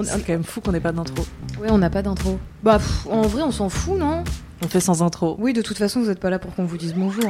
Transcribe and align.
C'est 0.00 0.26
quand 0.26 0.32
même 0.32 0.44
fou 0.44 0.60
qu'on 0.60 0.72
n'ait 0.72 0.80
pas 0.80 0.92
d'intro. 0.92 1.24
Ouais, 1.60 1.70
on 1.70 1.78
n'a 1.78 1.90
pas 1.90 2.02
d'intro. 2.02 2.38
Bah, 2.62 2.78
pff, 2.78 3.06
en 3.08 3.22
vrai, 3.22 3.42
on 3.42 3.52
s'en 3.52 3.68
fout, 3.68 3.98
non? 3.98 4.24
On 4.64 4.68
fait 4.68 4.80
sans 4.80 5.02
intro. 5.02 5.36
Oui, 5.38 5.52
de 5.52 5.62
toute 5.62 5.78
façon, 5.78 6.00
vous 6.00 6.10
êtes 6.10 6.20
pas 6.20 6.30
là 6.30 6.38
pour 6.38 6.54
qu'on 6.54 6.64
vous 6.64 6.78
dise 6.78 6.94
bonjour. 6.94 7.28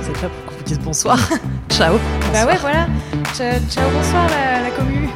Vous 0.00 0.10
êtes 0.10 0.22
là 0.22 0.28
pour 0.28 0.44
qu'on 0.46 0.56
vous 0.58 0.64
dise 0.64 0.78
bonsoir. 0.80 1.18
Ciao. 1.70 1.96
Bah 2.32 2.46
ouais, 2.46 2.56
voilà. 2.58 2.86
Ciao, 3.34 3.58
ciao, 3.70 3.88
bonsoir 3.90 4.28
la, 4.28 4.62
la 4.62 4.70
commu. 4.70 5.08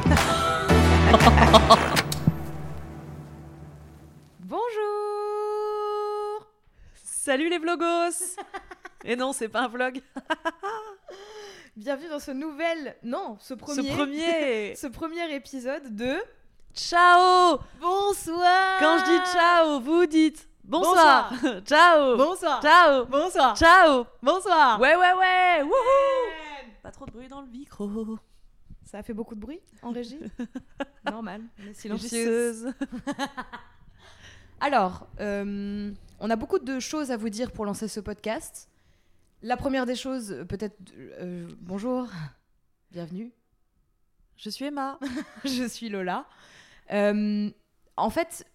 Bonjour. 4.77 6.47
Salut 7.03 7.49
les 7.49 7.57
vlogos 7.59 8.37
Et 9.05 9.15
non, 9.15 9.33
c'est 9.33 9.49
pas 9.49 9.63
un 9.63 9.67
vlog. 9.67 10.01
Bienvenue 11.77 12.09
dans 12.09 12.19
ce 12.19 12.31
nouvel, 12.31 12.95
non, 13.03 13.37
ce 13.39 13.53
premier, 13.53 13.83
Ce 13.89 13.93
premier 13.95 14.75
ce 14.75 14.87
premier 14.87 15.33
épisode 15.35 15.95
de 15.95 16.15
Ciao 16.77 17.57
Bonsoir. 17.81 18.77
Quand 18.79 18.99
je 18.99 19.05
dis 19.05 19.31
ciao, 19.31 19.79
vous 19.79 20.05
dites 20.05 20.47
bonsoir. 20.63 21.33
ciao 21.65 22.15
Bonsoir. 22.15 22.61
Ciao 22.61 23.05
Bonsoir. 23.07 23.57
Ciao 23.57 24.05
Bonsoir. 24.21 24.79
Ouais, 24.79 24.95
ouais, 24.95 25.13
ouais 25.13 25.63
Wouhou 25.63 25.71
Pas 26.83 26.91
trop 26.91 27.07
de 27.07 27.11
bruit 27.11 27.27
dans 27.27 27.41
le 27.41 27.47
micro. 27.47 28.19
Ça 28.85 28.99
a 28.99 29.03
fait 29.03 29.13
beaucoup 29.15 29.33
de 29.33 29.39
bruit 29.39 29.59
en 29.81 29.89
régie? 29.89 30.19
Normal, 31.11 31.41
silencieuse. 31.73 32.71
Alors, 34.59 35.07
euh, 35.19 35.91
on 36.19 36.29
a 36.29 36.35
beaucoup 36.35 36.59
de 36.59 36.79
choses 36.79 37.09
à 37.09 37.17
vous 37.17 37.29
dire 37.29 37.51
pour 37.51 37.65
lancer 37.65 37.87
ce 37.87 37.99
podcast. 37.99 38.69
La 39.41 39.57
première 39.57 39.87
des 39.87 39.95
choses, 39.95 40.45
peut-être. 40.47 40.77
euh, 40.95 41.47
bonjour, 41.59 42.07
bienvenue. 42.91 43.33
Je 44.35 44.51
suis 44.51 44.65
Emma. 44.65 44.99
Je 45.43 45.67
suis 45.67 45.89
Lola. 45.89 46.27
Euh, 46.93 47.49
en 47.97 48.09
fait, 48.09 48.45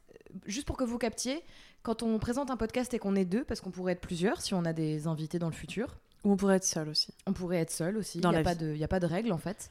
juste 0.47 0.67
pour 0.67 0.77
que 0.77 0.85
vous 0.85 0.99
captiez, 0.99 1.43
quand 1.83 2.03
on 2.03 2.19
présente 2.19 2.51
un 2.51 2.57
podcast 2.57 2.95
et 2.95 2.99
qu'on 2.99 3.17
est 3.17 3.25
deux, 3.25 3.45
parce 3.45 3.61
qu'on 3.61 3.71
pourrait 3.71 3.93
être 3.95 4.01
plusieurs 4.01 4.41
si 4.41 4.55
on 4.55 4.65
a 4.65 4.73
des 4.73 5.07
invités 5.07 5.39
dans 5.39 5.49
le 5.49 5.55
futur, 5.55 5.99
Ou 6.25 6.33
on 6.33 6.37
pourrait 6.37 6.57
être 6.57 6.65
seul 6.65 6.89
aussi. 6.89 7.13
on 7.27 7.33
pourrait 7.33 7.59
être 7.59 7.71
seul 7.73 7.97
aussi. 7.97 8.19
Il 8.21 8.29
n'y 8.29 8.37
a, 8.37 8.43
pas 8.43 8.55
de- 8.55 8.75
y 8.75 8.85
a 8.85 8.89
pas 8.89 9.01
de 9.01 9.07
règle 9.07 9.33
en 9.33 9.39
fait. 9.39 9.71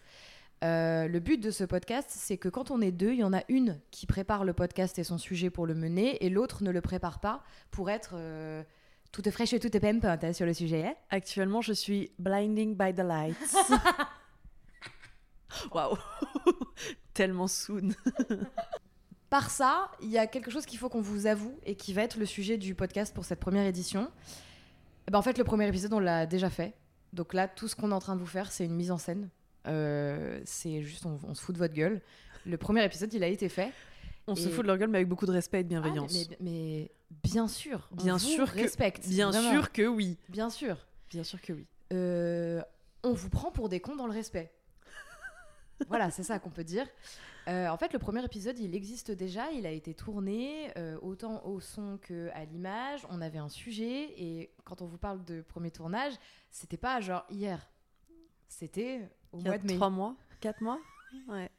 Euh, 0.64 1.08
le 1.08 1.20
but 1.20 1.40
de 1.42 1.50
ce 1.50 1.64
podcast, 1.64 2.08
c'est 2.12 2.38
que 2.38 2.48
quand 2.50 2.70
on 2.70 2.82
est 2.82 2.92
deux, 2.92 3.14
il 3.14 3.20
y 3.20 3.24
en 3.24 3.34
a 3.34 3.42
une 3.50 3.80
qui 3.90 4.06
prépare 4.06 4.44
le 4.46 4.54
podcast 4.54 5.00
et 5.00 5.04
son 5.04 5.18
sujet 5.18 5.50
pour 5.50 5.66
le 5.66 5.74
mener, 5.74 6.24
et 6.24 6.30
l'autre 6.30 6.64
ne 6.64 6.70
le 6.70 6.82
prépare 6.82 7.20
pas 7.20 7.42
pour 7.72 7.90
être 7.90 8.12
euh, 8.14 8.62
toute 9.12 9.32
fraîche 9.32 9.54
et 9.54 9.60
toute 9.60 9.80
pimpante 9.80 10.24
hein, 10.24 10.34
sur 10.34 10.46
le 10.46 10.54
sujet. 10.54 10.86
hein? 10.86 10.94
Actuellement, 11.10 11.62
je 11.62 11.74
suis 11.74 12.12
blinding 12.20 12.76
by 12.78 12.94
the 12.94 13.00
lights. 13.00 13.56
Waouh 15.74 15.98
Tellement 17.14 17.48
soon. 17.48 17.90
Par 19.30 19.50
ça, 19.50 19.90
il 20.02 20.10
y 20.10 20.18
a 20.18 20.28
quelque 20.28 20.52
chose 20.52 20.66
qu'il 20.66 20.78
faut 20.78 20.90
qu'on 20.90 21.02
vous 21.02 21.26
avoue 21.26 21.58
et 21.66 21.76
qui 21.76 21.94
va 21.94 22.04
être 22.04 22.18
le 22.18 22.26
sujet 22.26 22.58
du 22.58 22.76
podcast 22.76 23.14
pour 23.14 23.24
cette 23.24 23.40
première 23.40 23.66
édition. 23.66 24.10
Eh 25.08 25.12
ben, 25.12 25.20
en 25.20 25.22
fait, 25.22 25.38
le 25.38 25.44
premier 25.46 25.68
épisode, 25.68 25.94
on 25.94 26.00
l'a 26.00 26.26
déjà 26.26 26.50
fait. 26.50 26.74
Donc 27.14 27.34
là, 27.34 27.48
tout 27.48 27.68
ce 27.70 27.76
qu'on 27.76 27.92
est 27.92 27.94
en 27.94 28.00
train 28.00 28.16
de 28.16 28.20
vous 28.20 28.26
faire, 28.28 28.52
c'est 28.52 28.66
une 28.66 28.76
mise 28.76 28.92
en 28.92 28.98
scène. 28.98 29.30
Euh, 29.68 30.42
c'est 30.44 30.82
juste, 30.82 31.06
on, 31.06 31.18
on 31.28 31.34
se 31.34 31.42
fout 31.42 31.54
de 31.56 31.60
votre 31.60 31.74
gueule. 31.74 32.02
Le 32.46 32.58
premier 32.58 32.84
épisode, 32.84 33.14
il 33.14 33.24
a 33.24 33.28
été 33.28 33.48
fait. 33.48 33.72
On 34.28 34.36
se 34.36 34.50
fout 34.50 34.64
de 34.64 34.68
leur 34.68 34.78
gueule, 34.78 34.90
mais 34.90 34.98
avec 35.00 35.08
beaucoup 35.10 35.26
de 35.26 35.32
respect 35.32 35.62
et 35.62 35.64
de 35.64 35.76
Ah, 35.76 35.82
bienveillance. 35.82 36.14
mais, 36.14 36.38
mais 36.42 36.92
bien 37.24 37.48
sûr, 37.48 37.88
on 37.92 37.96
Bien 37.96 38.14
vous 38.14 38.20
sûr 38.20 38.52
que- 38.54 38.60
respecte. 38.60 39.08
Bien 39.08 39.30
vraiment. 39.32 39.52
sûr 39.52 39.72
que 39.72 39.88
oui. 39.88 40.18
Bien 40.30 40.50
sûr. 40.50 40.78
Bien 41.10 41.24
sûr 41.24 41.42
que 41.42 41.54
oui. 41.54 41.66
Euh, 41.94 42.62
on 43.04 43.14
vous 43.14 43.30
prend 43.30 43.52
pour 43.52 43.68
des 43.70 43.80
cons 43.80 43.96
dans 43.96 44.08
le 44.08 44.14
respect. 44.14 44.52
Voilà, 45.88 46.12
c'est 46.12 46.24
ça 46.24 46.40
qu'on 46.40 46.50
peut 46.50 46.64
dire. 46.64 46.88
Euh, 47.48 47.68
en 47.70 47.78
fait, 47.78 47.92
le 47.94 48.00
premier 48.00 48.24
épisode, 48.24 48.60
il 48.60 48.76
existe 48.76 49.12
déjà. 49.12 49.52
Il 49.52 49.66
a 49.66 49.72
été 49.72 49.94
tourné 49.94 50.72
euh, 50.78 50.98
autant 51.02 51.44
au 51.46 51.60
son 51.60 51.98
que 52.02 52.30
à 52.34 52.46
l'image. 52.46 53.06
On 53.10 53.22
avait 53.22 53.40
un 53.40 53.50
sujet 53.50 54.14
et 54.18 54.52
quand 54.64 54.82
on 54.82 54.86
vous 54.86 54.98
parle 54.98 55.24
de 55.26 55.42
premier 55.42 55.72
tournage, 55.72 56.14
c'était 56.52 56.78
pas 56.78 57.02
genre 57.02 57.26
hier. 57.30 57.68
C'était 58.48 59.10
au 59.32 59.40
mois 59.40 59.58
de 59.58 59.66
mai. 59.66 59.76
trois 59.76 59.90
mois, 59.90 60.16
quatre 60.40 60.62
mois. 60.62 60.80
Ouais. 61.28 61.50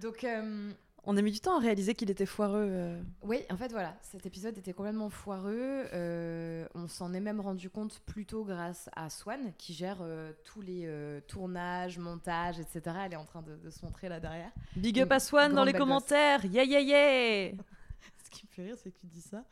Donc 0.00 0.24
euh, 0.24 0.72
On 1.08 1.16
a 1.16 1.22
mis 1.22 1.30
du 1.30 1.38
temps 1.38 1.56
à 1.56 1.60
réaliser 1.60 1.94
qu'il 1.94 2.10
était 2.10 2.26
foireux. 2.26 2.66
euh. 2.68 3.00
Oui, 3.22 3.38
en 3.48 3.56
fait, 3.56 3.70
voilà, 3.70 3.96
cet 4.02 4.26
épisode 4.26 4.58
était 4.58 4.72
complètement 4.72 5.08
foireux. 5.08 5.86
Euh, 5.92 6.66
on 6.74 6.88
s'en 6.88 7.14
est 7.14 7.20
même 7.20 7.40
rendu 7.40 7.70
compte 7.70 8.00
plutôt 8.00 8.44
grâce 8.44 8.90
à 8.96 9.08
Swan, 9.08 9.52
qui 9.56 9.72
gère 9.72 9.98
euh, 10.00 10.32
tous 10.44 10.60
les 10.62 10.90
tournages, 11.28 11.98
montages, 11.98 12.58
etc. 12.58 12.96
Elle 13.04 13.12
est 13.12 13.16
en 13.16 13.24
train 13.24 13.42
de, 13.42 13.54
de 13.54 13.70
se 13.70 13.84
montrer 13.84 14.08
là 14.08 14.18
derrière. 14.18 14.50
Big 14.74 15.00
up 15.00 15.12
à 15.12 15.20
Swan 15.20 15.52
dans 15.54 15.64
les 15.64 15.72
commentaires. 15.72 16.44
Yeah, 16.44 16.64
yeah, 16.64 16.80
yeah 16.80 17.52
Ce 18.24 18.30
qui 18.30 18.44
me 18.44 18.50
fait 18.50 18.62
rire, 18.64 18.76
c'est 18.82 18.90
que 18.90 18.98
tu 18.98 19.06
dis 19.06 19.20
ça. 19.22 19.44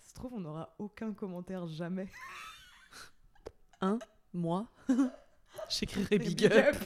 Ça 0.00 0.08
se 0.08 0.14
trouve, 0.14 0.32
on 0.34 0.40
n'aura 0.40 0.74
aucun 0.78 1.12
commentaire 1.12 1.66
jamais. 1.66 2.08
Moi 4.32 4.66
J'écrirai 5.68 6.18
big, 6.18 6.46
up. 6.46 6.76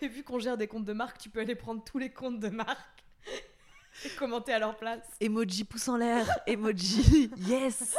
Et 0.00 0.08
vu 0.08 0.22
qu'on 0.24 0.38
gère 0.38 0.56
des 0.56 0.66
comptes 0.68 0.84
de 0.84 0.92
marque, 0.92 1.18
tu 1.18 1.30
peux 1.30 1.40
aller 1.40 1.54
prendre 1.54 1.82
tous 1.84 1.98
les 1.98 2.10
comptes 2.10 2.40
de 2.40 2.48
marque 2.48 3.04
et 4.04 4.08
commenter 4.18 4.52
à 4.52 4.58
leur 4.58 4.76
place. 4.76 5.04
Emoji 5.20 5.64
pouce 5.64 5.88
en 5.88 5.96
l'air. 5.96 6.26
Emoji 6.46 7.30
yes 7.38 7.94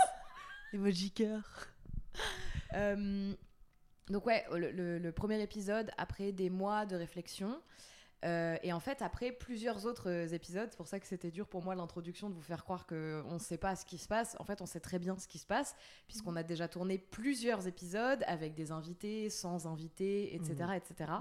Emoji 0.73 1.11
cœur. 1.11 1.43
Euh, 2.73 3.33
donc 4.09 4.25
ouais, 4.25 4.43
le, 4.51 4.71
le- 4.71 4.97
le 4.99 5.11
premier 5.11 5.41
épisode, 5.41 5.91
après 5.97 6.31
des 6.31 6.49
mois 6.49 6.85
de 6.85 6.95
réflexion, 6.95 7.59
euh, 8.25 8.55
et 8.63 8.71
en 8.73 8.79
fait 8.79 9.01
après 9.01 9.31
plusieurs 9.31 9.85
autres 9.85 10.33
épisodes, 10.33 10.67
c'est 10.71 10.77
pour 10.77 10.87
ça 10.87 10.99
que 10.99 11.05
c'était 11.05 11.29
dur 11.29 11.45
pour 11.47 11.61
moi 11.63 11.75
l'introduction 11.75 12.29
de 12.29 12.33
vous 12.35 12.41
faire 12.41 12.63
croire 12.63 12.85
qu'on 12.87 13.33
ne 13.33 13.39
sait 13.39 13.57
pas 13.57 13.75
ce 13.75 13.85
qui 13.85 13.97
se 13.97 14.07
passe. 14.07 14.35
En 14.39 14.45
fait, 14.45 14.61
on 14.61 14.65
sait 14.65 14.79
très 14.79 14.97
bien 14.97 15.17
ce 15.17 15.27
qui 15.27 15.39
se 15.39 15.45
passe, 15.45 15.75
puisqu'on 16.07 16.35
a 16.35 16.43
déjà 16.43 16.67
tourné 16.67 16.97
plusieurs 16.97 17.67
épisodes 17.67 18.23
avec 18.27 18.55
des 18.55 18.71
invités, 18.71 19.29
sans 19.29 19.67
invités, 19.67 20.33
etc. 20.35 20.55
Etc. 20.75 21.11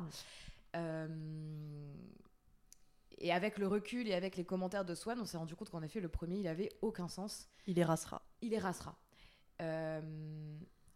et 3.18 3.32
avec 3.32 3.58
le 3.58 3.66
recul 3.66 4.08
et 4.08 4.14
avec 4.14 4.36
les 4.36 4.44
commentaires 4.44 4.84
de 4.84 4.94
Swan, 4.94 5.18
on 5.20 5.24
s'est 5.24 5.36
rendu 5.36 5.54
compte 5.54 5.70
qu'en 5.70 5.82
effet, 5.82 6.00
le 6.00 6.08
premier, 6.08 6.38
il 6.38 6.48
avait 6.48 6.70
aucun 6.82 7.08
sens 7.08 7.48
Il 7.66 7.78
érasera. 7.78 8.22
il 8.40 8.52
érasera. 8.52 8.96
Euh, 9.60 10.00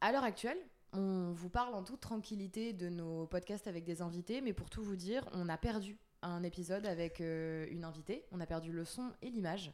à 0.00 0.12
l'heure 0.12 0.24
actuelle, 0.24 0.58
on 0.92 1.32
vous 1.32 1.50
parle 1.50 1.74
en 1.74 1.82
toute 1.82 2.00
tranquillité 2.00 2.72
de 2.72 2.88
nos 2.88 3.26
podcasts 3.26 3.66
avec 3.66 3.84
des 3.84 4.02
invités, 4.02 4.40
mais 4.40 4.52
pour 4.52 4.70
tout 4.70 4.82
vous 4.82 4.96
dire, 4.96 5.28
on 5.32 5.48
a 5.48 5.56
perdu 5.56 5.98
un 6.22 6.42
épisode 6.42 6.86
avec 6.86 7.20
euh, 7.20 7.66
une 7.70 7.84
invitée. 7.84 8.24
On 8.32 8.40
a 8.40 8.46
perdu 8.46 8.72
le 8.72 8.84
son 8.84 9.12
et 9.22 9.30
l'image. 9.30 9.72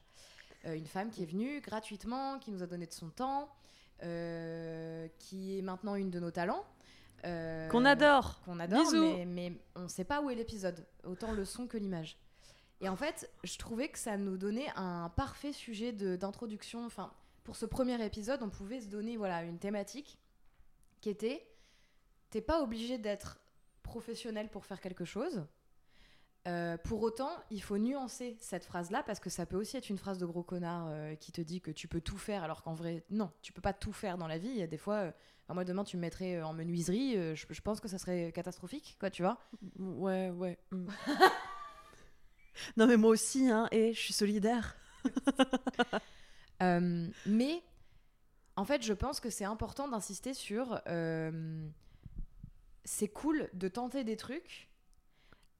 Euh, 0.66 0.74
une 0.74 0.86
femme 0.86 1.10
qui 1.10 1.22
est 1.22 1.26
venue 1.26 1.60
gratuitement, 1.60 2.38
qui 2.38 2.50
nous 2.50 2.62
a 2.62 2.66
donné 2.66 2.86
de 2.86 2.92
son 2.92 3.08
temps, 3.10 3.48
euh, 4.02 5.08
qui 5.18 5.58
est 5.58 5.62
maintenant 5.62 5.94
une 5.94 6.10
de 6.10 6.20
nos 6.20 6.30
talents. 6.30 6.64
Euh, 7.24 7.68
Qu'on 7.68 7.84
adore 7.84 8.40
qu'on 8.44 8.58
adore, 8.60 8.82
Bisous. 8.84 9.00
mais, 9.00 9.24
mais 9.26 9.52
on 9.76 9.82
ne 9.82 9.88
sait 9.88 10.04
pas 10.04 10.20
où 10.20 10.30
est 10.30 10.34
l'épisode, 10.34 10.84
autant 11.04 11.32
le 11.32 11.44
son 11.44 11.66
que 11.66 11.76
l'image. 11.76 12.16
Et 12.80 12.88
en 12.88 12.96
fait, 12.96 13.30
je 13.44 13.56
trouvais 13.58 13.88
que 13.88 13.98
ça 13.98 14.16
nous 14.16 14.36
donnait 14.36 14.68
un 14.74 15.08
parfait 15.10 15.52
sujet 15.52 15.92
d'introduction. 15.92 16.84
Enfin, 16.84 17.12
pour 17.44 17.54
ce 17.56 17.64
premier 17.64 18.04
épisode, 18.04 18.42
on 18.42 18.50
pouvait 18.50 18.80
se 18.80 18.88
donner 18.88 19.16
voilà 19.16 19.44
une 19.44 19.58
thématique 19.58 20.18
qui 21.00 21.08
était 21.10 21.46
t'es 22.30 22.40
pas 22.40 22.62
obligé 22.62 22.98
d'être 22.98 23.38
professionnel 23.82 24.48
pour 24.48 24.64
faire 24.64 24.80
quelque 24.80 25.04
chose. 25.04 25.44
Euh, 26.48 26.76
pour 26.76 27.02
autant, 27.02 27.30
il 27.52 27.62
faut 27.62 27.78
nuancer 27.78 28.36
cette 28.40 28.64
phrase-là 28.64 29.04
parce 29.04 29.20
que 29.20 29.30
ça 29.30 29.46
peut 29.46 29.56
aussi 29.56 29.76
être 29.76 29.90
une 29.90 29.98
phrase 29.98 30.18
de 30.18 30.26
gros 30.26 30.42
connard 30.42 30.88
euh, 30.90 31.14
qui 31.14 31.30
te 31.30 31.40
dit 31.40 31.60
que 31.60 31.70
tu 31.70 31.86
peux 31.86 32.00
tout 32.00 32.18
faire 32.18 32.42
alors 32.42 32.62
qu'en 32.62 32.74
vrai, 32.74 33.04
non, 33.10 33.30
tu 33.42 33.52
peux 33.52 33.60
pas 33.60 33.72
tout 33.72 33.92
faire 33.92 34.18
dans 34.18 34.26
la 34.26 34.38
vie. 34.38 34.48
Il 34.48 34.56
y 34.56 34.62
a 34.62 34.66
des 34.66 34.76
fois, 34.76 34.96
euh, 34.96 35.12
enfin, 35.44 35.54
moi 35.54 35.64
demain 35.64 35.84
tu 35.84 35.96
me 35.96 36.00
mettrais 36.00 36.42
en 36.42 36.52
menuiserie, 36.52 37.36
je, 37.36 37.46
je 37.48 37.60
pense 37.60 37.78
que 37.80 37.86
ça 37.86 37.98
serait 37.98 38.32
catastrophique, 38.32 38.96
quoi, 38.98 39.08
tu 39.08 39.22
vois. 39.22 39.38
Ouais, 39.78 40.30
ouais. 40.30 40.58
mm. 40.72 40.88
non 42.76 42.88
mais 42.88 42.96
moi 42.96 43.10
aussi, 43.10 43.48
hein, 43.48 43.68
et 43.70 43.92
je 43.92 44.00
suis 44.00 44.14
solidaire. 44.14 44.76
Mais 47.26 47.60
en 48.54 48.64
fait, 48.64 48.82
je 48.82 48.92
pense 48.92 49.18
que 49.18 49.30
c'est 49.30 49.44
important 49.44 49.88
d'insister 49.88 50.32
sur 50.32 50.80
c'est 52.84 53.08
cool 53.08 53.48
de 53.52 53.66
tenter 53.68 54.04
des 54.04 54.16
trucs 54.16 54.71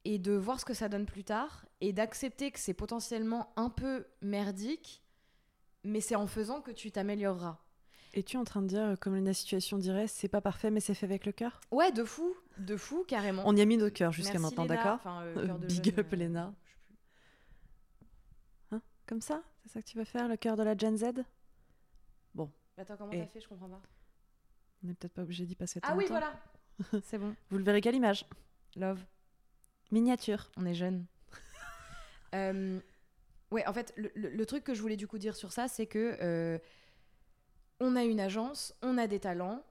et 0.05 0.19
de 0.19 0.33
voir 0.33 0.61
ce 0.61 0.65
que 0.65 0.75
ça 0.75 0.89
donne 0.89 1.07
plus 1.07 1.25
tard 1.25 1.65
et 1.81 1.93
d'accepter 1.93 2.51
que 2.51 2.59
c'est 2.59 2.75
potentiellement 2.75 3.53
un 3.57 3.71
peu 3.71 4.07
merdique, 4.21 5.03
mais 5.85 6.01
c'est 6.01 6.17
en 6.17 6.27
faisant 6.27 6.61
que 6.61 6.71
tu 6.71 6.91
t'amélioreras. 6.91 7.59
Es-tu 8.15 8.37
en 8.37 8.45
train 8.45 8.61
de 8.63 8.67
dire, 8.67 8.83
euh, 8.83 8.97
comme 8.97 9.17
la 9.25 9.33
situation 9.33 9.79
dirait, 9.79 10.07
c'est 10.07 10.29
pas 10.29 10.43
parfait 10.43 10.71
mais 10.71 10.81
c'est 10.81 10.93
fait 10.95 11.07
avec 11.07 11.25
le 11.25 11.33
cœur? 11.33 11.61
Ouais, 11.71 11.93
de 11.93 12.05
fou, 12.05 12.35
de 12.59 12.77
fou, 12.77 13.05
carrément. 13.09 13.43
On 13.47 13.57
y 13.57 13.61
a 13.61 13.65
mis 13.65 13.79
nos 13.79 13.91
cœurs 13.91 14.13
jusqu'à 14.13 14.39
maintenant, 14.39 14.67
d'accord? 14.67 14.97
Enfin, 14.97 15.23
euh, 15.23 15.49
Euh, 15.49 15.59
big 15.59 15.85
jeune, 15.87 15.99
up, 16.01 16.13
euh, 16.13 16.17
Léna. 16.17 16.55
plus. 18.71 18.79
Comme 19.07 19.21
ça? 19.21 19.43
C'est 19.63 19.71
ça 19.73 19.83
que 19.83 19.87
tu 19.87 19.97
vas 19.99 20.05
faire, 20.05 20.29
le 20.29 20.37
cœur 20.37 20.57
de 20.57 20.63
la 20.63 20.77
Gen 20.77 20.97
Z? 20.97 21.05
Attends, 22.79 22.97
comment 22.97 23.13
Et- 23.13 23.19
t'as 23.21 23.27
fait? 23.27 23.41
Je 23.41 23.49
comprends 23.49 23.69
pas. 23.69 23.83
On 24.83 24.87
n'est 24.89 24.95
peut-être 24.95 25.13
pas 25.13 25.23
obligé 25.23 25.45
d'y 25.45 25.55
passer 25.55 25.79
Ah 25.83 25.89
tant 25.91 25.97
oui, 25.97 26.05
de 26.05 26.09
temps. 26.09 26.15
voilà. 26.15 26.33
c'est 27.05 27.19
bon. 27.19 27.37
Vous 27.51 27.59
le 27.59 27.65
verrez 27.65 27.81
qu'à 27.83 27.91
l'image. 27.93 28.25
Love. 28.77 29.05
Miniature. 29.93 30.51
On 30.57 30.67
est 30.67 30.75
jeune. 30.75 31.07
Euh, 32.35 32.81
ouais, 33.51 33.67
en 33.67 33.75
fait, 33.75 33.93
le, 33.95 34.11
le- 34.15 34.31
le 34.31 34.47
truc 34.47 34.65
que 34.65 34.73
je 34.73 34.81
voulais 34.81 34.97
du 34.97 35.07
coup 35.07 35.19
dire 35.19 35.37
sur 35.37 35.53
ça, 35.53 35.69
c'est 35.69 35.85
que 35.85 36.17
euh, 36.23 36.59
on 37.79 37.95
a 37.95 38.05
une 38.05 38.21
agence, 38.21 38.75
on 38.81 38.97
a 38.97 39.07
des 39.07 39.21
talents, 39.21 39.63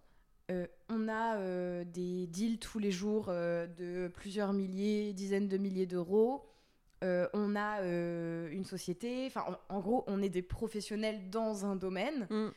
euh, 0.51 0.67
on 0.87 1.07
a 1.09 1.83
des 1.85 2.27
deals 2.27 2.59
tous 2.59 2.77
les 2.77 2.91
jours 2.91 3.29
de 3.29 4.11
plusieurs 4.13 4.53
milliers, 4.53 5.11
dizaines 5.13 5.47
de 5.47 5.57
milliers 5.57 5.87
d'euros. 5.87 6.45
On 7.01 7.55
a 7.55 7.81
une 7.81 8.65
société, 8.65 9.25
enfin 9.25 9.43
en, 9.69 9.75
en 9.75 9.79
gros, 9.79 10.03
on 10.05 10.21
est 10.21 10.29
des 10.29 10.43
professionnels 10.43 11.31
dans 11.31 11.65
un 11.65 11.75
domaine. 11.75 12.27
Mm. 12.29 12.49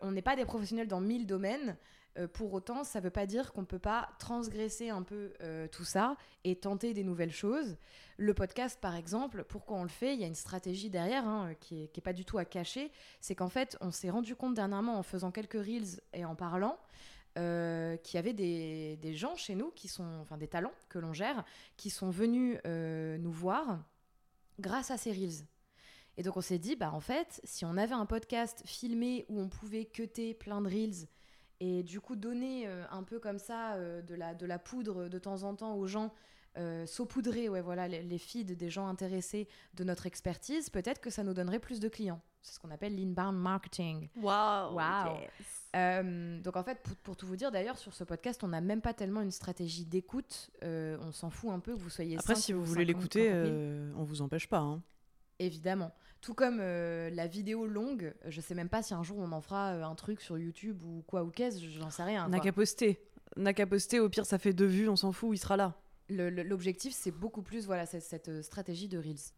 On 0.00 0.10
n'est 0.12 0.22
pas 0.22 0.36
des 0.36 0.46
professionnels 0.46 0.88
dans 0.88 1.02
mille 1.02 1.26
domaines. 1.26 1.76
Euh, 2.18 2.28
pour 2.28 2.52
autant, 2.52 2.84
ça 2.84 2.98
ne 2.98 3.04
veut 3.04 3.10
pas 3.10 3.26
dire 3.26 3.52
qu'on 3.52 3.62
ne 3.62 3.66
peut 3.66 3.78
pas 3.78 4.08
transgresser 4.18 4.90
un 4.90 5.02
peu 5.02 5.32
euh, 5.42 5.68
tout 5.68 5.84
ça 5.84 6.16
et 6.44 6.56
tenter 6.56 6.92
des 6.94 7.04
nouvelles 7.04 7.32
choses. 7.32 7.76
Le 8.16 8.34
podcast, 8.34 8.78
par 8.80 8.96
exemple, 8.96 9.44
pourquoi 9.44 9.78
on 9.78 9.82
le 9.84 9.88
fait? 9.88 10.14
Il 10.14 10.20
y 10.20 10.24
a 10.24 10.26
une 10.26 10.34
stratégie 10.34 10.90
derrière 10.90 11.26
hein, 11.26 11.54
qui 11.60 11.74
n'est 11.74 11.88
qui 11.88 12.00
est 12.00 12.02
pas 12.02 12.12
du 12.12 12.24
tout 12.24 12.38
à 12.38 12.44
cacher. 12.44 12.90
C'est 13.20 13.34
qu'en 13.34 13.48
fait, 13.48 13.76
on 13.80 13.90
s'est 13.90 14.10
rendu 14.10 14.34
compte 14.34 14.54
dernièrement 14.54 14.98
en 14.98 15.02
faisant 15.02 15.30
quelques 15.30 15.54
reels 15.54 16.00
et 16.12 16.24
en 16.24 16.34
parlant 16.34 16.78
euh, 17.38 17.96
qu'il 17.98 18.16
y 18.16 18.18
avait 18.18 18.32
des, 18.32 19.14
gens 19.14 19.36
chez 19.36 19.54
nous 19.54 19.70
qui 19.70 19.86
sont, 19.86 20.18
enfin 20.20 20.36
des 20.36 20.48
talents 20.48 20.72
que 20.88 20.98
l'on 20.98 21.12
gère, 21.12 21.44
qui 21.76 21.88
sont 21.88 22.10
venus 22.10 22.58
euh, 22.66 23.16
nous 23.18 23.30
voir 23.30 23.84
grâce 24.58 24.90
à 24.90 24.96
ces 24.96 25.12
reels. 25.12 25.46
Et 26.16 26.24
donc 26.24 26.36
on 26.36 26.40
s'est 26.40 26.58
dit, 26.58 26.74
bah 26.74 26.90
en 26.92 26.98
fait, 26.98 27.40
si 27.44 27.64
on 27.64 27.76
avait 27.76 27.94
un 27.94 28.06
podcast 28.06 28.62
filmé 28.64 29.24
où 29.28 29.40
on 29.40 29.48
pouvait 29.48 29.84
cutter 29.84 30.34
plein 30.34 30.60
de 30.60 30.68
reels 30.68 31.06
et 31.60 31.82
du 31.82 32.00
coup 32.00 32.16
donner 32.16 32.66
euh, 32.66 32.84
un 32.90 33.02
peu 33.02 33.18
comme 33.18 33.38
ça 33.38 33.74
euh, 33.74 34.00
de, 34.02 34.14
la, 34.14 34.34
de 34.34 34.46
la 34.46 34.58
poudre 34.58 35.08
de 35.08 35.18
temps 35.18 35.42
en 35.42 35.54
temps 35.54 35.74
aux 35.74 35.86
gens, 35.86 36.12
euh, 36.56 36.86
saupoudrer 36.86 37.48
ouais, 37.48 37.60
voilà, 37.60 37.88
les, 37.88 38.02
les 38.02 38.18
feeds 38.18 38.54
des 38.56 38.70
gens 38.70 38.86
intéressés 38.88 39.48
de 39.74 39.84
notre 39.84 40.06
expertise, 40.06 40.70
peut-être 40.70 41.00
que 41.00 41.10
ça 41.10 41.22
nous 41.24 41.34
donnerait 41.34 41.58
plus 41.60 41.80
de 41.80 41.88
clients. 41.88 42.20
C'est 42.42 42.54
ce 42.54 42.60
qu'on 42.60 42.70
appelle 42.70 42.96
l'inbound 42.96 43.36
marketing. 43.36 44.08
Euh, 45.76 46.40
donc 46.40 46.56
en 46.56 46.62
fait, 46.62 46.80
pour, 46.82 46.96
pour 46.96 47.16
tout 47.16 47.26
vous 47.26 47.36
dire, 47.36 47.50
d'ailleurs, 47.50 47.76
sur 47.76 47.92
ce 47.92 48.04
podcast, 48.04 48.42
on 48.42 48.48
n'a 48.48 48.60
même 48.60 48.80
pas 48.80 48.94
tellement 48.94 49.20
une 49.20 49.30
stratégie 49.30 49.84
d'écoute. 49.84 50.50
Euh, 50.62 50.96
on 51.02 51.12
s'en 51.12 51.30
fout 51.30 51.50
un 51.50 51.58
peu 51.60 51.74
que 51.74 51.80
vous 51.80 51.90
soyez 51.90 52.16
Après, 52.16 52.34
5 52.34 52.40
si 52.40 52.54
ou 52.54 52.58
vous 52.60 52.64
voulez 52.64 52.86
50, 52.86 52.96
l'écouter, 52.96 53.26
50 53.28 53.44
000. 53.44 53.46
euh, 53.56 53.92
on 53.96 54.04
vous 54.04 54.22
empêche 54.22 54.48
pas. 54.48 54.58
hein. 54.60 54.82
Évidemment. 55.38 55.92
Tout 56.20 56.34
comme 56.34 56.58
euh, 56.60 57.10
la 57.10 57.26
vidéo 57.28 57.66
longue, 57.66 58.12
je 58.26 58.40
sais 58.40 58.54
même 58.54 58.68
pas 58.68 58.82
si 58.82 58.92
un 58.92 59.02
jour 59.04 59.18
on 59.18 59.30
en 59.32 59.40
fera 59.40 59.72
euh, 59.74 59.82
un 59.84 59.94
truc 59.94 60.20
sur 60.20 60.36
YouTube 60.36 60.82
ou 60.84 61.02
quoi 61.06 61.22
ou 61.22 61.30
qu'est-ce, 61.30 61.58
j'en 61.78 61.90
sais 61.90 62.02
rien. 62.02 62.28
N'a 62.28 62.40
qu'à 62.40 62.52
poster. 62.52 62.98
N'a 63.36 63.52
qu'à 63.54 63.66
poster. 63.66 64.00
Au 64.00 64.08
pire, 64.08 64.26
ça 64.26 64.38
fait 64.38 64.52
deux 64.52 64.66
vues, 64.66 64.88
on 64.88 64.96
s'en 64.96 65.12
fout, 65.12 65.30
il 65.36 65.38
sera 65.38 65.56
là. 65.56 65.74
L'objectif, 66.10 66.92
c'est 66.94 67.10
beaucoup 67.10 67.42
plus 67.42 67.66
voilà, 67.66 67.86
cette, 67.86 68.02
cette, 68.02 68.28
euh, 68.30 68.42
stratégie 68.42 68.88
de 68.88 68.98
Reels. 68.98 69.32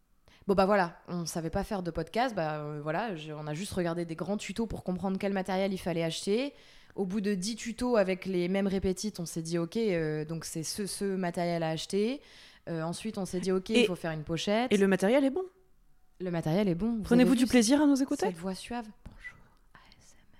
Bon 0.47 0.55
bah 0.55 0.65
voilà, 0.65 0.97
on 1.07 1.25
savait 1.27 1.49
pas 1.51 1.63
faire 1.63 1.83
de 1.83 1.91
podcast, 1.91 2.33
bah 2.33 2.61
euh, 2.63 2.79
voilà, 2.81 3.15
je- 3.15 3.31
on 3.31 3.45
a 3.45 3.53
juste 3.53 3.73
regardé 3.73 4.05
des 4.05 4.15
grands 4.15 4.37
tutos 4.37 4.65
pour 4.65 4.83
comprendre 4.83 5.17
quel 5.19 5.33
matériel 5.33 5.71
il 5.73 5.77
fallait 5.77 6.03
acheter. 6.03 6.53
Au 6.95 7.05
bout 7.05 7.21
de 7.21 7.35
10 7.35 7.57
tutos 7.57 7.95
avec 7.95 8.25
les 8.25 8.47
mêmes 8.47 8.67
répétites, 8.67 9.19
on 9.19 9.25
s'est 9.27 9.43
dit 9.43 9.59
ok, 9.59 9.77
donc 10.27 10.45
c'est 10.45 10.63
ce, 10.63 10.87
ce 10.87 11.05
matériel 11.05 11.61
à 11.63 11.69
acheter. 11.69 12.21
Ensuite, 12.67 13.17
on 13.17 13.25
s'est 13.25 13.39
dit 13.39 13.51
ok, 13.51 13.69
il 13.69 13.85
faut 13.85 13.95
faire 13.95 14.11
une 14.11 14.23
pochette. 14.23 14.71
Et 14.73 14.77
le 14.77 14.87
matériel 14.87 15.23
est 15.23 15.29
bon. 15.29 15.43
Le 16.21 16.29
matériel 16.29 16.67
est 16.67 16.75
bon. 16.75 16.97
Vous 16.97 17.01
Prenez-vous 17.01 17.35
du 17.35 17.47
plaisir 17.47 17.81
à 17.81 17.87
nous 17.87 18.01
écouter? 18.01 18.27
Cette 18.27 18.37
voix 18.37 18.53
suave? 18.53 18.85
Bonjour, 19.05 19.37
ASMR. 19.73 20.37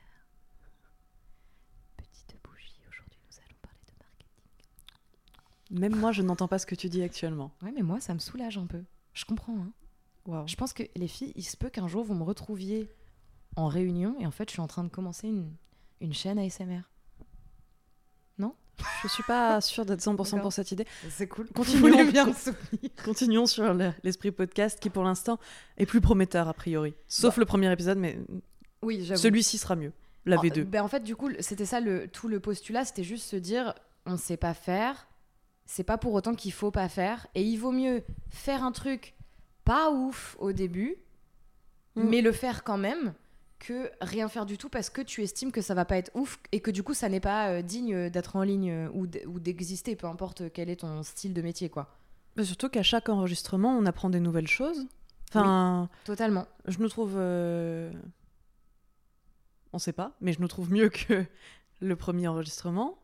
Petite 1.98 2.36
bougie, 2.44 2.76
aujourd'hui 2.88 3.18
nous 3.28 3.38
allons 3.40 3.58
parler 3.64 3.80
de 3.88 3.94
marketing. 4.00 5.80
Même 5.80 5.96
moi, 5.96 6.12
je 6.12 6.22
n'entends 6.22 6.48
pas 6.48 6.60
ce 6.60 6.68
que 6.68 6.76
tu 6.76 6.88
dis 6.88 7.02
actuellement. 7.02 7.52
Ouais, 7.64 7.72
mais 7.76 7.82
moi 7.82 8.00
ça 8.00 8.14
me 8.14 8.20
soulage 8.20 8.60
un 8.60 8.68
peu. 8.68 8.84
Je 9.14 9.26
comprends. 9.26 9.58
Hein. 9.58 9.72
Waouh. 10.28 10.48
Je 10.48 10.56
pense 10.56 10.74
que 10.74 10.84
les 10.96 11.08
filles, 11.08 11.34
il 11.36 11.44
se 11.44 11.58
peut 11.58 11.70
qu'un 11.70 11.88
jour 11.88 12.04
vous 12.04 12.14
me 12.14 12.24
retrouviez 12.24 12.88
en 13.56 13.68
réunion 13.68 14.16
et 14.20 14.28
en 14.28 14.32
fait 14.32 14.50
je 14.50 14.54
suis 14.54 14.62
en 14.62 14.68
train 14.68 14.84
de 14.84 14.90
commencer 14.90 15.28
une, 15.30 15.52
une 16.00 16.14
chaîne 16.14 16.38
ASMR. 16.38 16.82
Je 19.04 19.08
suis 19.08 19.24
pas 19.24 19.60
sûre 19.62 19.86
d'être 19.86 20.02
100% 20.02 20.16
D'accord. 20.24 20.42
pour 20.42 20.54
cette 20.54 20.72
idée. 20.72 20.86
C'est 21.10 21.28
cool. 21.28 21.48
Continuons. 21.54 22.06
Bien. 22.06 22.32
Continuons 23.04 23.46
sur 23.46 23.74
le- 23.74 23.92
l'esprit 24.04 24.32
podcast 24.32 24.80
qui, 24.80 24.90
pour 24.90 25.04
l'instant, 25.04 25.40
est 25.78 25.86
plus 25.86 26.02
prometteur 26.02 26.48
a 26.48 26.54
priori. 26.54 26.94
Sauf 27.08 27.38
le 27.38 27.46
premier 27.46 27.72
épisode, 27.72 27.98
mais 27.98 28.20
Oui, 28.82 29.06
celui-ci 29.16 29.58
sera 29.58 29.76
mieux. 29.76 29.92
La 30.26 30.38
En- 30.38 30.42
V2. 30.44 30.64
ben, 30.66 30.84
en 30.84 30.88
fait, 30.88 31.02
du 31.04 31.16
coup, 31.16 31.30
c'était 31.40 31.66
ça 31.66 31.80
le, 31.80 32.08
tout 32.08 32.28
le 32.28 32.40
postulat, 32.40 32.86
c'était 32.86 33.04
juste 33.04 33.28
se 33.28 33.36
dire 33.36 33.74
on 34.06 34.18
sait 34.18 34.38
pas 34.38 34.54
faire, 34.54 35.08
c'est 35.66 35.84
pas 35.84 35.98
pour 35.98 36.14
autant 36.14 36.34
qu'il 36.36 36.52
faut 36.54 36.72
pas 36.72 36.90
faire, 36.90 37.26
et 37.36 37.42
il 37.44 37.58
vaut 37.58 37.72
mieux 37.72 38.04
faire 38.30 38.64
un 38.64 38.72
truc 38.72 39.16
pas 39.66 39.92
ouf 39.92 40.36
au 40.40 40.52
début, 40.52 40.96
Mm. 41.96 42.04
mais 42.10 42.22
le 42.22 42.32
faire 42.32 42.64
quand 42.64 42.78
même, 42.78 43.14
que 43.62 43.92
rien 44.02 44.28
faire 44.28 44.46
du 44.48 44.58
tout 44.58 44.70
parce 44.70 44.90
que 44.90 45.02
tu 45.04 45.22
estimes 45.22 45.52
que 45.52 45.62
ça 45.62 45.76
va 45.76 45.86
pas 45.86 45.98
être 45.98 46.10
ouf 46.16 46.40
et 46.52 46.60
que 46.62 46.72
du 46.72 46.82
coup 46.84 46.96
ça 46.96 47.08
n'est 47.10 47.20
pas 47.20 47.50
euh, 47.50 47.62
digne 47.62 48.10
d'être 48.10 48.36
en 48.36 48.42
ligne 48.44 48.72
euh, 48.72 48.90
ou 49.28 49.40
d'exister, 49.40 49.96
peu 49.96 50.08
importe 50.08 50.52
quel 50.52 50.70
est 50.70 50.78
ton 50.78 51.04
style 51.04 51.34
de 51.36 51.42
métier, 51.42 51.70
quoi. 51.70 51.96
Mais 52.36 52.44
surtout 52.44 52.70
qu'à 52.70 52.82
chaque 52.84 53.08
enregistrement, 53.10 53.78
on 53.78 53.86
apprend 53.86 54.10
des 54.10 54.20
nouvelles 54.20 54.48
choses. 54.48 54.88
Enfin, 55.30 55.90
Totalement. 56.06 56.48
je 56.66 56.80
nous 56.80 56.90
trouve. 56.90 57.14
euh, 57.18 57.92
On 59.74 59.80
sait 59.80 59.94
pas, 59.94 60.14
mais 60.22 60.34
je 60.34 60.42
nous 60.42 60.48
trouve 60.48 60.72
mieux 60.72 60.90
que 60.90 61.24
le 61.82 61.96
premier 61.96 62.28
enregistrement. 62.28 62.98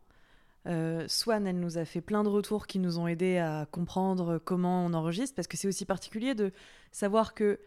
Euh, 0.66 1.06
Swan, 1.08 1.46
elle 1.46 1.60
nous 1.60 1.78
a 1.78 1.84
fait 1.84 2.00
plein 2.00 2.24
de 2.24 2.28
retours 2.28 2.66
qui 2.66 2.78
nous 2.78 2.98
ont 2.98 3.06
aidés 3.06 3.38
à 3.38 3.66
comprendre 3.70 4.38
comment 4.38 4.84
on 4.84 4.92
enregistre, 4.92 5.34
parce 5.36 5.46
que 5.48 5.56
c'est 5.56 5.68
aussi 5.68 5.84
particulier 5.84 6.34
de 6.34 6.52
savoir 6.90 7.32
que 7.34 7.58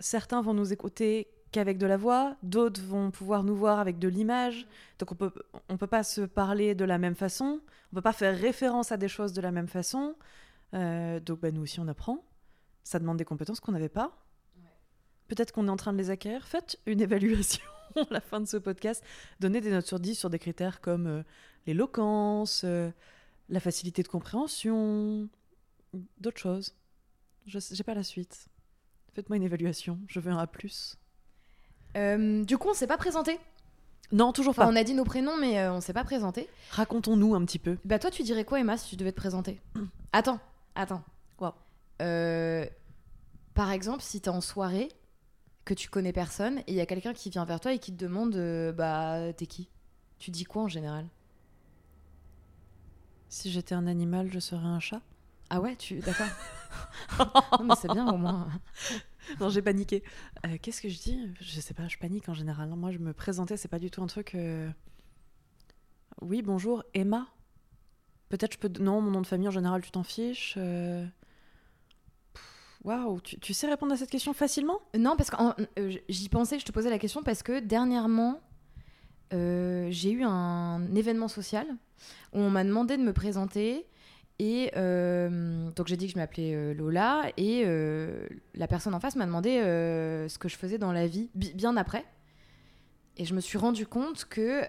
certains 0.00 0.40
vont 0.42 0.54
nous 0.54 0.72
écouter 0.72 1.28
qu'avec 1.52 1.78
de 1.78 1.86
la 1.86 1.96
voix, 1.96 2.36
d'autres 2.42 2.82
vont 2.82 3.10
pouvoir 3.10 3.42
nous 3.44 3.56
voir 3.56 3.78
avec 3.78 3.98
de 3.98 4.08
l'image. 4.08 4.66
Donc 4.98 5.12
on 5.12 5.14
peut, 5.14 5.32
on 5.68 5.76
peut 5.76 5.86
pas 5.86 6.02
se 6.02 6.22
parler 6.22 6.74
de 6.74 6.84
la 6.84 6.98
même 6.98 7.14
façon, 7.14 7.60
on 7.92 7.96
peut 7.96 8.02
pas 8.02 8.12
faire 8.12 8.38
référence 8.38 8.92
à 8.92 8.96
des 8.96 9.08
choses 9.08 9.32
de 9.32 9.40
la 9.40 9.50
même 9.50 9.68
façon. 9.68 10.14
Euh, 10.74 11.18
donc 11.20 11.40
bah, 11.40 11.50
nous 11.50 11.62
aussi 11.62 11.80
on 11.80 11.88
apprend. 11.88 12.24
Ça 12.84 12.98
demande 12.98 13.18
des 13.18 13.24
compétences 13.24 13.60
qu'on 13.60 13.72
n'avait 13.72 13.88
pas. 13.88 14.16
Peut-être 15.28 15.52
qu'on 15.52 15.68
est 15.68 15.70
en 15.70 15.76
train 15.76 15.92
de 15.92 15.98
les 15.98 16.10
acquérir. 16.10 16.46
Faites 16.46 16.78
une 16.86 17.00
évaluation 17.02 17.64
à 17.96 18.06
la 18.10 18.20
fin 18.20 18.40
de 18.40 18.46
ce 18.46 18.56
podcast. 18.56 19.04
Donnez 19.38 19.60
des 19.60 19.70
notes 19.70 19.86
sur 19.86 20.00
10 20.00 20.14
sur 20.16 20.30
des 20.30 20.38
critères 20.38 20.80
comme 20.80 21.06
euh, 21.06 21.22
l'éloquence, 21.66 22.62
euh, 22.64 22.90
la 23.48 23.60
facilité 23.60 24.02
de 24.02 24.08
compréhension, 24.08 25.28
d'autres 26.18 26.40
choses. 26.40 26.74
Je 27.46 27.58
n'ai 27.58 27.84
pas 27.84 27.94
la 27.94 28.02
suite. 28.02 28.48
Faites-moi 29.14 29.36
une 29.36 29.42
évaluation. 29.42 29.98
Je 30.08 30.20
veux 30.20 30.30
un 30.30 30.38
A+. 30.38 30.48
Euh, 31.96 32.44
du 32.44 32.58
coup, 32.58 32.68
on 32.70 32.74
s'est 32.74 32.86
pas 32.86 32.96
présenté. 32.98 33.38
Non, 34.12 34.32
toujours 34.32 34.50
Enfin, 34.50 34.64
pas. 34.64 34.68
on 34.72 34.76
a 34.76 34.82
dit 34.84 34.94
nos 34.94 35.04
prénoms, 35.04 35.36
mais 35.38 35.58
euh, 35.60 35.72
on 35.72 35.80
s'est 35.80 35.92
pas 35.92 36.04
présenté. 36.04 36.48
Racontons-nous 36.70 37.34
un 37.34 37.44
petit 37.44 37.58
peu. 37.60 37.78
Bah 37.84 37.98
toi, 37.98 38.10
tu 38.10 38.22
dirais 38.22 38.44
quoi, 38.44 38.58
Emma, 38.60 38.76
si 38.76 38.88
tu 38.90 38.96
devais 38.96 39.12
te 39.12 39.16
présenter 39.16 39.60
Attends, 40.12 40.40
attends. 40.74 41.02
Wow. 41.38 41.52
Euh, 42.02 42.66
par 43.54 43.70
exemple, 43.70 44.02
si 44.02 44.20
t'es 44.20 44.28
en 44.30 44.40
soirée, 44.40 44.88
que 45.64 45.74
tu 45.74 45.88
connais 45.88 46.12
personne, 46.12 46.58
et 46.60 46.64
il 46.72 46.74
y 46.74 46.80
a 46.80 46.86
quelqu'un 46.86 47.12
qui 47.12 47.30
vient 47.30 47.44
vers 47.44 47.60
toi 47.60 47.72
et 47.72 47.78
qui 47.78 47.92
te 47.92 48.02
demande, 48.02 48.34
euh, 48.34 48.72
bah, 48.72 49.32
t'es 49.36 49.46
qui? 49.46 49.68
Tu 50.18 50.30
dis 50.32 50.44
quoi 50.44 50.62
en 50.62 50.68
général? 50.68 51.06
Si 53.28 53.50
j'étais 53.52 53.74
un 53.76 53.86
animal, 53.86 54.28
je 54.32 54.40
serais 54.40 54.66
un 54.66 54.80
chat. 54.80 55.00
Ah 55.50 55.60
ouais, 55.60 55.76
tu... 55.76 56.00
D'accord. 56.00 56.26
non, 57.60 57.64
mais 57.64 57.74
c'est 57.80 57.92
bien 57.92 58.08
au 58.12 58.16
moins. 58.16 58.48
Non, 59.40 59.48
j'ai 59.50 59.62
paniqué. 59.62 60.02
Euh, 60.46 60.56
Qu'est-ce 60.60 60.80
que 60.80 60.88
je 60.88 60.98
dis? 60.98 61.28
Je 61.40 61.60
sais 61.60 61.74
pas, 61.74 61.88
je 61.88 61.98
panique 61.98 62.28
en 62.28 62.34
général. 62.34 62.68
Moi, 62.70 62.90
je 62.90 62.98
me 62.98 63.12
présentais, 63.12 63.56
c'est 63.56 63.68
pas 63.68 63.78
du 63.78 63.90
tout 63.90 64.02
un 64.02 64.06
truc. 64.06 64.34
euh, 64.34 64.68
Oui, 66.22 66.42
bonjour, 66.42 66.82
Emma. 66.94 67.26
Peut-être 68.28 68.54
je 68.54 68.58
peux. 68.58 68.70
Non, 68.82 69.00
mon 69.00 69.10
nom 69.10 69.20
de 69.20 69.26
famille 69.26 69.48
en 69.48 69.52
général, 69.52 69.82
tu 69.82 69.90
t'en 69.90 70.02
fiches. 70.02 70.54
euh, 70.56 71.04
Waouh, 72.84 73.20
tu, 73.20 73.52
sais 73.52 73.68
répondre 73.68 73.92
à 73.92 73.96
cette 73.98 74.08
question 74.10 74.32
facilement? 74.32 74.80
Non, 74.96 75.14
parce 75.16 75.28
que 75.30 75.36
j'y 76.08 76.28
pensais, 76.30 76.58
je 76.58 76.64
te 76.64 76.72
posais 76.72 76.88
la 76.88 76.98
question 76.98 77.22
parce 77.22 77.42
que 77.42 77.60
dernièrement, 77.60 78.40
euh, 79.34 79.88
j'ai 79.90 80.12
eu 80.12 80.22
un 80.24 80.94
événement 80.94 81.28
social 81.28 81.66
où 82.32 82.38
on 82.38 82.48
m'a 82.48 82.64
demandé 82.64 82.96
de 82.96 83.02
me 83.02 83.12
présenter. 83.12 83.84
Et 84.42 84.70
euh, 84.74 85.70
donc 85.72 85.86
j'ai 85.88 85.98
dit 85.98 86.06
que 86.06 86.12
je 86.14 86.18
m'appelais 86.18 86.54
euh, 86.54 86.72
Lola 86.72 87.24
et 87.36 87.62
euh, 87.66 88.26
la 88.54 88.66
personne 88.66 88.94
en 88.94 89.00
face 89.00 89.14
m'a 89.14 89.26
demandé 89.26 89.58
ce 89.60 90.38
que 90.38 90.48
je 90.48 90.56
faisais 90.56 90.78
dans 90.78 90.92
la 90.92 91.06
vie 91.06 91.28
bi- 91.34 91.52
bien 91.52 91.76
après. 91.76 92.06
Et 93.18 93.26
je 93.26 93.34
me 93.34 93.40
suis 93.40 93.58
rendu 93.58 93.86
compte 93.86 94.24
que 94.24 94.62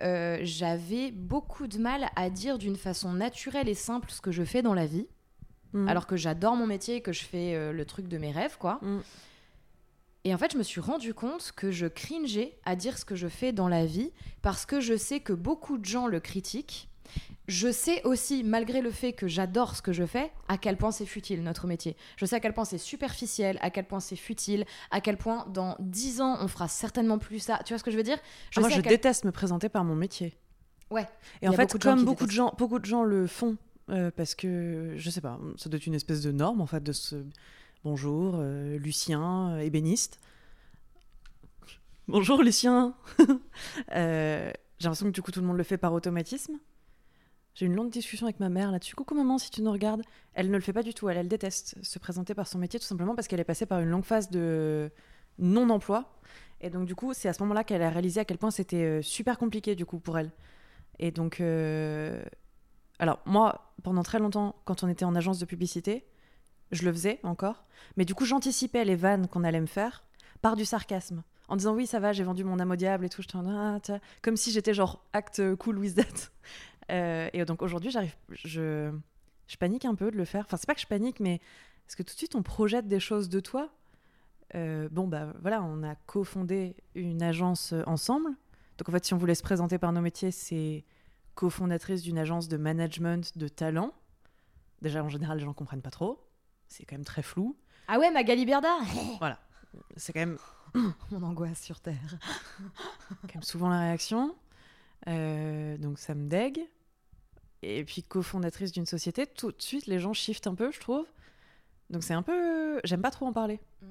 j'avais 0.43 1.11
beaucoup 1.11 1.67
de 1.67 1.77
mal 1.77 2.09
à 2.17 2.29
dire 2.29 2.57
d'une 2.57 2.75
façon 2.75 3.13
naturelle 3.13 3.69
et 3.69 3.73
simple 3.73 4.11
ce 4.11 4.19
que 4.19 4.31
je 4.31 4.43
fais 4.43 4.61
dans 4.61 4.73
la 4.73 4.85
vie, 4.85 5.07
Mm. 5.73 5.87
alors 5.87 6.05
que 6.05 6.17
j'adore 6.17 6.57
mon 6.57 6.67
métier 6.67 6.97
et 6.97 7.01
que 7.01 7.13
je 7.13 7.23
fais 7.23 7.71
le 7.71 7.85
truc 7.85 8.09
de 8.09 8.17
mes 8.17 8.33
rêves, 8.33 8.57
quoi. 8.59 8.77
Mm. 8.81 8.99
Et 10.25 10.33
en 10.35 10.37
fait, 10.37 10.51
je 10.51 10.57
me 10.57 10.63
suis 10.63 10.81
rendu 10.81 11.13
compte 11.13 11.53
que 11.55 11.71
je 11.71 11.87
cringeais 11.87 12.57
à 12.65 12.75
dire 12.75 12.97
ce 12.97 13.05
que 13.05 13.15
je 13.15 13.29
fais 13.29 13.53
dans 13.53 13.69
la 13.69 13.85
vie 13.85 14.11
parce 14.41 14.65
que 14.65 14.81
je 14.81 14.97
sais 14.97 15.21
que 15.21 15.31
beaucoup 15.31 15.77
de 15.77 15.85
gens 15.85 16.07
le 16.07 16.19
critiquent 16.19 16.89
Je 17.47 17.71
sais 17.71 18.01
aussi, 18.03 18.43
malgré 18.43 18.81
le 18.81 18.91
fait 18.91 19.13
que 19.13 19.27
j'adore 19.27 19.75
ce 19.75 19.81
que 19.81 19.91
je 19.91 20.05
fais, 20.05 20.31
à 20.47 20.57
quel 20.57 20.77
point 20.77 20.91
c'est 20.91 21.05
futile 21.05 21.43
notre 21.43 21.67
métier. 21.67 21.97
Je 22.17 22.25
sais 22.25 22.35
à 22.35 22.39
quel 22.39 22.53
point 22.53 22.65
c'est 22.65 22.77
superficiel, 22.77 23.57
à 23.61 23.69
quel 23.71 23.85
point 23.85 23.99
c'est 23.99 24.15
futile, 24.15 24.65
à 24.91 25.01
quel 25.01 25.17
point 25.17 25.45
dans 25.49 25.75
10 25.79 26.21
ans 26.21 26.37
on 26.39 26.47
fera 26.47 26.67
certainement 26.67 27.17
plus 27.17 27.39
ça. 27.39 27.59
Tu 27.65 27.73
vois 27.73 27.79
ce 27.79 27.83
que 27.83 27.91
je 27.91 27.97
veux 27.97 28.03
dire? 28.03 28.17
Ah, 28.55 28.61
moi, 28.61 28.69
sais 28.69 28.75
je 28.77 28.81
quel- 28.81 28.91
déteste 28.91 29.25
me 29.25 29.31
présenter 29.31 29.67
par 29.69 29.83
mon 29.83 29.95
métier. 29.95 30.33
Ouais. 30.91 31.07
Et 31.41 31.47
en 31.49 31.53
fait, 31.53 31.71
beaucoup 31.73 31.79
comme 31.79 32.05
beaucoup 32.05 32.25
de 32.25 32.31
gens, 32.31 32.53
beaucoup 32.57 32.79
de 32.79 32.85
gens 32.85 33.03
le 33.03 33.27
font, 33.27 33.57
euh, 33.89 34.11
parce 34.15 34.35
que 34.35 34.93
je 34.97 35.09
sais 35.09 35.21
pas, 35.21 35.39
ça 35.57 35.69
doit 35.69 35.77
être 35.77 35.87
une 35.87 35.95
espèce 35.95 36.21
de 36.21 36.31
norme 36.31 36.61
en 36.61 36.65
fait 36.67 36.83
de 36.83 36.91
ce 36.93 37.25
bonjour 37.83 38.35
euh, 38.37 38.77
Lucien, 38.77 39.51
euh, 39.55 39.59
ébéniste. 39.59 40.19
Bonjour 42.07 42.41
Lucien. 42.43 42.93
J'ai 43.89 44.53
l'impression 44.87 45.05
que 45.07 45.11
du 45.11 45.21
coup 45.21 45.31
tout 45.31 45.41
le 45.41 45.47
monde 45.47 45.57
le 45.57 45.63
fait 45.63 45.77
par 45.77 45.93
automatisme. 45.93 46.53
J'ai 47.53 47.65
une 47.65 47.75
longue 47.75 47.89
discussion 47.89 48.25
avec 48.27 48.39
ma 48.39 48.49
mère 48.49 48.71
là-dessus. 48.71 48.95
Coucou 48.95 49.13
maman, 49.13 49.37
si 49.37 49.49
tu 49.49 49.61
nous 49.61 49.71
regardes, 49.71 50.01
elle 50.33 50.49
ne 50.49 50.55
le 50.55 50.61
fait 50.61 50.73
pas 50.73 50.83
du 50.83 50.93
tout. 50.93 51.09
Elle, 51.09 51.17
elle 51.17 51.27
déteste 51.27 51.75
se 51.83 51.99
présenter 51.99 52.33
par 52.33 52.47
son 52.47 52.59
métier 52.59 52.79
tout 52.79 52.85
simplement 52.85 53.15
parce 53.15 53.27
qu'elle 53.27 53.39
est 53.39 53.45
passée 53.45 53.65
par 53.65 53.79
une 53.81 53.89
longue 53.89 54.05
phase 54.05 54.29
de 54.29 54.89
non-emploi. 55.37 56.13
Et 56.61 56.69
donc 56.69 56.85
du 56.85 56.95
coup, 56.95 57.13
c'est 57.13 57.27
à 57.27 57.33
ce 57.33 57.41
moment-là 57.43 57.63
qu'elle 57.63 57.81
a 57.81 57.89
réalisé 57.89 58.21
à 58.21 58.25
quel 58.25 58.37
point 58.37 58.51
c'était 58.51 58.83
euh, 58.83 59.01
super 59.01 59.37
compliqué 59.37 59.75
du 59.75 59.85
coup 59.85 59.99
pour 59.99 60.17
elle. 60.17 60.31
Et 60.99 61.11
donc, 61.11 61.41
euh, 61.41 62.23
alors 62.99 63.19
moi, 63.25 63.73
pendant 63.83 64.03
très 64.03 64.19
longtemps, 64.19 64.55
quand 64.65 64.83
on 64.83 64.87
était 64.87 65.05
en 65.05 65.15
agence 65.15 65.39
de 65.39 65.45
publicité, 65.45 66.05
je 66.71 66.85
le 66.85 66.93
faisais 66.93 67.19
encore. 67.23 67.65
Mais 67.97 68.05
du 68.05 68.13
coup, 68.13 68.25
j'anticipais 68.25 68.85
les 68.85 68.95
vannes 68.95 69.27
qu'on 69.27 69.43
allait 69.43 69.59
me 69.59 69.65
faire 69.65 70.03
par 70.41 70.55
du 70.55 70.63
sarcasme. 70.63 71.23
En 71.47 71.57
disant 71.57 71.73
oui, 71.73 71.85
ça 71.85 71.99
va, 71.99 72.13
j'ai 72.13 72.23
vendu 72.23 72.45
mon 72.45 72.59
âme 72.59 72.71
au 72.71 72.75
diable 72.77 73.05
et 73.05 73.09
tout. 73.09 73.23
Ah, 73.35 73.77
comme 74.21 74.37
si 74.37 74.51
j'étais 74.51 74.73
genre 74.73 75.03
acte 75.11 75.55
cool 75.55 75.79
with 75.79 75.95
that. 75.95 76.29
Euh, 76.91 77.29
et 77.33 77.43
donc 77.45 77.61
aujourd'hui, 77.61 77.91
j'arrive, 77.91 78.15
je, 78.29 78.91
je 79.47 79.57
panique 79.57 79.85
un 79.85 79.95
peu 79.95 80.11
de 80.11 80.17
le 80.17 80.25
faire. 80.25 80.45
Enfin, 80.45 80.57
c'est 80.57 80.67
pas 80.67 80.75
que 80.75 80.81
je 80.81 80.87
panique, 80.87 81.19
mais 81.19 81.39
parce 81.85 81.95
que 81.95 82.03
tout 82.03 82.13
de 82.13 82.17
suite, 82.17 82.35
on 82.35 82.43
projette 82.43 82.87
des 82.87 82.99
choses 82.99 83.29
de 83.29 83.39
toi? 83.39 83.69
Euh, 84.55 84.89
bon, 84.91 85.07
bah 85.07 85.33
voilà, 85.41 85.63
on 85.63 85.83
a 85.83 85.95
cofondé 85.95 86.75
une 86.95 87.23
agence 87.23 87.73
ensemble. 87.85 88.29
Donc 88.77 88.89
en 88.89 88.91
fait, 88.91 89.05
si 89.05 89.13
on 89.13 89.17
voulait 89.17 89.35
se 89.35 89.43
présenter 89.43 89.77
par 89.77 89.91
nos 89.93 90.01
métiers, 90.01 90.31
c'est 90.31 90.83
cofondatrice 91.35 92.01
d'une 92.01 92.17
agence 92.17 92.47
de 92.47 92.57
management 92.57 93.37
de 93.37 93.47
talent. 93.47 93.93
Déjà, 94.81 95.03
en 95.03 95.09
général, 95.09 95.37
les 95.37 95.45
gens 95.45 95.53
comprennent 95.53 95.81
pas 95.81 95.91
trop. 95.91 96.27
C'est 96.67 96.85
quand 96.85 96.95
même 96.95 97.05
très 97.05 97.21
flou. 97.21 97.55
Ah 97.87 97.99
ouais, 97.99 98.11
Magali 98.11 98.45
Berda 98.45 98.77
C'est 99.95 100.11
quand 100.11 100.19
même, 100.19 100.37
Mon 101.11 101.23
angoisse 101.23 101.61
sur 101.61 101.79
Terre. 101.79 102.17
quand 103.21 103.35
même 103.35 103.43
souvent 103.43 103.69
la 103.69 103.79
réaction. 103.79 104.35
Euh, 105.07 105.77
donc 105.77 105.99
ça 105.99 106.15
me 106.15 106.27
dégue. 106.27 106.61
Et 107.63 107.83
puis 107.83 108.01
cofondatrice 108.03 108.71
d'une 108.71 108.85
société, 108.85 109.27
tout 109.27 109.51
de 109.51 109.61
suite, 109.61 109.85
les 109.87 109.99
gens 109.99 110.13
shiftent 110.13 110.47
un 110.47 110.55
peu, 110.55 110.71
je 110.71 110.79
trouve. 110.79 111.05
Donc 111.89 112.03
c'est 112.03 112.13
un 112.13 112.23
peu... 112.23 112.79
J'aime 112.83 113.01
pas 113.01 113.11
trop 113.11 113.25
en 113.27 113.33
parler. 113.33 113.59
Mm. 113.81 113.85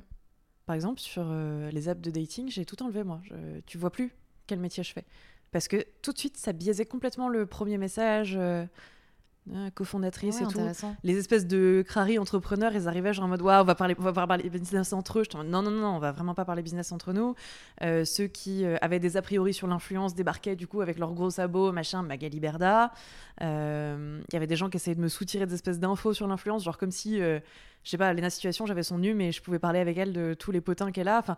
Par 0.67 0.75
exemple, 0.75 1.01
sur 1.01 1.25
euh, 1.27 1.71
les 1.71 1.89
apps 1.89 2.01
de 2.01 2.11
dating, 2.11 2.49
j'ai 2.51 2.65
tout 2.65 2.83
enlevé, 2.83 3.03
moi. 3.05 3.21
Je- 3.25 3.61
Tu 3.67 3.79
vois 3.79 3.91
plus 3.91 4.13
quel 4.47 4.59
métier 4.61 4.83
je 4.83 4.93
fais. 4.93 5.05
Parce 5.53 5.69
que 5.69 5.85
tout 6.03 6.13
de 6.13 6.19
suite, 6.19 6.37
ça 6.37 6.53
biaisait 6.53 6.87
complètement 6.87 7.29
le 7.29 7.47
premier 7.47 7.79
message. 7.79 8.37
euh, 8.37 8.65
euh, 9.53 9.71
cofondatrice 9.71 10.41
Ouais, 10.41 10.47
et 10.47 10.73
tout. 10.75 10.95
les 11.03 11.17
espèces 11.19 11.47
de 11.47 11.85
crari 11.87 12.19
entrepreneurs, 12.19 12.73
ils 12.75 12.87
arrivaient 12.89 13.13
genre 13.13 13.25
en 13.25 13.29
mode 13.29 13.43
waouh, 13.43 13.63
on 13.63 13.65
va 13.65 13.75
parler, 13.75 13.95
on 13.99 14.03
va 14.03 14.27
parler 14.27 14.49
business 14.49 14.93
entre 14.93 15.19
eux. 15.21 15.23
En 15.35 15.39
mode, 15.39 15.49
non, 15.49 15.63
non, 15.63 15.71
non, 15.71 15.97
on 15.97 15.99
va 15.99 16.13
vraiment 16.13 16.35
pas 16.35 16.45
parler 16.45 16.63
business 16.63 16.93
entre 16.93 17.13
nous. 17.13 17.35
Euh, 17.83 18.05
ceux 18.05 18.27
qui 18.27 18.65
euh, 18.65 18.77
avaient 18.81 19.01
des 19.01 19.17
a 19.17 19.23
priori 19.23 19.53
sur 19.55 19.67
l'influence 19.67 20.15
débarquaient 20.15 20.57
du 20.57 20.67
coup 20.67 20.81
avec 20.81 20.99
leurs 20.99 21.13
gros 21.13 21.31
sabots, 21.31 21.73
machin, 21.73 22.03
Magali 22.03 22.41
Berda. 22.41 22.93
Euh, 23.43 24.21
Il 24.29 24.35
y 24.35 24.37
avait 24.37 24.47
des 24.47 24.57
gens 24.57 24.71
qui 24.71 24.77
essayaient 24.77 24.95
de 24.97 25.01
me 25.01 25.09
soutirer 25.09 25.47
des 25.47 25.55
espèces 25.55 25.79
d'infos 25.81 26.15
sur 26.15 26.27
l'influence, 26.27 26.65
genre 26.65 26.79
comme 26.79 26.91
si, 26.93 27.19
je 27.19 27.41
sais 27.85 27.99
pas, 27.99 28.13
Léna 28.13 28.31
Situation, 28.31 28.67
j'avais 28.67 28.83
son 28.83 28.99
nu, 28.99 29.15
mais 29.15 29.33
je 29.33 29.43
pouvais 29.43 29.59
parler 29.59 29.79
avec 29.79 29.97
elle 29.97 30.13
de 30.13 30.35
tous 30.35 30.51
les 30.53 30.61
potins 30.61 30.93
qu'elle 30.93 31.09
a. 31.09 31.19
Enfin, 31.19 31.37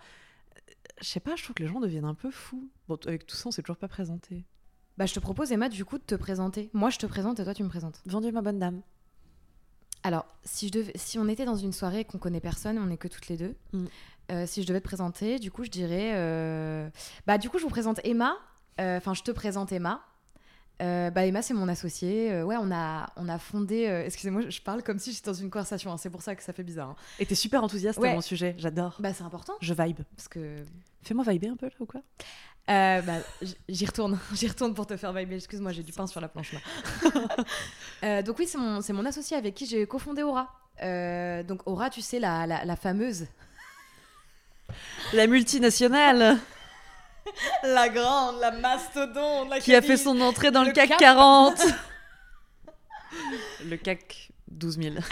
je 1.01 1.07
sais 1.09 1.21
pas, 1.21 1.35
je 1.37 1.43
trouve 1.43 1.55
que 1.55 1.63
les 1.63 1.69
gens 1.69 1.81
deviennent 1.81 2.05
un 2.05 2.15
peu 2.15 2.31
fous. 2.31 2.69
Bon, 2.89 2.99
avec 3.07 3.27
tout 3.27 3.37
ça, 3.37 3.49
on 3.49 3.51
s'est 3.51 3.63
toujours 3.63 3.77
pas 3.77 3.89
présenté. 3.89 4.45
Bah, 4.99 5.07
je 5.07 5.15
te 5.15 5.21
propose, 5.21 5.53
Emma, 5.53 5.69
du 5.69 5.85
coup, 5.85 5.99
de 5.99 6.03
te 6.05 6.15
présenter. 6.15 6.69
Moi, 6.73 6.91
je 6.91 6.99
te 6.99 7.07
présente 7.07 7.41
et 7.41 7.45
toi, 7.45 7.55
tu 7.55 7.63
me 7.63 7.69
présentes. 7.69 8.01
Vendu 8.07 8.31
ma 8.33 8.43
bonne 8.43 8.59
dame. 8.59 8.83
Alors, 10.05 10.27
si, 10.45 10.67
je 10.69 10.73
devais, 10.73 10.93
si 10.97 11.19
on 11.19 11.29
était 11.29 11.45
dans 11.45 11.57
une 11.57 11.73
soirée 11.73 12.01
et 12.01 12.05
qu'on 12.05 12.19
connaît 12.19 12.41
personne, 12.41 12.79
on 12.79 12.87
n'est 12.87 12.97
que 12.97 13.09
toutes 13.09 13.29
les 13.29 13.37
deux, 13.37 13.55
Mm. 13.73 13.85
euh, 14.33 14.47
si 14.47 14.63
je 14.63 14.67
devais 14.67 14.81
te 14.81 14.85
présenter, 14.85 15.39
du 15.39 15.51
coup, 15.51 15.65
je 15.65 15.71
dirais. 15.71 16.13
euh, 16.15 16.89
Bah, 17.27 17.39
du 17.39 17.49
coup, 17.49 17.59
je 17.59 17.63
vous 17.65 17.71
présente 17.71 18.01
Emma. 18.05 18.37
Euh, 18.81 18.97
Enfin, 18.99 19.15
je 19.15 19.23
te 19.23 19.31
présente 19.31 19.71
Emma. 19.73 20.03
Bah, 20.81 21.25
Emma, 21.25 21.43
c'est 21.43 21.55
mon 21.55 21.69
associée. 21.69 22.43
Ouais, 22.43 22.57
on 22.59 22.73
a, 22.73 23.13
on 23.17 23.29
a 23.29 23.39
fondé. 23.39 23.85
Excusez-moi, 24.05 24.49
je 24.51 24.61
parle 24.61 24.83
comme 24.83 24.99
si 24.99 25.13
j'étais 25.13 25.27
dans 25.31 25.35
une 25.35 25.49
conversation. 25.49 25.93
hein, 25.93 25.97
C'est 25.97 26.11
pour 26.11 26.23
ça 26.23 26.35
que 26.35 26.43
ça 26.43 26.53
fait 26.53 26.65
bizarre. 26.65 26.89
hein. 26.91 26.97
Et 27.21 27.27
t'es 27.27 27.37
super 27.37 27.63
enthousiaste 27.63 28.01
Ouais. 28.01 28.11
à 28.11 28.15
mon 28.15 28.21
sujet, 28.21 28.57
j'adore. 28.59 28.97
Bah, 28.99 29.15
c'est 29.15 29.23
important. 29.23 29.53
Je 29.61 29.73
vibe. 29.75 30.01
Parce 30.17 30.27
que. 30.27 30.65
Fais-moi 31.05 31.25
vibrer 31.29 31.49
un 31.49 31.57
peu 31.57 31.67
là 31.67 31.73
ou 31.79 31.87
quoi? 31.87 32.01
Euh, 32.71 33.03
bah, 33.03 33.15
j'y 33.69 33.87
retourne, 33.87 34.19
j'y 34.33 34.47
retourne 34.49 34.75
pour 34.75 34.87
te 34.87 34.97
faire 34.97 35.13
vibrer. 35.13 35.37
Excuse-moi, 35.37 35.73
j'ai 35.73 35.83
du 35.83 35.93
pain 35.93 36.07
sur 36.07 36.21
la 36.21 36.29
planche 36.29 36.53
là. 36.53 36.61
Euh, 38.05 38.21
donc 38.21 38.37
oui, 38.41 38.49
c'est 38.49 38.59
mon, 38.59 38.81
mon 38.91 39.07
associé 39.07 39.37
avec 39.37 39.55
qui 39.55 39.65
j'ai 39.65 39.87
cofondé 39.87 40.25
Aura. 40.25 40.49
Euh, 40.83 41.45
donc 41.45 41.61
Aura, 41.67 41.89
tu 41.89 42.01
sais, 42.01 42.19
la, 42.19 42.49
la, 42.49 42.65
la 42.65 42.75
fameuse, 42.75 43.29
La 45.13 45.29
multinationale 45.29 46.37
la 47.63 47.89
grande, 47.89 48.41
la 48.41 48.51
mastodonte, 48.51 49.51
la 49.51 49.61
qui 49.61 49.73
a 49.73 49.81
fait 49.81 49.97
son 49.97 50.21
entrée 50.21 50.51
dans 50.51 50.63
le, 50.63 50.69
le 50.69 50.73
CAC 50.73 50.89
Cap. 50.89 50.99
40. 50.99 51.61
le 53.67 53.77
CAC 53.77 54.32
12 54.63 54.79
000. 54.79 54.95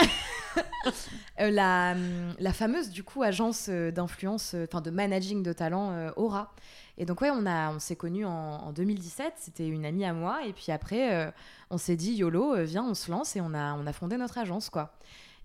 Euh, 1.38 1.50
la, 1.50 1.92
hum, 1.92 2.34
la 2.38 2.52
fameuse 2.52 2.90
du 2.90 3.04
coup 3.04 3.22
agence 3.22 3.66
euh, 3.68 3.90
d'influence, 3.90 4.52
euh, 4.54 4.64
enfin 4.64 4.80
de 4.80 4.90
managing 4.90 5.42
de 5.42 5.52
talent 5.52 6.10
Aura. 6.16 6.54
Et 6.98 7.04
donc 7.04 7.20
ouais, 7.20 7.30
on 7.30 7.46
on 7.46 7.78
s'est 7.78 7.96
connus 7.96 8.24
en, 8.24 8.30
en 8.30 8.72
2017. 8.72 9.34
C'était 9.36 9.68
une 9.68 9.84
amie 9.84 10.04
à 10.04 10.12
moi. 10.12 10.44
Et 10.46 10.52
puis 10.52 10.72
après, 10.72 11.32
on 11.70 11.78
s'est 11.78 11.96
dit 11.96 12.12
YOLO, 12.12 12.64
viens, 12.64 12.84
on 12.84 12.94
se 12.94 13.10
lance 13.10 13.36
et 13.36 13.40
on 13.40 13.54
a, 13.54 13.74
on 13.74 13.86
a 13.86 13.92
fondé 13.92 14.16
notre 14.16 14.38
agence 14.38 14.70
quoi. 14.70 14.94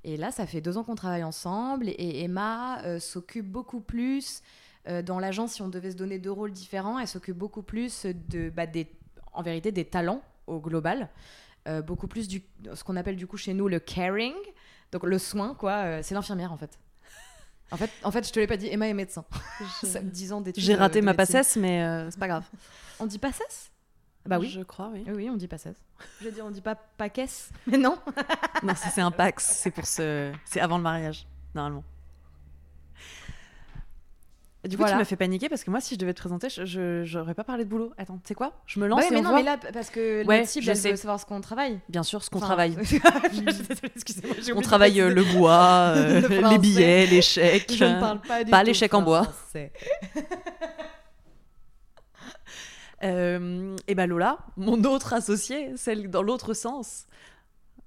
Et 0.03 0.17
là, 0.17 0.31
ça 0.31 0.45
fait 0.47 0.62
deux 0.62 0.77
ans 0.77 0.83
qu'on 0.83 0.95
travaille 0.95 1.24
ensemble. 1.24 1.89
Et 1.89 2.24
Emma 2.24 3.00
s'occupe 3.00 3.45
beaucoup 3.45 3.79
plus 3.79 4.41
dans 5.03 5.19
l'agence. 5.19 5.53
Si 5.53 5.62
on 5.62 5.69
devait 5.69 5.91
se 5.91 5.97
donner 5.97 6.17
deux 6.17 6.31
rôles 6.31 6.51
différents, 6.51 7.00
elle 7.00 7.07
s'occupe 7.07 7.38
beaucoup 7.38 7.62
plus 7.62 8.05
de, 8.05 8.50
bah, 8.50 8.65
en 9.33 9.43
vérité, 9.43 9.71
des 9.71 9.85
talents 9.85 10.21
au 10.47 10.59
global. 10.59 11.09
Euh, 11.67 11.81
beaucoup 11.81 12.07
plus 12.07 12.27
du 12.27 12.43
ce 12.74 12.84
qu'on 12.84 12.95
appelle 12.95 13.15
du 13.15 13.25
coup 13.27 13.38
chez 13.38 13.53
nous 13.53 13.67
le 13.67 13.79
caring. 13.79 14.34
Donc 14.91 15.03
le 15.03 15.17
soin, 15.17 15.55
quoi, 15.55 15.72
euh, 15.72 16.00
c'est 16.03 16.13
l'infirmière 16.13 16.51
en 16.51 16.57
fait. 16.57 16.77
En 17.72 17.77
fait, 17.77 17.89
en 18.03 18.12
fait, 18.12 18.27
je 18.27 18.31
te 18.31 18.39
l'ai 18.39 18.45
pas 18.45 18.57
dit, 18.57 18.67
Emma 18.67 18.88
est 18.88 18.93
médecin. 18.93 19.25
Ça- 19.84 20.00
10 20.00 20.31
ans 20.34 20.41
d'études. 20.41 20.63
J'ai 20.63 20.75
raté 20.75 21.00
euh, 21.00 21.01
de 21.01 21.05
ma 21.05 21.15
passesse, 21.15 21.55
mais 21.55 21.81
euh, 21.84 22.10
c'est 22.12 22.19
pas 22.19 22.27
grave. 22.27 22.43
On 23.00 23.07
dit 23.07 23.17
passesse? 23.17 23.72
Bah 24.27 24.38
oui. 24.39 24.50
Je 24.50 24.62
crois, 24.62 24.91
oui. 24.93 25.03
Oui, 25.07 25.29
on 25.29 25.36
dit 25.38 25.48
passesse. 25.48 25.75
Je 26.22 26.25
veux 26.25 26.31
dire, 26.31 26.45
on 26.45 26.51
dit 26.51 26.62
pas 26.62 26.75
paquesse, 26.75 27.50
mais 27.67 27.77
non. 27.77 27.98
Non, 28.63 28.75
ça 28.75 28.89
c'est 28.89 29.01
un 29.01 29.12
Pax, 29.12 29.43
c'est 29.43 29.72
pour 29.72 29.86
ce... 29.86 30.31
C'est 30.45 30.60
avant 30.60 30.77
le 30.77 30.84
mariage, 30.84 31.27
normalement. 31.53 31.84
Du 34.67 34.77
coup, 34.77 34.81
Voilà. 34.84 34.93
tu 34.93 35.00
m'as 35.00 35.05
fait 35.05 35.15
paniquer 35.15 35.48
parce 35.50 35.63
que 35.63 35.69
moi, 35.72 35.79
si 35.81 35.95
je 35.95 36.00
devais 36.00 36.13
te 36.13 36.19
présenter, 36.19 36.48
je- 36.50 37.03
j'aurais 37.05 37.34
pas 37.34 37.43
parlé 37.43 37.65
de 37.65 37.69
boulot. 37.69 37.91
Attends, 37.98 38.15
tu 38.17 38.22
sais 38.29 38.34
quoi? 38.36 38.53
Je 38.65 38.79
me 38.79 38.88
lance 38.88 39.01
Ouais, 39.01 39.07
et 39.07 39.12
mais 39.12 39.19
on 39.19 39.24
non, 39.24 39.29
voit. 39.29 39.38
mais 39.39 39.43
là, 39.43 39.57
parce 39.74 39.89
que 39.89 40.25
Ouais, 40.25 40.39
la 40.39 40.45
cible, 40.45 40.65
je 40.65 40.72
elle 40.72 40.77
sais. 40.77 40.91
veut 40.91 40.95
savoir 40.98 41.19
ce 41.19 41.25
qu'on 41.25 41.39
travaille. 41.41 41.79
Bien 41.89 42.03
sûr, 42.03 42.24
ce 42.24 42.29
qu'on 42.29 42.38
Enfin, 42.39 42.48
travaille. 42.48 42.75
excusez-moi, 43.95 44.36
On 44.55 44.62
travaille 44.62 45.00
euh, 45.01 45.10
le 45.13 45.24
bois, 45.24 45.93
euh, 45.95 46.22
Le 46.29 46.50
les 46.50 46.57
billets, 46.57 47.05
les 47.05 47.22
chèques. 47.24 47.72
Je 47.74 47.86
ne 47.86 48.00
parle 48.00 48.22
pas 48.22 48.43
du 48.43 48.50
pas 48.51 48.62
tout 48.62 48.65
les 48.67 48.74
chèques 48.74 48.93
en 48.93 49.01
bois. 49.01 49.27
Euh, 53.03 53.75
et 53.88 53.95
ben 53.95 54.07
Lola, 54.10 54.38
mon 54.57 54.84
autre 54.84 55.13
associée, 55.13 55.72
celle 55.75 56.10
dans 56.10 56.22
l'autre 56.24 56.53
sens. 56.53 57.05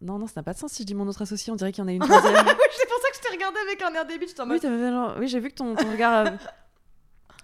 Non, 0.00 0.18
non, 0.18 0.26
ça 0.26 0.34
n'a 0.36 0.42
pas 0.44 0.52
de 0.52 0.58
sens 0.58 0.72
si 0.72 0.82
je 0.82 0.86
dis 0.86 0.94
mon 0.94 1.08
autre 1.08 1.22
associée, 1.22 1.52
on 1.52 1.56
dirait 1.56 1.72
qu'il 1.72 1.82
y 1.82 1.84
en 1.84 1.88
a 1.88 1.92
une 1.92 1.98
troisième. 2.00 2.34
C'est 2.36 2.86
pour 2.88 2.98
ça 3.00 3.10
que 3.10 3.16
je 3.16 3.20
t'ai 3.22 3.32
regardé 3.34 3.58
avec 3.66 3.82
un 3.82 3.92
air 3.94 4.06
débile, 4.06 4.28
je 4.28 4.34
t'en 4.34 4.48
oui, 4.48 4.60
mode. 4.62 5.16
oui, 5.18 5.26
j'ai 5.28 5.40
vu 5.40 5.48
que 5.48 5.54
ton, 5.54 5.74
ton 5.74 5.90
regard. 5.90 6.26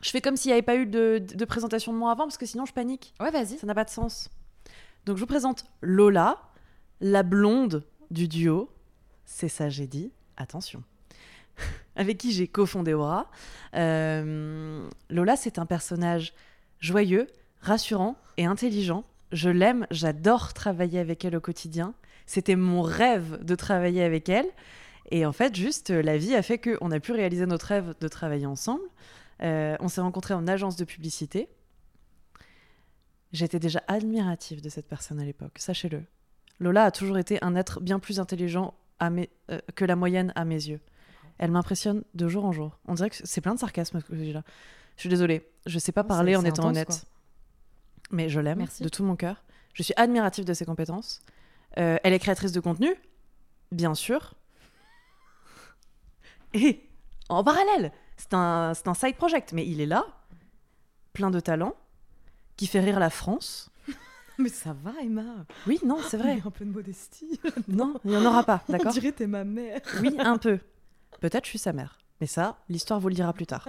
Je 0.05 0.11
fais 0.11 0.21
comme 0.21 0.37
s'il 0.37 0.51
n'y 0.51 0.53
avait 0.53 0.63
pas 0.63 0.77
eu 0.77 0.85
de, 0.85 1.19
de 1.19 1.45
présentation 1.47 1.91
de 1.91 1.97
moi 1.97 2.11
avant, 2.11 2.25
parce 2.25 2.37
que 2.37 2.45
sinon 2.45 2.67
je 2.67 2.75
panique. 2.75 3.15
Ouais, 3.21 3.31
vas-y. 3.31 3.57
Ça 3.57 3.67
n'a 3.67 3.75
pas 3.75 3.85
de 3.85 3.91
sens. 3.91 4.29
Donc 5.07 5.17
je 5.17 5.21
vous 5.23 5.27
présente 5.27 5.65
Lola, 5.81 6.39
la 7.01 7.23
blonde 7.23 7.85
du 8.11 8.29
duo. 8.29 8.69
C'est 9.25 9.49
ça, 9.49 9.71
j'ai 9.71 9.87
dit. 9.87 10.13
Attention. 10.37 10.83
Avec 11.97 12.19
qui 12.19 12.33
j'ai 12.33 12.47
cofondé 12.47 12.93
Aura. 12.93 13.31
Euh, 13.77 14.87
Lola, 15.09 15.37
c'est 15.37 15.59
un 15.59 15.65
personnage 15.65 16.35
joyeux, 16.81 17.27
rassurant 17.63 18.17
et 18.37 18.45
intelligent. 18.45 19.05
Je 19.33 19.49
l'aime, 19.49 19.87
j'adore 19.91 20.53
travailler 20.53 20.99
avec 20.99 21.25
elle 21.25 21.35
au 21.35 21.41
quotidien. 21.41 21.95
C'était 22.27 22.57
mon 22.57 22.83
rêve 22.83 23.43
de 23.43 23.55
travailler 23.55 24.03
avec 24.03 24.29
elle. 24.29 24.49
Et 25.11 25.25
en 25.25 25.33
fait, 25.33 25.57
juste, 25.57 25.89
la 25.89 26.19
vie 26.19 26.35
a 26.35 26.43
fait 26.43 26.59
qu'on 26.59 26.91
a 26.91 27.01
pu 27.01 27.13
réaliser 27.13 27.47
notre 27.47 27.69
rêve 27.69 27.95
de 27.99 28.09
travailler 28.09 28.47
ensemble. 28.47 28.85
Euh, 29.43 29.76
on 29.81 29.88
s'est 29.88 30.00
rencontrés 30.00 30.35
en 30.35 30.47
agence 30.47 30.76
de 30.76 30.85
publicité. 30.85 31.49
J'étais 33.33 33.59
déjà 33.59 33.83
admirative 33.88 34.61
de 34.62 34.69
cette 34.69 34.87
personne 34.88 35.19
à 35.21 35.25
l'époque, 35.25 35.59
sachez-le. 35.59 36.03
Lola 36.61 36.85
a 36.85 36.91
toujours 36.93 37.19
été 37.19 37.43
un 37.43 37.57
être 37.57 37.81
bien 37.81 37.99
plus 37.99 38.21
intelligent 38.21 38.75
à 39.00 39.11
mes- 39.11 39.31
euh, 39.50 39.59
que 39.75 39.85
la 39.85 39.97
moyenne 39.97 40.33
à 40.37 40.45
mes 40.45 40.55
yeux. 40.55 40.81
Elle 41.38 41.50
m'impressionne 41.50 42.05
de 42.14 42.29
jour 42.29 42.45
en 42.45 42.53
jour. 42.53 42.79
On 42.87 42.95
dirait 42.95 43.11
que 43.11 43.17
c'est 43.25 43.41
plein 43.41 43.55
de 43.55 43.59
sarcasme 43.59 44.00
ce 44.00 44.05
que 44.05 44.14
je 44.14 44.21
dis 44.23 44.33
là. 44.33 44.45
Je 44.97 45.00
suis 45.00 45.09
désolée, 45.09 45.50
je 45.67 45.81
sais 45.81 45.91
pas 45.91 46.03
Non, 46.05 46.09
parler 46.09 46.37
en 46.37 46.45
étant 46.45 46.62
intense, 46.62 46.67
honnête. 46.69 46.87
quoi. 46.87 46.97
Mais 48.12 48.29
je 48.29 48.38
l'aime 48.38 48.64
de 48.81 48.88
tout 48.88 49.03
mon 49.03 49.17
cœur. 49.17 49.43
Je 49.73 49.83
suis 49.83 49.95
admirative 49.97 50.45
de 50.45 50.55
ses 50.55 50.64
compétences. 50.64 51.21
Euh, 51.79 51.97
elle 52.05 52.12
est 52.12 52.21
créatrice 52.21 52.53
de 52.53 52.61
contenu, 52.61 52.95
bien 53.73 53.97
sûr. 53.97 54.35
Et 56.53 56.88
en 57.29 57.43
parallèle, 57.43 57.91
c'est 58.16 58.35
un, 58.35 58.73
c'est 58.75 58.88
un 58.88 58.94
side 58.94 59.16
project, 59.16 59.52
mais 59.52 59.66
il 59.66 59.80
est 59.80 59.87
là, 59.87 60.06
plein 61.12 61.30
de 61.30 61.40
talent, 61.40 61.75
qui 62.56 62.66
fait 62.66 62.80
rire 62.80 63.00
la 63.00 63.11
France. 63.11 63.71
Mais 64.38 64.49
ça 64.49 64.75
va, 64.83 64.92
Emma. 65.02 65.44
Oui, 65.66 65.78
non, 65.85 65.99
c'est 66.02 66.16
vrai. 66.16 66.40
un 66.44 66.50
peu 66.50 66.64
de 66.64 66.71
modestie. 66.71 67.40
Non, 67.68 67.94
il 68.04 68.11
n'y 68.11 68.16
en 68.16 68.25
aura 68.25 68.42
pas, 68.44 68.62
d'accord 68.68 68.92
dirait 68.92 69.12
t'es 69.12 69.26
ma 69.26 69.44
mère. 69.44 69.80
Oui, 70.00 70.14
un 70.18 70.38
peu. 70.38 70.59
Peut-être 71.21 71.44
je 71.44 71.50
suis 71.50 71.59
sa 71.59 71.73
mère. 71.73 71.99
Mais 72.21 72.26
ça, 72.26 72.59
l'histoire 72.68 73.00
vous 73.00 73.09
le 73.09 73.14
dira 73.14 73.33
plus 73.33 73.47
tard. 73.47 73.68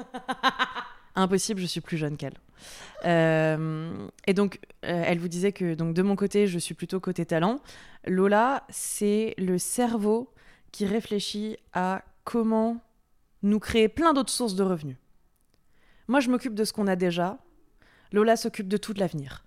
Impossible, 1.15 1.61
je 1.61 1.65
suis 1.65 1.81
plus 1.81 1.97
jeune 1.97 2.17
qu'elle. 2.17 2.33
Euh, 3.05 4.07
et 4.27 4.33
donc, 4.33 4.59
euh, 4.83 5.03
elle 5.05 5.19
vous 5.19 5.27
disait 5.27 5.51
que 5.51 5.73
donc 5.73 5.93
de 5.93 6.01
mon 6.01 6.15
côté, 6.15 6.47
je 6.47 6.59
suis 6.59 6.73
plutôt 6.75 6.99
côté 6.99 7.25
talent. 7.25 7.59
Lola, 8.05 8.63
c'est 8.69 9.33
le 9.37 9.57
cerveau 9.57 10.33
qui 10.71 10.85
réfléchit 10.85 11.57
à 11.73 12.03
comment 12.25 12.81
nous 13.45 13.59
créer 13.59 13.87
plein 13.87 14.13
d'autres 14.13 14.33
sources 14.33 14.55
de 14.55 14.63
revenus. 14.63 14.97
Moi, 16.07 16.19
je 16.19 16.29
m'occupe 16.29 16.53
de 16.53 16.63
ce 16.63 16.73
qu'on 16.73 16.87
a 16.87 16.95
déjà. 16.95 17.37
Lola 18.11 18.35
s'occupe 18.35 18.67
de 18.67 18.77
tout 18.77 18.93
de 18.93 18.99
l'avenir. 18.99 19.45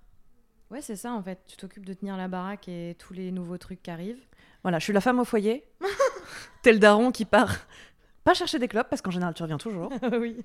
Ouais, 0.70 0.82
c'est 0.82 0.96
ça 0.96 1.12
en 1.12 1.22
fait. 1.22 1.38
Tu 1.46 1.56
t'occupes 1.56 1.86
de 1.86 1.94
tenir 1.94 2.16
la 2.16 2.28
baraque 2.28 2.68
et 2.68 2.94
tous 2.98 3.14
les 3.14 3.32
nouveaux 3.32 3.56
trucs 3.56 3.82
qui 3.82 3.90
arrivent. 3.90 4.22
Voilà, 4.62 4.78
je 4.78 4.84
suis 4.84 4.92
la 4.92 5.00
femme 5.00 5.18
au 5.18 5.24
foyer. 5.24 5.64
Tel 6.62 6.78
daron 6.78 7.10
qui 7.10 7.24
part 7.24 7.56
pas 8.24 8.34
chercher 8.34 8.58
des 8.58 8.68
clopes 8.68 8.88
parce 8.90 9.00
qu'en 9.00 9.10
général 9.10 9.32
tu 9.32 9.42
reviens 9.42 9.56
toujours. 9.56 9.90
oui. 10.12 10.44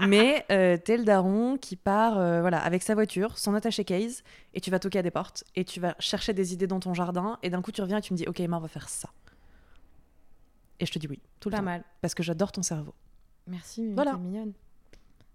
Mais 0.00 0.46
euh, 0.50 0.78
t'es 0.78 0.96
le 0.96 1.04
daron 1.04 1.58
qui 1.58 1.76
part 1.76 2.18
euh, 2.18 2.40
voilà, 2.40 2.58
avec 2.58 2.82
sa 2.82 2.94
voiture, 2.94 3.36
son 3.36 3.54
attaché 3.54 3.84
case, 3.84 4.22
et 4.54 4.62
tu 4.62 4.70
vas 4.70 4.78
toquer 4.78 5.00
à 5.00 5.02
des 5.02 5.10
portes, 5.10 5.44
et 5.54 5.66
tu 5.66 5.80
vas 5.80 5.94
chercher 5.98 6.32
des 6.32 6.54
idées 6.54 6.66
dans 6.66 6.80
ton 6.80 6.94
jardin, 6.94 7.38
et 7.42 7.50
d'un 7.50 7.60
coup 7.60 7.72
tu 7.72 7.82
reviens 7.82 7.98
et 7.98 8.02
tu 8.02 8.14
me 8.14 8.16
dis 8.16 8.26
Ok, 8.26 8.40
Emma, 8.40 8.56
on 8.56 8.60
va 8.60 8.68
faire 8.68 8.88
ça. 8.88 9.10
Et 10.80 10.86
je 10.86 10.92
te 10.92 10.98
dis 10.98 11.06
oui, 11.06 11.20
tout 11.40 11.48
le 11.48 11.52
Pas 11.52 11.58
temps. 11.58 11.64
mal. 11.64 11.84
Parce 12.00 12.14
que 12.14 12.22
j'adore 12.22 12.52
ton 12.52 12.62
cerveau. 12.62 12.94
Merci, 13.46 13.82
mais 13.82 13.94
Voilà. 13.94 14.12
t'es 14.12 14.18
mignonne. 14.18 14.52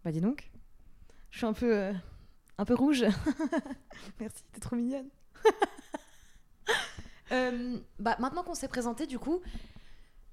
Bah 0.03 0.11
dis 0.11 0.21
donc. 0.21 0.49
Je 1.31 1.37
suis 1.37 1.45
un 1.45 1.53
peu, 1.53 1.75
euh, 1.75 1.93
un 2.57 2.65
peu 2.65 2.73
rouge. 2.73 3.05
Merci, 4.19 4.43
t'es 4.51 4.59
trop 4.59 4.75
mignonne. 4.75 5.07
Euh, 7.31 7.77
bah 7.99 8.15
maintenant 8.19 8.41
qu'on 8.41 8.55
s'est 8.55 8.67
présenté, 8.67 9.05
du 9.05 9.19
coup, 9.19 9.39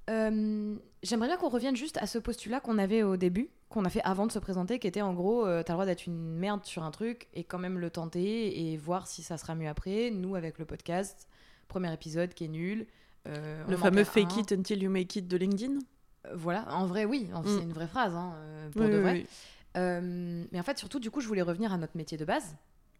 euh, 0.08 0.76
j'aimerais 1.02 1.28
bien 1.28 1.36
qu'on 1.36 1.50
revienne 1.50 1.76
juste 1.76 1.98
à 1.98 2.06
ce 2.06 2.18
postulat 2.18 2.58
qu'on 2.58 2.78
avait 2.78 3.02
au 3.02 3.18
début, 3.18 3.50
qu'on 3.68 3.84
a 3.84 3.90
fait 3.90 4.00
avant 4.02 4.26
de 4.26 4.32
se 4.32 4.38
présenter, 4.38 4.78
qui 4.78 4.86
était 4.86 5.02
en 5.02 5.12
gros, 5.12 5.44
t'as 5.44 5.58
le 5.58 5.62
droit 5.74 5.84
d'être 5.84 6.06
une 6.06 6.16
merde 6.36 6.64
sur 6.64 6.84
un 6.84 6.90
truc 6.90 7.28
et 7.34 7.44
quand 7.44 7.58
même 7.58 7.78
le 7.78 7.90
tenter 7.90 8.72
et 8.72 8.78
voir 8.78 9.06
si 9.08 9.22
ça 9.22 9.36
sera 9.36 9.54
mieux 9.54 9.68
après. 9.68 10.10
Nous, 10.10 10.36
avec 10.36 10.58
le 10.58 10.64
podcast, 10.64 11.28
premier 11.68 11.92
épisode 11.92 12.32
qui 12.32 12.44
est 12.44 12.48
nul. 12.48 12.86
Euh, 13.26 13.64
Le 13.68 13.76
fameux 13.76 14.04
fake 14.04 14.36
it 14.38 14.52
until 14.52 14.82
you 14.82 14.90
make 14.90 15.14
it 15.16 15.26
de 15.28 15.36
LinkedIn. 15.36 15.74
Euh, 16.26 16.32
Voilà, 16.34 16.66
en 16.74 16.86
vrai, 16.86 17.04
oui, 17.04 17.28
en- 17.34 17.42
Mm. 17.42 17.46
c'est 17.46 17.62
une 17.62 17.72
vraie 17.72 17.86
phrase, 17.86 18.14
hein, 18.14 18.32
euh, 18.36 18.70
pour 18.70 18.82
Oui, 18.82 18.90
de 18.90 18.96
vrai. 18.98 19.12
oui. 19.12 19.26
Mais 20.50 20.58
en 20.58 20.62
fait, 20.62 20.78
surtout, 20.78 20.98
du 20.98 21.10
coup, 21.10 21.20
je 21.20 21.28
voulais 21.28 21.42
revenir 21.42 21.72
à 21.72 21.76
notre 21.76 21.96
métier 21.96 22.16
de 22.18 22.24
base. 22.24 22.56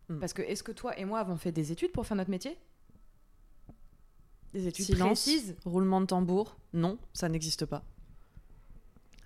Mm. 0.09 0.19
Parce 0.21 0.33
que 0.33 0.43
est-ce 0.43 0.63
que 0.63 0.73
toi 0.73 0.97
et 0.99 1.05
moi 1.05 1.19
avons 1.21 1.37
fait 1.37 1.51
des 1.53 1.73
études 1.73 1.91
pour 1.93 2.07
faire 2.07 2.17
notre 2.17 2.31
métier? 2.31 2.57
Des 4.53 4.67
études 4.69 4.85
Silence, 4.87 5.23
précises? 5.23 5.57
roulement 5.65 6.01
de 6.01 6.07
tambour, 6.07 6.57
non, 6.73 6.99
ça 7.13 7.29
n'existe 7.29 7.67
pas. 7.67 7.83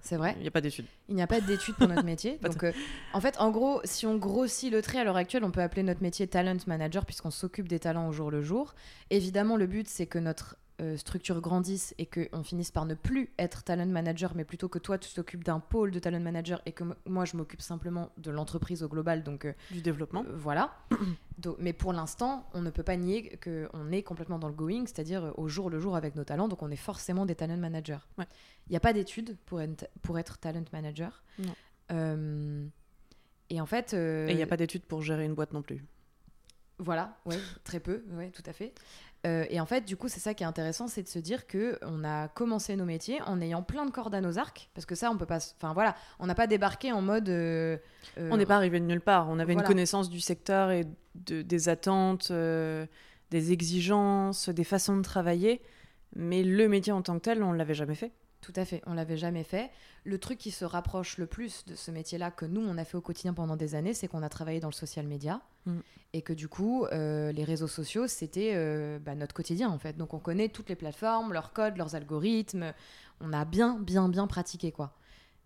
C'est 0.02 0.16
vrai? 0.16 0.34
Il 0.38 0.42
n'y 0.42 0.48
a 0.48 0.50
pas 0.50 0.62
d'études. 0.62 0.86
Il 1.10 1.14
n'y 1.14 1.20
a 1.22 1.26
pas 1.26 1.40
d'études 1.42 1.74
pour 1.76 1.86
notre 1.86 2.04
métier. 2.04 2.38
Donc, 2.42 2.64
euh, 2.64 2.72
en 3.12 3.20
fait, 3.20 3.36
en 3.38 3.50
gros, 3.50 3.80
si 3.84 4.06
on 4.06 4.16
grossit 4.16 4.72
le 4.72 4.80
trait 4.80 4.98
à 4.98 5.04
l'heure 5.04 5.16
actuelle, 5.16 5.44
on 5.44 5.50
peut 5.50 5.60
appeler 5.60 5.82
notre 5.82 6.02
métier 6.02 6.26
talent 6.26 6.56
manager 6.66 7.04
puisqu'on 7.04 7.30
s'occupe 7.30 7.68
des 7.68 7.78
talents 7.78 8.08
au 8.08 8.12
jour 8.12 8.30
le 8.30 8.40
jour. 8.42 8.74
Évidemment, 9.10 9.56
le 9.56 9.66
but, 9.66 9.86
c'est 9.88 10.06
que 10.06 10.18
notre 10.18 10.56
euh, 10.80 10.96
structure 10.96 11.40
grandisse 11.40 11.94
et 11.98 12.06
qu'on 12.06 12.42
finisse 12.42 12.70
par 12.70 12.86
ne 12.86 12.94
plus 12.94 13.30
être 13.38 13.62
talent 13.64 13.86
manager, 13.86 14.32
mais 14.34 14.44
plutôt 14.44 14.68
que 14.68 14.78
toi, 14.78 14.96
tu 14.98 15.12
t'occupes 15.12 15.44
d'un 15.44 15.60
pôle 15.60 15.90
de 15.90 15.98
talent 15.98 16.20
manager 16.20 16.62
et 16.64 16.72
que 16.72 16.84
moi, 17.06 17.24
je 17.26 17.36
m'occupe 17.36 17.60
simplement 17.60 18.10
de 18.16 18.30
l'entreprise 18.30 18.82
au 18.82 18.88
global. 18.88 19.22
Donc, 19.22 19.44
euh, 19.44 19.52
Du 19.70 19.82
développement. 19.82 20.24
Euh, 20.26 20.32
voilà. 20.36 20.74
Donc, 21.38 21.56
mais 21.58 21.72
pour 21.72 21.92
l'instant, 21.92 22.48
on 22.54 22.62
ne 22.62 22.70
peut 22.70 22.82
pas 22.82 22.96
nier 22.96 23.38
qu'on 23.42 23.92
est 23.92 24.02
complètement 24.02 24.38
dans 24.38 24.48
le 24.48 24.54
going, 24.54 24.86
c'est-à-dire 24.86 25.32
au 25.36 25.48
jour 25.48 25.70
le 25.70 25.78
jour 25.80 25.96
avec 25.96 26.14
nos 26.14 26.24
talents, 26.24 26.48
donc 26.48 26.62
on 26.62 26.70
est 26.70 26.76
forcément 26.76 27.24
des 27.24 27.34
talent 27.34 27.56
managers. 27.56 27.98
Il 28.16 28.20
Ouais. 28.20 28.26
n'y 28.70 28.76
a 28.76 28.80
pas 28.80 28.92
d'études 28.92 29.36
pour 29.46 29.60
être, 29.60 29.88
pour 30.02 30.18
être 30.18 30.38
talent 30.38 30.64
manager. 30.72 31.22
Non. 31.38 32.68
Et 33.48 33.60
en 33.60 33.66
fait. 33.66 33.94
Et 33.94 34.30
il 34.30 34.36
n'y 34.36 34.42
a 34.42 34.46
pas 34.46 34.56
d'études 34.56 34.84
pour 34.84 35.02
gérer 35.02 35.24
une 35.24 35.34
boîte 35.34 35.52
non 35.52 35.62
plus. 35.62 35.82
Voilà, 36.82 37.18
ouais, 37.26 37.38
très 37.62 37.78
peu, 37.78 38.02
ouais, 38.12 38.30
tout 38.30 38.42
à 38.46 38.54
fait. 38.54 38.72
Euh, 39.26 39.44
et 39.50 39.60
en 39.60 39.66
fait, 39.66 39.82
du 39.84 39.96
coup, 39.96 40.08
c'est 40.08 40.20
ça 40.20 40.32
qui 40.32 40.44
est 40.44 40.46
intéressant, 40.46 40.88
c'est 40.88 41.02
de 41.02 41.08
se 41.08 41.18
dire 41.18 41.46
que 41.46 41.78
on 41.82 42.04
a 42.04 42.28
commencé 42.28 42.74
nos 42.74 42.86
métiers 42.86 43.20
en 43.22 43.40
ayant 43.42 43.62
plein 43.62 43.84
de 43.84 43.90
cordes 43.90 44.14
à 44.14 44.20
nos 44.22 44.38
arcs, 44.38 44.70
parce 44.74 44.86
que 44.86 44.94
ça, 44.94 45.10
on 45.10 45.18
peut 45.18 45.26
pas. 45.26 45.38
Enfin 45.60 45.74
voilà, 45.74 45.94
on 46.20 46.26
n'a 46.26 46.34
pas 46.34 46.46
débarqué 46.46 46.90
en 46.90 47.02
mode. 47.02 47.28
euh, 47.28 47.76
euh, 48.18 48.30
On 48.32 48.38
n'est 48.38 48.46
pas 48.46 48.56
arrivé 48.56 48.80
de 48.80 48.86
nulle 48.86 49.02
part. 49.02 49.28
On 49.28 49.38
avait 49.38 49.52
voilà. 49.52 49.60
une 49.60 49.66
connaissance 49.68 50.08
du 50.08 50.20
secteur 50.20 50.70
et 50.70 50.86
de, 51.14 51.42
des 51.42 51.68
attentes, 51.68 52.28
euh, 52.30 52.86
des 53.30 53.52
exigences, 53.52 54.48
des 54.48 54.64
façons 54.64 54.96
de 54.96 55.02
travailler. 55.02 55.60
Mais 56.16 56.42
le 56.42 56.68
métier 56.68 56.92
en 56.92 57.02
tant 57.02 57.14
que 57.14 57.24
tel, 57.24 57.42
on 57.42 57.52
ne 57.52 57.58
l'avait 57.58 57.74
jamais 57.74 57.94
fait. 57.94 58.12
Tout 58.40 58.52
à 58.56 58.64
fait, 58.64 58.82
on 58.86 58.94
l'avait 58.94 59.18
jamais 59.18 59.44
fait. 59.44 59.70
Le 60.04 60.18
truc 60.18 60.38
qui 60.38 60.50
se 60.50 60.64
rapproche 60.64 61.18
le 61.18 61.26
plus 61.26 61.64
de 61.66 61.74
ce 61.74 61.90
métier-là 61.90 62.30
que 62.30 62.46
nous, 62.46 62.62
on 62.62 62.78
a 62.78 62.84
fait 62.84 62.96
au 62.96 63.02
quotidien 63.02 63.34
pendant 63.34 63.56
des 63.56 63.74
années, 63.74 63.92
c'est 63.92 64.08
qu'on 64.08 64.22
a 64.22 64.30
travaillé 64.30 64.60
dans 64.60 64.68
le 64.68 64.74
social 64.74 65.06
media. 65.06 65.42
Mm. 65.66 65.80
Et 66.14 66.22
que 66.22 66.32
du 66.32 66.48
coup, 66.48 66.86
euh, 66.86 67.32
les 67.32 67.44
réseaux 67.44 67.68
sociaux, 67.68 68.06
c'était 68.06 68.52
euh, 68.54 68.98
bah, 68.98 69.14
notre 69.14 69.34
quotidien 69.34 69.68
en 69.68 69.78
fait. 69.78 69.96
Donc 69.96 70.14
on 70.14 70.18
connaît 70.18 70.48
toutes 70.48 70.70
les 70.70 70.74
plateformes, 70.74 71.32
leurs 71.32 71.52
codes, 71.52 71.76
leurs 71.76 71.94
algorithmes. 71.94 72.72
On 73.20 73.32
a 73.32 73.44
bien, 73.44 73.78
bien, 73.78 74.08
bien 74.08 74.26
pratiqué 74.26 74.72
quoi. 74.72 74.96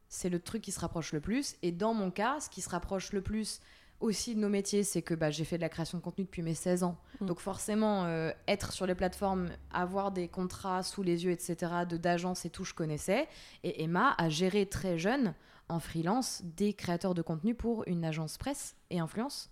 C'est 0.08 0.28
le 0.28 0.38
truc 0.38 0.62
qui 0.62 0.70
se 0.70 0.78
rapproche 0.78 1.12
le 1.12 1.20
plus. 1.20 1.56
Et 1.62 1.72
dans 1.72 1.94
mon 1.94 2.12
cas, 2.12 2.38
ce 2.40 2.48
qui 2.48 2.60
se 2.60 2.70
rapproche 2.70 3.12
le 3.12 3.20
plus 3.20 3.60
aussi 4.04 4.34
de 4.34 4.40
nos 4.40 4.48
métiers, 4.48 4.82
c'est 4.84 5.02
que 5.02 5.14
bah, 5.14 5.30
j'ai 5.30 5.44
fait 5.44 5.56
de 5.56 5.62
la 5.62 5.68
création 5.68 5.98
de 5.98 6.02
contenu 6.02 6.24
depuis 6.24 6.42
mes 6.42 6.54
16 6.54 6.84
ans. 6.84 6.96
Mm. 7.20 7.26
Donc 7.26 7.40
forcément, 7.40 8.04
euh, 8.04 8.30
être 8.46 8.72
sur 8.72 8.86
les 8.86 8.94
plateformes, 8.94 9.48
avoir 9.72 10.12
des 10.12 10.28
contrats 10.28 10.82
sous 10.82 11.02
les 11.02 11.24
yeux, 11.24 11.30
etc., 11.32 11.56
de 11.88 11.96
d'agences 11.96 12.44
et 12.44 12.50
tout, 12.50 12.64
je 12.64 12.74
connaissais. 12.74 13.26
Et 13.62 13.82
Emma 13.82 14.14
a 14.18 14.28
géré 14.28 14.66
très 14.66 14.98
jeune, 14.98 15.34
en 15.68 15.80
freelance, 15.80 16.42
des 16.44 16.74
créateurs 16.74 17.14
de 17.14 17.22
contenu 17.22 17.54
pour 17.54 17.84
une 17.86 18.04
agence 18.04 18.36
presse 18.38 18.76
et 18.90 18.98
influence. 19.00 19.50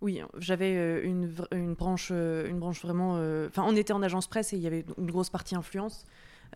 Oui, 0.00 0.20
j'avais 0.38 0.76
euh, 0.76 1.04
une, 1.04 1.74
branche, 1.74 2.08
euh, 2.12 2.48
une 2.48 2.58
branche 2.58 2.82
vraiment. 2.82 3.16
euh, 3.18 3.48
Enfin, 3.48 3.64
on 3.66 3.76
était 3.76 3.92
en 3.92 4.02
agence 4.02 4.26
presse 4.26 4.52
et 4.52 4.56
il 4.56 4.62
y 4.62 4.66
avait 4.66 4.84
une 4.98 5.10
grosse 5.10 5.30
partie 5.30 5.54
influence. 5.54 6.04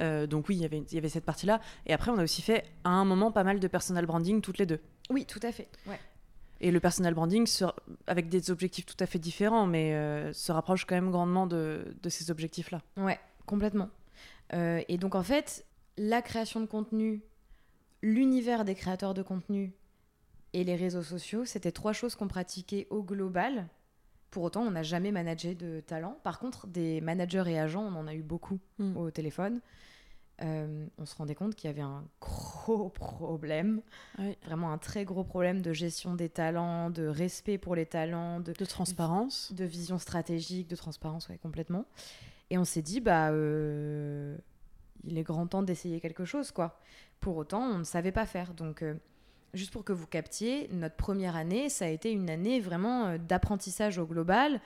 Euh, 0.00 0.26
donc 0.26 0.48
oui, 0.48 0.56
il 0.56 0.62
y 0.62 0.64
avait- 0.64 0.78
il 0.90 0.94
y 0.94 0.98
avait 0.98 1.08
cette 1.08 1.24
partie-là. 1.24 1.60
Et 1.86 1.92
après, 1.92 2.10
on 2.10 2.18
a 2.18 2.24
aussi 2.24 2.42
fait 2.42 2.64
à 2.84 2.90
un 2.90 3.04
moment 3.04 3.30
pas 3.32 3.44
mal 3.44 3.60
de 3.60 3.68
personal 3.68 4.04
branding 4.04 4.40
toutes 4.40 4.58
les 4.58 4.66
deux. 4.66 4.80
Oui, 5.10 5.24
tout 5.26 5.40
à 5.42 5.52
fait. 5.52 5.68
Ouais. 5.86 5.98
Et 6.60 6.70
le 6.70 6.80
personal 6.80 7.12
branding, 7.14 7.46
se- 7.46 7.64
avec 8.06 8.28
des 8.28 8.50
objectifs 8.50 8.86
tout 8.86 8.96
à 9.00 9.06
fait 9.06 9.18
différents, 9.18 9.66
mais 9.66 9.94
euh, 9.94 10.32
se 10.32 10.52
rapproche 10.52 10.84
quand 10.86 10.94
même 10.94 11.10
grandement 11.10 11.46
de, 11.46 11.94
de 12.02 12.08
ces 12.08 12.30
objectifs-là. 12.30 12.80
Ouais, 12.96 13.18
complètement. 13.44 13.90
Euh, 14.54 14.80
et 14.88 14.96
donc 14.96 15.14
en 15.14 15.22
fait, 15.22 15.64
la 15.98 16.22
création 16.22 16.60
de 16.60 16.66
contenu, 16.66 17.20
l'univers 18.02 18.64
des 18.64 18.74
créateurs 18.74 19.14
de 19.14 19.22
contenu 19.22 19.72
et 20.52 20.64
les 20.64 20.76
réseaux 20.76 21.02
sociaux, 21.02 21.44
c'était 21.44 21.72
trois 21.72 21.92
choses 21.92 22.14
qu'on 22.14 22.28
pratiquait 22.28 22.86
au 22.90 23.02
global. 23.02 23.68
Pour 24.30 24.44
autant, 24.44 24.62
on 24.62 24.70
n'a 24.70 24.82
jamais 24.82 25.12
managé 25.12 25.54
de 25.54 25.80
talent. 25.80 26.18
Par 26.22 26.38
contre, 26.38 26.66
des 26.66 27.00
managers 27.00 27.44
et 27.48 27.58
agents, 27.58 27.82
on 27.84 27.94
en 27.96 28.06
a 28.06 28.14
eu 28.14 28.22
beaucoup 28.22 28.58
Mm. 28.78 28.96
au 28.96 29.10
téléphone. 29.10 29.60
Euh, 30.42 30.86
on 30.98 31.06
se 31.06 31.14
rendait 31.16 31.34
compte 31.34 31.54
qu'il 31.54 31.68
y 31.68 31.72
avait 31.72 31.80
un 31.82 32.04
gros 32.20 32.88
problème, 32.94 33.80
Oui. 34.18 34.36
vraiment 34.44 34.70
un 34.70 34.78
très 34.78 35.04
gros 35.06 35.24
problème 35.24 35.62
de 35.62 35.72
gestion 35.72 36.14
des 36.14 36.28
talents, 36.28 36.90
de 36.90 37.06
respect 37.06 37.56
pour 37.56 37.74
les 37.74 37.86
talents, 37.86 38.40
de 38.40 38.52
De 38.52 38.64
transparence. 38.66 39.52
de 39.54 39.64
vision 39.64 39.98
stratégique, 39.98 40.68
de 40.68 40.76
transparence, 40.76 41.28
ouais, 41.28 41.38
complètement. 41.38 41.86
Et 42.50 42.58
on 42.58 42.64
s'est 42.64 42.82
dit, 42.82 43.00
bah, 43.00 43.30
euh, 43.30 44.36
il 45.04 45.16
est 45.18 45.22
grand 45.22 45.46
temps 45.46 45.62
d'essayer 45.62 46.00
quelque 46.00 46.24
chose, 46.24 46.50
quoi. 46.52 46.78
Pour 47.20 47.36
autant, 47.38 47.62
on 47.62 47.78
ne 47.78 47.84
savait 47.84 48.12
pas 48.12 48.26
faire. 48.26 48.52
Donc, 48.52 48.82
euh, 48.82 48.94
juste 49.54 49.72
pour 49.72 49.84
que 49.84 49.92
vous 49.94 50.06
captiez, 50.06 50.68
notre 50.70 50.96
première 50.96 51.34
année, 51.34 51.70
ça 51.70 51.86
a 51.86 51.88
été 51.88 52.12
une 52.12 52.28
année 52.28 52.60
vraiment 52.60 53.16
d'apprentissage 53.18 53.96
au 53.98 54.04
global, 54.06 54.60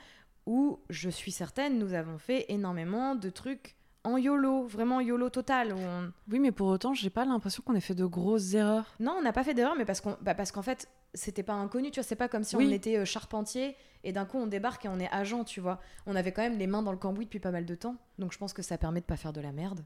où 0.45 0.79
je 0.89 1.09
suis 1.09 1.31
certaine, 1.31 1.79
nous 1.79 1.93
avons 1.93 2.17
fait 2.17 2.45
énormément 2.49 3.15
de 3.15 3.29
trucs 3.29 3.77
en 4.03 4.17
YOLO, 4.17 4.65
vraiment 4.67 4.99
YOLO 4.99 5.29
total. 5.29 5.73
où 5.73 5.77
on- 5.77 6.11
Oui, 6.31 6.39
mais 6.39 6.51
pour 6.51 6.67
autant, 6.67 6.93
j'ai 6.93 7.09
pas 7.09 7.25
l'impression 7.25 7.63
qu'on 7.65 7.75
ait 7.75 7.79
fait 7.81 7.95
de 7.95 8.05
grosses 8.05 8.53
erreurs. 8.53 8.95
Non, 8.99 9.15
on 9.17 9.21
n'a 9.21 9.33
pas 9.33 9.43
fait 9.43 9.53
d'erreur, 9.53 9.75
mais 9.77 9.85
parce 9.85 10.01
qu'en 10.01 10.17
bah, 10.21 10.33
parce 10.35 10.51
qu'en 10.51 10.61
fait, 10.63 10.87
c'était 11.13 11.43
pas 11.43 11.53
inconnu, 11.53 11.91
tu 11.91 11.99
vois. 11.99 12.03
C'est 12.07 12.15
pas 12.15 12.27
comme 12.27 12.43
si 12.43 12.55
Oui. 12.55 12.67
on 12.69 12.71
était 12.71 12.97
euh, 12.97 13.05
charpentier 13.05 13.75
et 14.03 14.11
d'un 14.13 14.25
coup 14.25 14.37
on 14.37 14.47
débarque 14.47 14.85
et 14.85 14.89
on 14.89 14.99
est 14.99 15.09
agent, 15.11 15.43
tu 15.43 15.59
vois. 15.61 15.79
On 16.07 16.15
avait 16.15 16.31
quand 16.31 16.41
même 16.41 16.57
les 16.57 16.67
mains 16.67 16.81
dans 16.81 16.91
le 16.91 16.97
cambouis 16.97 17.25
depuis 17.25 17.39
pas 17.39 17.51
mal 17.51 17.65
de 17.65 17.75
temps, 17.75 17.95
donc 18.17 18.31
je 18.33 18.37
pense 18.37 18.53
que 18.53 18.61
ça 18.61 18.77
permet 18.77 19.01
de 19.01 19.05
pas 19.05 19.17
faire 19.17 19.33
de 19.33 19.41
la 19.41 19.51
merde, 19.51 19.83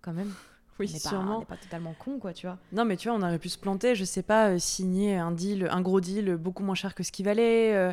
quand 0.00 0.12
même. 0.12 0.32
Oui, 0.80 0.86
on 0.88 0.94
n'est 0.94 1.00
pas, 1.00 1.08
sûrement. 1.10 1.36
on 1.36 1.38
n'est 1.40 1.44
pas 1.44 1.58
totalement 1.58 1.94
con, 1.96 2.18
quoi, 2.18 2.32
tu 2.32 2.46
vois. 2.46 2.58
Non, 2.72 2.86
mais 2.86 2.96
tu 2.96 3.06
vois, 3.08 3.16
on 3.18 3.22
aurait 3.22 3.38
pu 3.38 3.50
se 3.50 3.58
planter, 3.58 3.94
je 3.94 4.04
sais 4.04 4.22
pas, 4.22 4.48
euh, 4.48 4.58
signer 4.58 5.18
un 5.18 5.30
deal, 5.30 5.68
un 5.70 5.82
gros 5.82 6.00
deal 6.00 6.34
beaucoup 6.36 6.62
moins 6.64 6.74
cher 6.74 6.94
que 6.94 7.02
ce 7.02 7.12
qu'il 7.12 7.26
valait, 7.26 7.74
euh, 7.74 7.92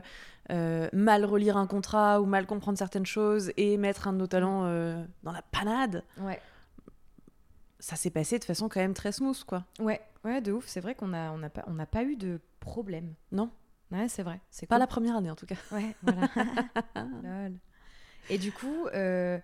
euh, 0.51 0.89
mal 0.93 1.25
relire 1.25 1.57
un 1.57 1.67
contrat 1.67 2.21
ou 2.21 2.25
mal 2.25 2.45
comprendre 2.45 2.77
certaines 2.77 3.05
choses 3.05 3.51
et 3.57 3.77
mettre 3.77 4.07
un 4.07 4.13
de 4.13 4.17
nos 4.17 4.27
talents 4.27 4.65
euh, 4.65 5.03
dans 5.23 5.31
la 5.31 5.41
panade. 5.41 6.03
Ouais, 6.19 6.41
Ça 7.79 7.95
s'est 7.95 8.09
passé 8.09 8.39
de 8.39 8.43
façon 8.43 8.67
quand 8.67 8.79
même 8.79 8.93
très 8.93 9.12
smooth, 9.12 9.43
quoi. 9.45 9.63
ouais, 9.79 10.01
ouais, 10.25 10.41
de 10.41 10.51
ouf. 10.51 10.65
C'est 10.67 10.81
vrai 10.81 10.95
qu'on 10.95 11.13
a, 11.13 11.31
on 11.31 11.38
n'a 11.38 11.49
pas, 11.49 11.63
on 11.67 11.73
n'a 11.73 11.85
pas 11.85 12.03
eu 12.03 12.15
de 12.15 12.39
problème. 12.59 13.13
Non. 13.31 13.49
Ouais, 13.91 14.07
c'est 14.07 14.21
vrai. 14.23 14.39
C'est 14.51 14.65
Pas 14.67 14.75
cool. 14.75 14.81
la 14.81 14.88
première 14.88 15.15
année 15.15 15.31
en 15.31 15.35
tout 15.35 15.45
cas. 15.47 15.55
Ouais, 15.71 15.95
voilà. 16.03 16.27
Lol. 17.23 17.53
Et 18.29 18.38
du 18.38 18.51
coup, 18.51 18.85
euh, 18.93 19.39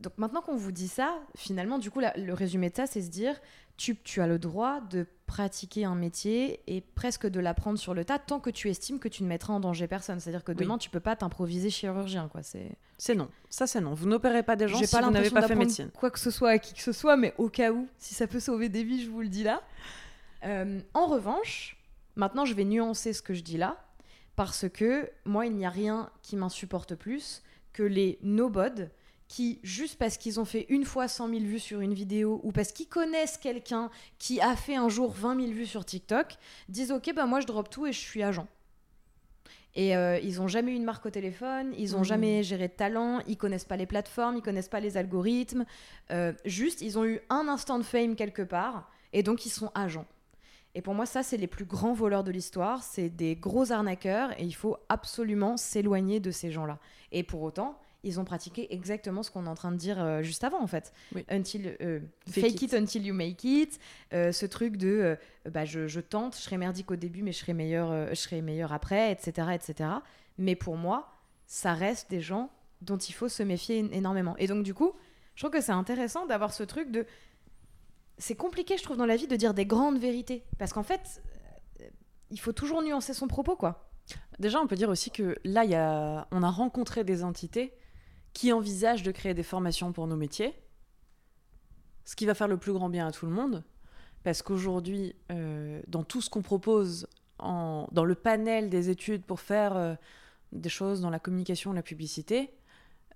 donc 0.00 0.12
maintenant 0.16 0.40
qu'on 0.42 0.56
vous 0.56 0.72
dit 0.72 0.88
ça, 0.88 1.18
finalement, 1.36 1.78
du 1.78 1.90
coup, 1.90 2.00
la- 2.00 2.16
le 2.16 2.32
résumé 2.34 2.70
de 2.70 2.76
ça, 2.76 2.86
c'est 2.86 3.02
se 3.02 3.08
dire, 3.10 3.34
tu, 3.76 3.96
tu 3.96 4.20
as 4.20 4.26
le 4.26 4.38
droit 4.38 4.80
de 4.80 5.06
pratiquer 5.26 5.84
un 5.84 5.94
métier 5.94 6.60
et 6.66 6.80
presque 6.80 7.26
de 7.26 7.38
l'apprendre 7.40 7.78
sur 7.78 7.94
le 7.94 8.04
tas 8.04 8.18
tant 8.18 8.40
que 8.40 8.50
tu 8.50 8.68
estimes 8.70 8.98
que 8.98 9.08
tu 9.08 9.22
ne 9.22 9.28
mettras 9.28 9.52
en 9.52 9.60
danger 9.60 9.86
personne. 9.86 10.18
C'est-à-dire 10.20 10.42
que 10.44 10.52
Oui. 10.52 10.58
demain, 10.58 10.78
tu 10.78 10.88
peux 10.90 11.00
pas 11.00 11.16
t'improviser 11.16 11.70
chirurgien, 11.70 12.28
quoi. 12.28 12.42
C'est. 12.42 12.70
C'est 12.96 13.14
non. 13.14 13.28
Ça, 13.50 13.66
c'est 13.66 13.80
non. 13.80 13.94
Vous 13.94 14.08
n'opérez 14.08 14.42
pas 14.42 14.56
des 14.56 14.66
gens 14.68 14.78
si 14.78 14.86
vous 14.96 15.10
n'avez 15.10 15.30
pas 15.30 15.42
fait 15.42 15.54
médecine. 15.54 15.90
Quoi 15.94 16.10
que 16.10 16.18
ce 16.18 16.30
soit 16.30 16.50
à 16.50 16.58
qui 16.58 16.74
que 16.74 16.80
ce 16.82 16.92
soit, 16.92 17.16
mais 17.16 17.34
au 17.38 17.48
cas 17.48 17.70
où, 17.72 17.86
si 17.98 18.14
ça 18.14 18.26
peut 18.26 18.40
sauver 18.40 18.68
des 18.68 18.82
vies, 18.84 19.04
je 19.04 19.10
vous 19.10 19.20
le 19.20 19.28
dis 19.28 19.44
là. 19.44 19.62
Euh, 20.44 20.80
en 20.94 21.06
revanche, 21.06 21.76
maintenant 22.16 22.44
je 22.44 22.54
vais 22.54 22.64
nuancer 22.64 23.12
ce 23.12 23.22
que 23.22 23.34
je 23.34 23.42
dis 23.42 23.56
là, 23.58 23.76
parce 24.36 24.68
que 24.68 25.10
moi, 25.24 25.46
il 25.46 25.54
n'y 25.54 25.66
a 25.66 25.70
rien 25.70 26.10
qui 26.22 26.36
m'insupporte 26.36 26.94
plus 26.94 27.42
que 27.72 27.82
les 27.82 28.18
no-bod 28.22 28.90
qui, 29.28 29.60
juste 29.62 29.98
parce 29.98 30.16
qu'ils 30.16 30.40
ont 30.40 30.44
fait 30.46 30.64
une 30.70 30.84
fois 30.84 31.06
100 31.06 31.28
000 31.28 31.40
vues 31.42 31.58
sur 31.58 31.80
une 31.80 31.92
vidéo 31.94 32.40
ou 32.42 32.50
parce 32.50 32.72
qu'ils 32.72 32.88
connaissent 32.88 33.36
quelqu'un 33.36 33.90
qui 34.18 34.40
a 34.40 34.56
fait 34.56 34.74
un 34.76 34.88
jour 34.88 35.12
20 35.12 35.36
000 35.40 35.52
vues 35.52 35.66
sur 35.66 35.84
TikTok, 35.84 36.36
disent 36.68 36.90
Ok, 36.92 37.12
bah 37.14 37.26
moi 37.26 37.40
je 37.40 37.46
drop 37.46 37.68
tout 37.68 37.86
et 37.86 37.92
je 37.92 37.98
suis 38.00 38.22
agent. 38.22 38.46
Et 39.74 39.94
euh, 39.96 40.18
ils 40.20 40.40
ont 40.40 40.48
jamais 40.48 40.72
eu 40.72 40.74
une 40.74 40.82
marque 40.84 41.06
au 41.06 41.10
téléphone, 41.10 41.72
ils 41.76 41.94
ont 41.94 41.98
Mhm. 42.00 42.04
jamais 42.04 42.42
géré 42.42 42.68
de 42.68 42.72
talent, 42.72 43.20
ils 43.28 43.36
connaissent 43.36 43.66
pas 43.66 43.76
les 43.76 43.86
plateformes, 43.86 44.36
ils 44.36 44.42
connaissent 44.42 44.68
pas 44.68 44.80
les 44.80 44.96
algorithmes. 44.96 45.66
Euh, 46.10 46.32
juste, 46.44 46.80
ils 46.80 46.98
ont 46.98 47.04
eu 47.04 47.20
un 47.28 47.46
instant 47.48 47.78
de 47.78 47.84
fame 47.84 48.16
quelque 48.16 48.42
part 48.42 48.90
et 49.12 49.22
donc 49.22 49.46
ils 49.46 49.50
sont 49.50 49.70
agents. 49.74 50.06
Et 50.74 50.82
pour 50.82 50.94
moi, 50.94 51.06
ça, 51.06 51.22
c'est 51.22 51.36
les 51.36 51.46
plus 51.46 51.64
grands 51.64 51.92
voleurs 51.92 52.24
de 52.24 52.30
l'histoire. 52.30 52.82
C'est 52.82 53.08
des 53.08 53.36
gros 53.36 53.72
arnaqueurs 53.72 54.32
et 54.40 54.44
il 54.44 54.52
faut 54.54 54.76
absolument 54.88 55.56
s'éloigner 55.56 56.18
de 56.20 56.30
ces 56.30 56.50
gens-là. 56.50 56.78
Et 57.12 57.22
pour 57.22 57.42
autant, 57.42 57.78
ils 58.04 58.20
ont 58.20 58.24
pratiqué 58.24 58.72
exactement 58.72 59.22
ce 59.22 59.30
qu'on 59.30 59.46
est 59.46 59.48
en 59.48 59.54
train 59.54 59.72
de 59.72 59.76
dire 59.76 60.00
euh, 60.00 60.22
juste 60.22 60.44
avant, 60.44 60.62
en 60.62 60.66
fait. 60.66 60.92
Oui. 61.14 61.24
Until, 61.28 61.76
euh, 61.80 62.00
Fake 62.30 62.44
fake, 62.44 62.62
it. 62.62 62.62
it. 62.62 62.74
until 62.74 63.04
you 63.04 63.14
make 63.14 63.42
it. 63.44 63.78
Euh, 64.12 64.32
ce 64.32 64.46
truc 64.46 64.76
de 64.76 65.16
bah, 65.50 65.64
je, 65.64 65.88
je 65.88 66.00
tente, 66.00 66.36
je 66.36 66.40
serai 66.40 66.58
merdique 66.58 66.90
au 66.90 66.96
début, 66.96 67.22
mais 67.22 67.32
je 67.32 67.38
serai 67.38 67.54
meilleur, 67.54 68.08
je 68.10 68.14
serai 68.14 68.40
meilleur 68.40 68.72
après, 68.72 69.12
etc., 69.12 69.48
etc. 69.54 69.90
Mais 70.38 70.54
pour 70.54 70.76
moi, 70.76 71.12
ça 71.46 71.74
reste 71.74 72.10
des 72.10 72.20
gens 72.20 72.50
dont 72.82 72.98
il 72.98 73.12
faut 73.12 73.28
se 73.28 73.42
méfier 73.42 73.78
énormément. 73.92 74.36
Et 74.38 74.46
donc, 74.46 74.62
du 74.62 74.74
coup, 74.74 74.92
je 75.34 75.42
trouve 75.42 75.50
que 75.52 75.60
c'est 75.60 75.72
intéressant 75.72 76.26
d'avoir 76.26 76.52
ce 76.52 76.62
truc 76.62 76.90
de. 76.90 77.04
C'est 78.18 78.36
compliqué, 78.36 78.76
je 78.76 78.82
trouve, 78.82 78.96
dans 78.96 79.06
la 79.06 79.16
vie 79.16 79.26
de 79.26 79.36
dire 79.36 79.54
des 79.54 79.66
grandes 79.66 79.98
vérités. 79.98 80.44
Parce 80.58 80.72
qu'en 80.72 80.82
fait, 80.82 81.22
il 82.30 82.38
faut 82.38 82.52
toujours 82.52 82.82
nuancer 82.82 83.14
son 83.14 83.26
propos, 83.28 83.56
quoi. 83.56 83.88
Déjà, 84.38 84.60
on 84.60 84.66
peut 84.66 84.76
dire 84.76 84.88
aussi 84.88 85.10
que 85.10 85.36
là, 85.44 85.64
y 85.64 85.74
a... 85.74 86.26
on 86.30 86.42
a 86.42 86.50
rencontré 86.50 87.04
des 87.04 87.24
entités 87.24 87.72
qui 88.38 88.52
envisagent 88.52 89.02
de 89.02 89.10
créer 89.10 89.34
des 89.34 89.42
formations 89.42 89.92
pour 89.92 90.06
nos 90.06 90.14
métiers, 90.14 90.54
ce 92.04 92.14
qui 92.14 92.24
va 92.24 92.34
faire 92.34 92.46
le 92.46 92.56
plus 92.56 92.72
grand 92.72 92.88
bien 92.88 93.08
à 93.08 93.10
tout 93.10 93.26
le 93.26 93.32
monde, 93.32 93.64
parce 94.22 94.42
qu'aujourd'hui, 94.42 95.16
euh, 95.32 95.82
dans 95.88 96.04
tout 96.04 96.20
ce 96.20 96.30
qu'on 96.30 96.40
propose, 96.40 97.08
en... 97.40 97.88
dans 97.90 98.04
le 98.04 98.14
panel 98.14 98.70
des 98.70 98.90
études 98.90 99.24
pour 99.24 99.40
faire 99.40 99.76
euh, 99.76 99.96
des 100.52 100.68
choses 100.68 101.00
dans 101.00 101.10
la 101.10 101.18
communication, 101.18 101.72
la 101.72 101.82
publicité, 101.82 102.54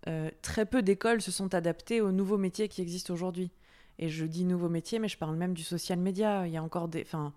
euh, 0.09 0.29
très 0.43 0.67
peu 0.67 0.83
d'écoles 0.83 1.23
se 1.23 1.31
sont 1.31 1.55
adaptées 1.55 2.01
aux 2.01 2.11
nouveaux 2.11 2.37
métiers 2.37 2.67
qui 2.67 2.83
existent 2.83 3.15
aujourd'hui. 3.15 3.53
Et 4.01 4.09
je 4.09 4.25
dis 4.25 4.45
nouveaux 4.45 4.69
métiers, 4.69 4.99
mais 4.99 5.07
je 5.07 5.19
parle 5.19 5.37
même 5.37 5.55
du 5.55 5.63
social 5.63 6.01
media. 6.01 6.49
Il 6.49 6.53
y 6.53 6.57
a 6.57 6.63
encore 6.65 6.89
des... 6.89 7.03
Enfin, 7.03 7.33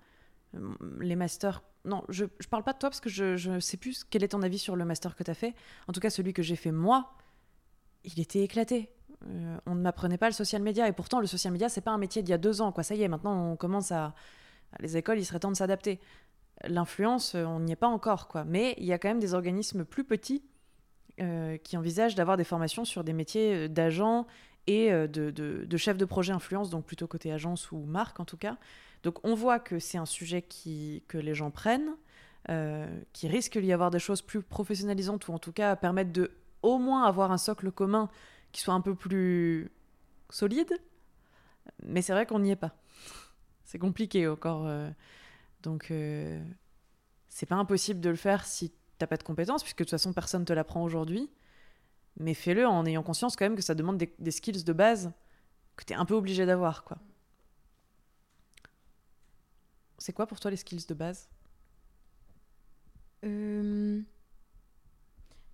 les 1.01 1.15
masters 1.15 1.61
non, 1.83 2.03
je, 2.09 2.25
je 2.39 2.47
parle 2.47 2.63
pas 2.63 2.73
de 2.73 2.79
toi 2.79 2.89
parce 2.89 2.99
que 2.99 3.09
je, 3.09 3.37
je 3.37 3.59
sais 3.59 3.77
plus 3.77 4.03
quel 4.05 4.23
est 4.23 4.29
ton 4.29 4.41
avis 4.41 4.57
sur 4.57 4.75
le 4.75 4.85
master 4.85 5.15
que 5.15 5.23
tu 5.23 5.29
as 5.29 5.35
fait. 5.35 5.53
En 5.87 5.93
tout 5.93 5.99
cas, 5.99 6.09
celui 6.09 6.33
que 6.33 6.41
j'ai 6.41 6.55
fait 6.55 6.71
moi, 6.71 7.13
il 8.05 8.19
était 8.19 8.41
éclaté. 8.41 8.89
Euh, 9.27 9.57
on 9.65 9.75
ne 9.75 9.81
m'apprenait 9.81 10.17
pas 10.17 10.27
le 10.27 10.33
social 10.33 10.61
media 10.61 10.87
et 10.87 10.91
pourtant 10.91 11.19
le 11.19 11.27
social 11.27 11.51
media 11.51 11.69
c'est 11.69 11.81
pas 11.81 11.91
un 11.91 11.97
métier 11.97 12.21
d'il 12.21 12.31
y 12.31 12.33
a 12.33 12.37
deux 12.37 12.61
ans 12.61 12.71
quoi. 12.71 12.83
Ça 12.83 12.95
y 12.95 13.03
est, 13.03 13.07
maintenant 13.07 13.51
on 13.51 13.55
commence 13.55 13.91
à 13.91 14.13
les 14.79 14.97
écoles, 14.97 15.19
il 15.19 15.25
serait 15.25 15.39
temps 15.39 15.51
de 15.51 15.57
s'adapter. 15.57 15.99
L'influence, 16.63 17.35
euh, 17.35 17.45
on 17.45 17.59
n'y 17.61 17.71
est 17.71 17.77
pas 17.77 17.87
encore 17.87 18.27
quoi. 18.27 18.43
Mais 18.43 18.75
il 18.77 18.85
y 18.85 18.93
a 18.93 18.99
quand 18.99 19.07
même 19.07 19.19
des 19.19 19.33
organismes 19.33 19.85
plus 19.85 20.03
petits 20.03 20.43
euh, 21.21 21.57
qui 21.57 21.77
envisagent 21.77 22.15
d'avoir 22.15 22.37
des 22.37 22.43
formations 22.43 22.85
sur 22.85 23.03
des 23.03 23.13
métiers 23.13 23.69
d'agents 23.69 24.27
et 24.67 24.89
de, 24.89 25.29
de, 25.29 25.77
chef 25.77 25.95
de 25.95 26.05
projet 26.05 26.33
influence, 26.33 26.71
donc 26.71 26.85
plutôt 26.85 27.05
côté 27.05 27.31
agence 27.31 27.71
ou 27.71 27.77
marque 27.85 28.19
en 28.19 28.25
tout 28.25 28.37
cas. 28.37 28.57
Donc 29.03 29.19
on 29.23 29.35
voit 29.35 29.59
que 29.59 29.77
c'est 29.77 29.99
un 29.99 30.07
sujet 30.07 30.41
qui, 30.41 31.03
que 31.07 31.19
les 31.19 31.35
gens 31.35 31.51
prennent, 31.51 31.91
qui 33.13 33.27
risque 33.27 33.59
d'y 33.59 33.71
avoir 33.71 33.91
des 33.91 33.99
choses 33.99 34.23
plus 34.23 34.41
professionnalisantes 34.41 35.27
ou 35.27 35.33
en 35.33 35.37
tout 35.37 35.51
cas 35.51 35.75
permettre 35.75 36.11
de 36.11 36.31
au 36.65 36.79
moins 36.79 37.03
avoir 37.03 37.31
un 37.31 37.37
socle 37.37 37.71
commun 37.71 38.09
qui 38.51 38.61
soit 38.61 38.73
un 38.73 38.81
peu 38.81 38.95
plus 38.95 39.71
solide. 40.29 40.73
Mais 41.83 42.01
c'est 42.01 42.13
vrai 42.13 42.25
qu'on 42.25 42.39
n'y 42.39 42.51
est 42.51 42.55
pas. 42.55 42.75
C'est 43.63 43.79
compliqué 43.79 44.27
encore. 44.27 44.67
euh, 44.67 44.89
donc 45.61 45.89
euh, 45.91 46.43
c'est 47.29 47.45
pas 47.45 47.55
impossible 47.55 47.99
de 47.99 48.09
le 48.09 48.15
faire 48.15 48.45
si 48.45 48.71
t'as 48.97 49.07
pas 49.07 49.17
de 49.17 49.23
compétences, 49.23 49.63
puisque 49.63 49.79
de 49.79 49.83
toute 49.83 49.91
façon 49.91 50.13
personne 50.13 50.45
te 50.45 50.53
l'apprend 50.53 50.83
aujourd'hui. 50.83 51.29
Mais 52.17 52.33
fais-le 52.33 52.65
en 52.65 52.85
ayant 52.85 53.03
conscience 53.03 53.35
quand 53.35 53.45
même 53.45 53.55
que 53.55 53.61
ça 53.61 53.75
demande 53.75 53.97
des, 53.97 54.31
skills 54.31 54.63
de 54.63 54.73
base 54.73 55.11
que 55.75 55.83
t'es 55.83 55.95
un 55.95 56.05
peu 56.05 56.13
obligé 56.13 56.45
d'avoir, 56.45 56.83
quoi. 56.85 56.97
C'est 59.97 60.13
quoi 60.13 60.27
pour 60.27 60.39
toi 60.39 60.51
les 60.51 60.57
skills 60.57 60.85
de 60.87 60.93
base? 60.93 61.29
Euh, 63.25 64.01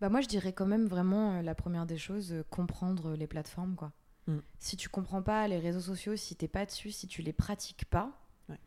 Bah 0.01 0.09
moi, 0.09 0.21
je 0.21 0.27
dirais 0.27 0.51
quand 0.51 0.65
même 0.65 0.87
vraiment 0.87 1.35
euh, 1.35 1.41
la 1.43 1.53
première 1.55 1.85
des 1.85 1.97
choses, 1.97 2.33
euh, 2.33 2.43
comprendre 2.49 3.15
les 3.15 3.27
plateformes, 3.27 3.75
quoi. 3.75 3.91
Mm. 4.27 4.37
Si 4.59 4.75
tu 4.75 4.89
comprends 4.89 5.21
pas 5.21 5.47
les 5.47 5.59
réseaux 5.59 5.79
sociaux, 5.79 6.15
si 6.15 6.35
t'es 6.35 6.47
pas 6.47 6.65
dessus, 6.65 6.91
si 6.91 7.07
tu 7.07 7.21
les 7.21 7.33
pratiques 7.33 7.85
pas, 7.85 8.11
Ouais. 8.49 8.57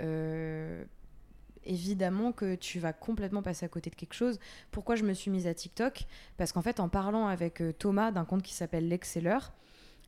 euh, 0.00 0.84
évidemment 1.64 2.32
que 2.32 2.54
tu 2.54 2.78
vas 2.80 2.92
complètement 2.94 3.42
passer 3.42 3.66
à 3.66 3.68
côté 3.68 3.90
de 3.90 3.94
quelque 3.96 4.14
chose. 4.14 4.38
Pourquoi 4.70 4.96
je 4.96 5.04
me 5.04 5.12
suis 5.12 5.30
mise 5.30 5.46
à 5.46 5.52
TikTok? 5.54 6.06
Parce 6.38 6.52
qu'en 6.52 6.62
fait, 6.62 6.80
en 6.80 6.88
parlant 6.88 7.26
avec 7.26 7.60
euh, 7.60 7.72
Thomas 7.72 8.10
d'un 8.10 8.24
compte 8.24 8.42
qui 8.42 8.54
s'appelle 8.54 8.88
l'Exceller, 8.88 9.38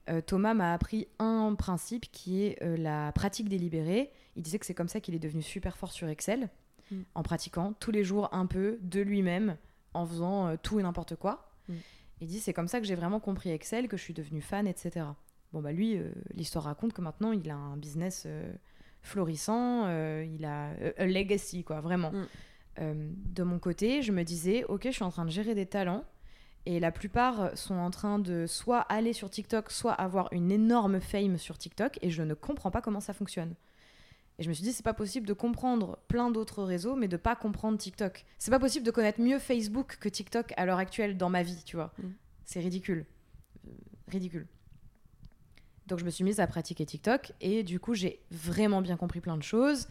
euh, 0.08 0.22
Thomas 0.22 0.54
m'a 0.54 0.72
appris 0.72 1.08
un 1.18 1.54
principe 1.54 2.10
qui 2.10 2.42
est 2.44 2.62
euh, 2.62 2.78
la 2.78 3.12
pratique 3.12 3.50
délibérée. 3.50 4.10
Il 4.36 4.42
disait 4.42 4.58
que 4.58 4.64
c'est 4.64 4.74
comme 4.74 4.88
ça 4.88 5.00
qu'il 5.00 5.14
est 5.14 5.18
devenu 5.18 5.42
super 5.42 5.76
fort 5.76 5.92
sur 5.92 6.08
Excel, 6.08 6.48
Mm. 6.90 7.02
en 7.14 7.22
pratiquant 7.22 7.72
tous 7.74 7.90
les 7.92 8.02
jours 8.02 8.28
un 8.32 8.46
peu 8.46 8.78
de 8.82 9.00
lui-même, 9.00 9.56
en 9.94 10.06
faisant 10.06 10.48
euh, 10.48 10.56
tout 10.62 10.80
et 10.80 10.82
n'importe 10.82 11.16
quoi. 11.16 11.50
Mm. 11.68 11.74
Il 12.20 12.28
dit 12.28 12.40
c'est 12.40 12.52
comme 12.52 12.68
ça 12.68 12.80
que 12.80 12.86
j'ai 12.86 12.94
vraiment 12.94 13.20
compris 13.20 13.50
Excel, 13.50 13.88
que 13.88 13.96
je 13.96 14.02
suis 14.02 14.14
devenue 14.14 14.42
fan, 14.42 14.66
etc. 14.66 15.06
Bon 15.52 15.60
bah 15.60 15.72
lui, 15.72 15.96
euh, 15.96 16.10
l'histoire 16.34 16.64
raconte 16.64 16.92
que 16.92 17.00
maintenant 17.00 17.32
il 17.32 17.50
a 17.50 17.56
un 17.56 17.76
business 17.76 18.24
euh, 18.26 18.52
florissant, 19.02 19.86
euh, 19.86 20.24
il 20.30 20.44
a 20.44 20.70
a 20.98 21.06
legacy 21.06 21.64
quoi, 21.64 21.80
vraiment. 21.80 22.12
Mm. 22.12 22.26
De 22.78 23.42
mon 23.42 23.58
côté, 23.58 24.00
je 24.00 24.10
me 24.10 24.22
disais 24.22 24.64
ok, 24.64 24.84
je 24.84 24.90
suis 24.90 25.02
en 25.02 25.10
train 25.10 25.24
de 25.24 25.30
gérer 25.30 25.54
des 25.54 25.66
talents. 25.66 26.04
Et 26.66 26.78
la 26.78 26.92
plupart 26.92 27.56
sont 27.56 27.74
en 27.74 27.90
train 27.90 28.18
de 28.18 28.46
soit 28.46 28.80
aller 28.80 29.14
sur 29.14 29.30
TikTok, 29.30 29.70
soit 29.70 29.92
avoir 29.92 30.30
une 30.32 30.52
énorme 30.52 31.00
fame 31.00 31.38
sur 31.38 31.56
TikTok, 31.56 31.98
et 32.02 32.10
je 32.10 32.22
ne 32.22 32.34
comprends 32.34 32.70
pas 32.70 32.82
comment 32.82 33.00
ça 33.00 33.14
fonctionne. 33.14 33.54
Et 34.40 34.42
je 34.42 34.48
me 34.48 34.54
suis 34.54 34.64
dit, 34.64 34.72
c'est 34.72 34.82
pas 34.82 34.94
possible 34.94 35.26
de 35.26 35.34
comprendre 35.34 35.98
plein 36.08 36.30
d'autres 36.30 36.64
réseaux, 36.64 36.96
mais 36.96 37.08
de 37.08 37.18
pas 37.18 37.36
comprendre 37.36 37.76
TikTok. 37.76 38.24
C'est 38.38 38.50
pas 38.50 38.58
possible 38.58 38.86
de 38.86 38.90
connaître 38.90 39.20
mieux 39.20 39.38
Facebook 39.38 39.98
que 40.00 40.08
TikTok 40.08 40.54
à 40.56 40.64
l'heure 40.64 40.78
actuelle 40.78 41.18
dans 41.18 41.28
ma 41.28 41.42
vie, 41.42 41.62
tu 41.66 41.76
vois. 41.76 41.92
Mm. 41.98 42.08
C'est 42.46 42.60
ridicule. 42.60 43.04
Euh, 43.68 43.70
ridicule. 44.08 44.46
Donc 45.88 45.98
je 45.98 46.06
me 46.06 46.10
suis 46.10 46.24
mise 46.24 46.40
à 46.40 46.46
pratiquer 46.46 46.86
TikTok, 46.86 47.32
et 47.42 47.62
du 47.62 47.80
coup, 47.80 47.92
j'ai 47.92 48.22
vraiment 48.30 48.80
bien 48.80 48.96
compris 48.96 49.20
plein 49.20 49.36
de 49.36 49.42
choses. 49.42 49.88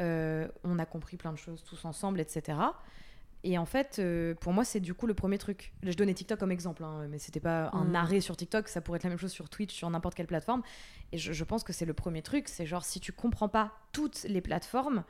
Euh, 0.00 0.48
on 0.64 0.78
a 0.78 0.86
compris 0.86 1.18
plein 1.18 1.32
de 1.32 1.38
choses 1.38 1.62
tous 1.62 1.84
ensemble, 1.84 2.18
etc. 2.18 2.58
Et 3.44 3.58
en 3.58 3.66
fait, 3.66 3.98
euh, 3.98 4.34
pour 4.36 4.52
moi, 4.52 4.64
c'est 4.64 4.78
du 4.78 4.94
coup 4.94 5.06
le 5.08 5.14
premier 5.14 5.36
truc. 5.36 5.72
Là, 5.82 5.90
je 5.90 5.96
donnais 5.96 6.14
TikTok 6.14 6.38
comme 6.38 6.52
exemple, 6.52 6.84
hein, 6.84 7.06
mais 7.08 7.18
c'était 7.18 7.40
pas 7.40 7.70
un 7.72 7.86
Mm. 7.86 7.94
arrêt 7.96 8.20
sur 8.20 8.36
TikTok, 8.36 8.68
ça 8.68 8.80
pourrait 8.80 8.96
être 8.98 9.02
la 9.04 9.10
même 9.10 9.18
chose 9.18 9.32
sur 9.32 9.48
Twitch, 9.48 9.74
sur 9.74 9.90
n'importe 9.90 10.14
quelle 10.14 10.28
plateforme. 10.28 10.62
Et 11.10 11.18
je, 11.18 11.32
je 11.32 11.44
pense 11.44 11.64
que 11.64 11.72
c'est 11.72 11.84
le 11.84 11.92
premier 11.94 12.22
truc. 12.22 12.48
C'est 12.48 12.66
genre, 12.66 12.84
si 12.84 13.00
tu 13.00 13.12
comprends 13.12 13.48
pas 13.48 13.72
toutes 13.92 14.22
les 14.24 14.40
plateformes, 14.40 15.02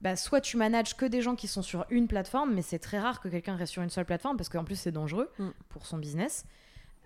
bah, 0.00 0.16
soit 0.16 0.40
tu 0.40 0.56
manages 0.56 0.96
que 0.96 1.04
des 1.06 1.20
gens 1.22 1.34
qui 1.36 1.46
sont 1.46 1.62
sur 1.62 1.84
une 1.90 2.08
plateforme, 2.08 2.54
mais 2.54 2.62
c'est 2.62 2.78
très 2.78 2.98
rare 2.98 3.20
que 3.20 3.28
quelqu'un 3.28 3.56
reste 3.56 3.72
sur 3.72 3.82
une 3.82 3.90
seule 3.90 4.06
plateforme 4.06 4.36
parce 4.38 4.48
qu'en 4.48 4.64
plus, 4.64 4.76
c'est 4.76 4.92
dangereux 4.92 5.30
Mm. 5.38 5.48
pour 5.68 5.84
son 5.86 5.98
business. 5.98 6.46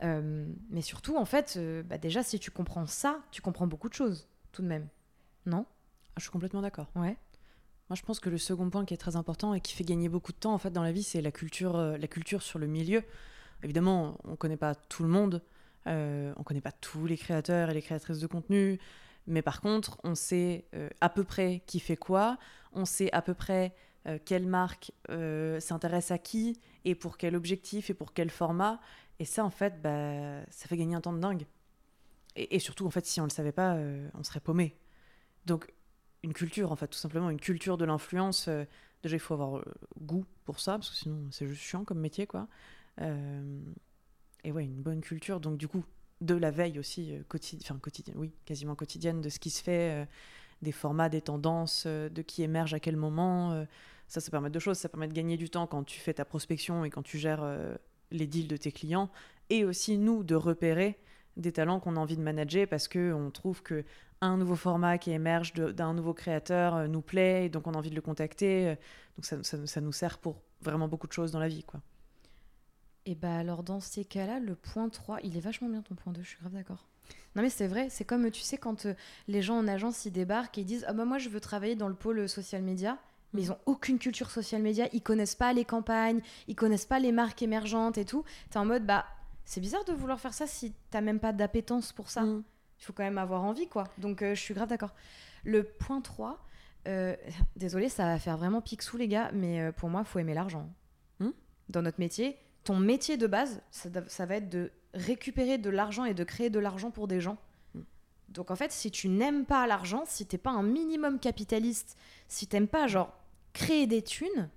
Euh, 0.05 0.47
mais 0.71 0.83
surtout, 0.83 1.17
en 1.17 1.25
fait, 1.25 1.55
euh, 1.57 1.83
bah, 1.83 1.99
déjà, 1.99 2.23
si 2.23 2.39
tu 2.39 2.53
comprends 2.53 2.87
ça, 2.87 3.21
tu 3.33 3.43
comprends 3.43 3.67
beaucoup 3.67 3.89
de 3.89 3.95
choses, 3.95 4.29
tout 4.53 4.63
de 4.63 4.69
même. 4.69 4.87
Non? 5.47 5.67
Ah, 6.11 6.13
Je 6.19 6.23
suis 6.23 6.31
complètement 6.31 6.63
d'accord. 6.63 6.87
Ouais. 6.95 7.17
Moi, 7.89 7.97
je 7.97 8.03
pense 8.03 8.21
que 8.21 8.29
le 8.29 8.37
second 8.37 8.69
point 8.69 8.85
qui 8.85 8.93
est 8.93 8.99
très 8.99 9.17
important 9.17 9.55
et 9.55 9.63
qui 9.63 9.73
fait 9.75 9.85
gagner 9.85 10.11
beaucoup 10.11 10.33
de 10.33 10.37
temps 10.37 10.53
en 10.53 10.59
fait 10.59 10.71
dans 10.71 10.83
la 10.83 10.93
vie, 10.93 11.03
c'est 11.03 11.23
la 11.23 11.33
culture, 11.33 11.77
euh, 11.77 11.97
la 11.97 12.07
culture 12.07 12.43
sur 12.43 12.59
le 12.59 12.67
milieu. 12.67 13.03
Évidemment, 13.63 14.19
on 14.25 14.33
ne 14.33 14.37
connaît 14.37 14.59
pas 14.59 14.75
tout 14.75 15.03
le 15.03 15.09
monde, 15.09 15.43
euh, 15.87 16.33
on 16.37 16.41
ne 16.41 16.45
connaît 16.45 16.61
pas 16.61 16.73
tous 16.73 17.07
les 17.07 17.17
créateurs 17.17 17.71
et 17.71 17.75
les 17.75 17.81
créatrices 17.81 18.19
de 18.19 18.27
contenu, 18.27 18.79
mais 19.27 19.41
par 19.41 19.63
contre, 19.63 19.99
on 20.05 20.15
sait 20.15 20.67
euh, 20.75 20.91
à 21.01 21.09
peu 21.09 21.25
près 21.25 21.63
qui 21.67 21.81
fait 21.81 21.97
quoi, 21.97 22.37
on 22.73 22.85
sait 22.85 23.11
à 23.13 23.23
peu 23.23 23.35
près 23.35 23.75
quelle 24.25 24.47
marque 24.47 24.91
s'intéresse 25.59 26.11
à 26.13 26.17
qui 26.17 26.59
et 26.87 26.95
pour 26.95 27.19
quel 27.19 27.37
objectif 27.37 27.91
et 27.91 27.95
pour 27.95 28.15
quel 28.15 28.31
format. 28.31 28.81
Et 29.19 29.27
ça, 29.27 29.45
en 29.45 29.51
fait, 29.51 29.83
bah, 29.83 30.43
ça 30.51 30.67
fait 30.67 30.79
gagner 30.79 30.95
un 30.95 31.03
temps 31.03 31.13
de 31.13 31.19
dingue. 31.19 31.45
Et, 32.35 32.57
et 32.57 32.59
surtout, 32.59 32.87
en 32.87 32.91
fait, 32.91 33.05
si 33.05 33.21
on 33.21 33.25
ne 33.25 33.29
le 33.29 33.35
savait 33.35 33.53
pas, 33.53 33.77
on 34.15 34.23
serait 34.23 34.41
paumé. 34.41 34.79
Donc, 35.45 35.71
une 36.23 36.33
culture, 36.33 36.73
en 36.73 36.77
fait, 36.77 36.89
tout 36.89 36.99
simplement, 36.99 37.31
une 37.31 37.41
culture 37.41 37.77
de 37.77 37.85
l'influence. 37.85 38.49
euh, 38.49 38.65
déjà, 39.03 39.17
il 39.17 39.21
faut 39.21 39.35
avoir 39.35 39.59
euh, 39.59 39.65
goût 40.01 40.25
pour 40.45 40.61
ça, 40.61 40.73
parce 40.73 40.91
que 40.91 40.97
sinon, 40.97 41.29
c'est 41.31 41.47
juste 41.47 41.63
chiant 41.63 41.85
comme 41.85 42.01
métier, 42.01 42.27
quoi. 42.27 42.49
Euh, 43.01 43.61
et 44.45 44.53
ouais, 44.53 44.65
une 44.65 44.83
bonne 44.83 45.01
culture. 45.01 45.41
Donc, 45.41 45.59
du 45.59 45.69
coup, 45.69 45.85
de 46.21 46.35
la 46.35 46.51
veille 46.51 46.79
aussi, 46.79 47.13
euh, 47.13 47.23
quotidi- 47.29 47.63
enfin, 47.63 47.79
quotidienne, 47.79 48.17
oui, 48.19 48.33
quasiment 48.45 48.75
quotidienne, 48.75 49.21
de 49.21 49.29
ce 49.29 49.39
qui 49.39 49.51
se 49.51 49.63
fait, 49.63 50.09
des 50.63 50.73
formats, 50.73 51.09
des 51.09 51.23
tendances, 51.23 51.87
de 51.87 52.23
qui 52.23 52.43
émerge 52.43 52.75
à 52.75 52.81
quel 52.81 52.97
moment. 52.97 53.65
ça, 54.09 54.21
ça 54.21 54.31
permet 54.31 54.51
deux 54.51 54.59
choses. 54.59 54.79
Ça 54.79 54.89
permet 54.89 55.07
de 55.07 55.13
gagner 55.13 55.37
du 55.37 55.51
temps 55.51 55.69
quand 55.69 55.85
tu 55.85 56.01
fais 56.01 56.15
ta 56.15 56.25
prospection 56.25 56.85
et 56.85 56.91
quand 56.91 57.03
tu 57.03 57.19
gères 57.19 57.45
les 58.11 58.27
deals 58.27 58.49
de 58.49 58.57
tes 58.57 58.73
clients. 58.73 59.11
Et 59.51 59.65
aussi, 59.65 59.99
nous, 59.99 60.25
de 60.25 60.35
repérer 60.35 60.99
des 61.39 61.53
talents 61.53 61.81
qu'on 61.81 61.97
a 61.97 62.01
envie 62.01 62.17
de 62.17 62.23
manager 62.23 62.67
parce 62.69 62.89
que 62.89 63.13
on 63.13 63.31
trouve 63.31 63.63
que 63.63 63.85
un 64.21 64.37
nouveau 64.37 64.57
format 64.57 64.99
qui 64.99 65.13
émerge 65.13 65.53
d'un 65.55 65.95
nouveau 65.95 66.13
créateur 66.13 66.75
euh, 66.75 66.87
nous 66.89 67.01
plaît, 67.03 67.47
et 67.47 67.49
donc 67.49 67.67
on 67.69 67.73
a 67.75 67.77
envie 67.79 67.91
de 67.91 67.95
le 67.95 68.01
contacter. 68.01 68.69
euh, 68.69 68.75
Donc 69.17 69.25
ça, 69.25 69.43
ça- 69.45 69.67
ça 69.67 69.81
nous 69.81 69.93
sert 69.93 70.19
pour 70.19 70.43
vraiment 70.61 70.89
beaucoup 70.89 71.07
de 71.07 71.13
choses 71.13 71.31
dans 71.33 71.39
la 71.39 71.49
vie. 71.49 71.63
Quoi. 71.63 71.81
Et 73.07 73.15
bah 73.15 73.37
alors 73.39 73.63
dans 73.63 73.81
ces 73.81 74.05
cas-là, 74.05 74.41
le 74.41 74.55
point 74.55 74.89
3, 74.89 75.19
il 75.23 75.37
est 75.37 75.41
vachement 75.41 75.69
bien 75.69 75.83
ton 75.83 75.95
point 75.95 76.13
2, 76.13 76.23
je 76.23 76.29
suis 76.29 76.39
grave 76.41 76.53
d'accord. 76.53 76.87
Non 77.37 77.43
mais 77.43 77.51
c'est 77.51 77.69
vrai, 77.69 77.89
c'est 77.91 78.05
comme 78.05 78.31
tu 78.31 78.43
sais 78.43 78.59
quand 78.59 78.87
euh, 78.87 78.95
les 79.29 79.41
gens 79.41 79.57
en 79.59 79.69
agence 79.69 80.05
ils 80.05 80.13
débarquent 80.13 80.59
et 80.59 80.63
ils 80.63 80.67
disent 80.67 80.85
"Ah 80.89 80.93
bah 80.93 81.05
moi 81.05 81.19
je 81.19 81.29
veux 81.29 81.41
travailler 81.41 81.77
dans 81.77 81.89
le 81.89 81.95
pôle 81.95 82.29
social 82.29 82.63
média." 82.63 82.99
Mais 83.35 83.43
ils 83.43 83.53
ont 83.53 83.59
aucune 83.67 83.99
culture 83.99 84.31
social 84.31 84.63
média, 84.63 84.89
ils 84.95 85.03
connaissent 85.03 85.35
pas 85.35 85.53
les 85.53 85.67
campagnes, 85.67 86.21
ils 86.49 86.55
connaissent 86.57 86.87
pas 86.87 86.99
les 86.99 87.13
marques 87.13 87.43
émergentes 87.43 87.99
et 87.99 88.07
tout. 88.07 88.25
T'es 88.51 88.59
en 88.59 88.65
mode 88.65 88.87
bah 88.87 89.05
c'est 89.49 89.63
bizarre 89.63 89.85
de 89.87 89.95
vouloir 89.95 90.21
faire 90.21 90.35
ça 90.35 90.47
si 90.47 90.75
t'as 90.91 91.01
même 91.01 91.19
pas 91.19 91.33
d'appétence 91.33 91.95
pour 91.95 92.11
ça. 92.11 92.21
Mm. 92.21 92.45
Il 92.79 92.85
faut 92.85 92.93
quand 92.93 93.03
même 93.03 93.17
avoir 93.17 93.45
envie, 93.45 93.67
quoi. 93.67 93.85
Donc, 93.97 94.21
euh, 94.21 94.35
je 94.35 94.41
suis 94.41 94.53
grave 94.53 94.69
d'accord. 94.69 94.95
Le 95.43 95.65
point 95.65 96.03
3, 96.03 96.39
euh, 96.87 97.17
désolé, 97.57 97.89
ça 97.89 98.05
va 98.05 98.19
faire 98.19 98.37
vraiment 98.37 98.61
pique 98.61 98.83
sous, 98.83 98.99
les 98.99 99.09
gars, 99.09 99.31
mais 99.33 99.63
euh, 99.63 99.73
pour 99.73 99.89
moi, 99.89 100.03
il 100.03 100.07
faut 100.07 100.19
aimer 100.19 100.35
l'argent. 100.35 100.71
Hmm 101.19 101.31
Dans 101.71 101.81
notre 101.81 101.99
métier, 101.99 102.37
ton 102.63 102.77
métier 102.77 103.17
de 103.17 103.27
base, 103.27 103.63
ça, 103.71 104.27
va 104.27 104.37
être 104.37 104.51
de 104.51 104.71
récupérer 104.93 105.57
de 105.57 105.71
l'argent 105.71 106.05
et 106.05 106.13
de 106.13 106.25
créer 106.25 106.51
de 106.51 106.59
l'argent 106.59 106.91
pour 106.91 107.09
des 107.09 107.23
gens. 107.23 107.39
Hmm. 107.75 107.85
Donc, 108.29 108.51
en 108.51 108.55
fait, 108.55 108.71
si 108.71 108.91
tu 108.91 109.09
n'aimes 109.09 109.47
pas 109.47 109.67
l'argent, 109.67 110.03
si 110.05 110.27
t'es 110.27 110.37
pas 110.37 110.51
un 110.51 110.63
minimum 110.63 111.19
capitaliste, 111.19 111.97
si 112.29 112.49
t'aimes 112.49 112.69
pas, 112.69 112.87
genre, 112.87 113.17
créer 113.55 113.87
des 113.87 114.03
thunes, 114.03 114.51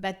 bah. 0.00 0.12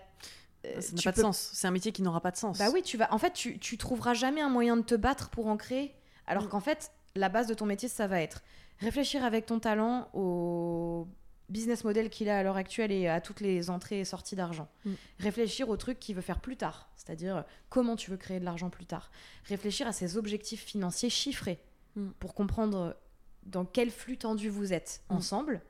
Euh, 0.66 0.80
Ça 0.80 0.92
n'a 0.94 1.02
pas 1.02 1.12
de 1.12 1.20
sens. 1.20 1.50
C'est 1.52 1.66
un 1.66 1.70
métier 1.70 1.92
qui 1.92 2.02
n'aura 2.02 2.20
pas 2.20 2.30
de 2.30 2.36
sens. 2.36 2.58
bah 2.58 2.68
oui, 2.72 2.82
tu 2.82 2.96
vas. 2.96 3.12
En 3.12 3.18
fait, 3.18 3.32
tu, 3.32 3.58
tu 3.58 3.76
trouveras 3.78 4.14
jamais 4.14 4.40
un 4.40 4.48
moyen 4.48 4.76
de 4.76 4.82
te 4.82 4.94
battre 4.94 5.30
pour 5.30 5.46
en 5.46 5.56
créer. 5.56 5.94
Alors 6.26 6.44
Mm. 6.44 6.48
qu'en 6.48 6.60
fait, 6.60 6.92
la 7.16 7.28
base 7.28 7.46
de 7.46 7.54
ton 7.54 7.66
métier, 7.66 7.88
ça 7.88 8.06
va 8.06 8.20
être 8.20 8.42
réfléchir 8.78 9.24
avec 9.24 9.46
ton 9.46 9.58
talent 9.60 10.08
au 10.14 11.06
business 11.48 11.84
model 11.84 12.08
qu'il 12.08 12.28
a 12.30 12.38
à 12.38 12.42
l'heure 12.42 12.56
actuelle 12.56 12.90
et 12.92 13.08
à 13.08 13.20
toutes 13.20 13.40
les 13.40 13.68
entrées 13.70 14.00
et 14.00 14.04
sorties 14.04 14.36
d'argent. 14.36 14.68
Mm. 14.84 14.92
Réfléchir 15.20 15.68
au 15.68 15.76
truc 15.76 15.98
qu'il 15.98 16.14
veut 16.14 16.22
faire 16.22 16.40
plus 16.40 16.56
tard, 16.56 16.88
c'est-à-dire 16.96 17.44
comment 17.68 17.94
tu 17.96 18.10
veux 18.10 18.16
créer 18.16 18.40
de 18.40 18.44
l'argent 18.44 18.70
plus 18.70 18.86
tard. 18.86 19.10
Réfléchir 19.44 19.86
à 19.86 19.92
ses 19.92 20.16
objectifs 20.16 20.62
financiers 20.64 21.10
chiffrés 21.10 21.58
Mm. 21.96 22.08
pour 22.20 22.34
comprendre 22.34 22.96
dans 23.42 23.64
quel 23.66 23.90
flux 23.90 24.16
tendu 24.16 24.48
vous 24.48 24.72
êtes 24.72 25.02
ensemble. 25.10 25.60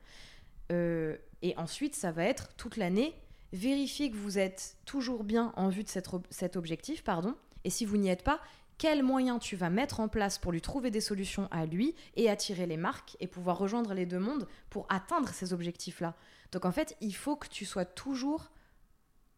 Euh, 0.71 1.17
et 1.41 1.53
ensuite, 1.57 1.95
ça 1.95 2.11
va 2.11 2.23
être 2.23 2.53
toute 2.55 2.77
l'année 2.77 3.13
vérifier 3.53 4.11
que 4.11 4.17
vous 4.17 4.37
êtes 4.37 4.75
toujours 4.85 5.23
bien 5.23 5.53
en 5.55 5.69
vue 5.69 5.83
de 5.83 5.89
cet, 5.89 6.13
ob- 6.13 6.27
cet 6.29 6.57
objectif, 6.57 7.03
pardon. 7.03 7.35
Et 7.63 7.69
si 7.69 7.85
vous 7.85 7.97
n'y 7.97 8.09
êtes 8.09 8.23
pas, 8.23 8.41
quels 8.77 9.03
moyens 9.03 9.39
tu 9.39 9.55
vas 9.55 9.69
mettre 9.69 9.99
en 9.99 10.09
place 10.09 10.37
pour 10.37 10.51
lui 10.51 10.59
trouver 10.59 10.91
des 10.91 10.99
solutions 10.99 11.47
à 11.51 11.65
lui 11.65 11.95
et 12.15 12.29
attirer 12.29 12.65
les 12.65 12.75
marques 12.75 13.15
et 13.19 13.27
pouvoir 13.27 13.57
rejoindre 13.57 13.93
les 13.93 14.05
deux 14.05 14.19
mondes 14.19 14.47
pour 14.69 14.85
atteindre 14.89 15.29
ces 15.29 15.53
objectifs-là? 15.53 16.15
Donc 16.51 16.65
en 16.65 16.71
fait, 16.71 16.97
il 16.99 17.15
faut 17.15 17.35
que 17.35 17.47
tu 17.47 17.65
sois 17.65 17.85
toujours 17.85 18.51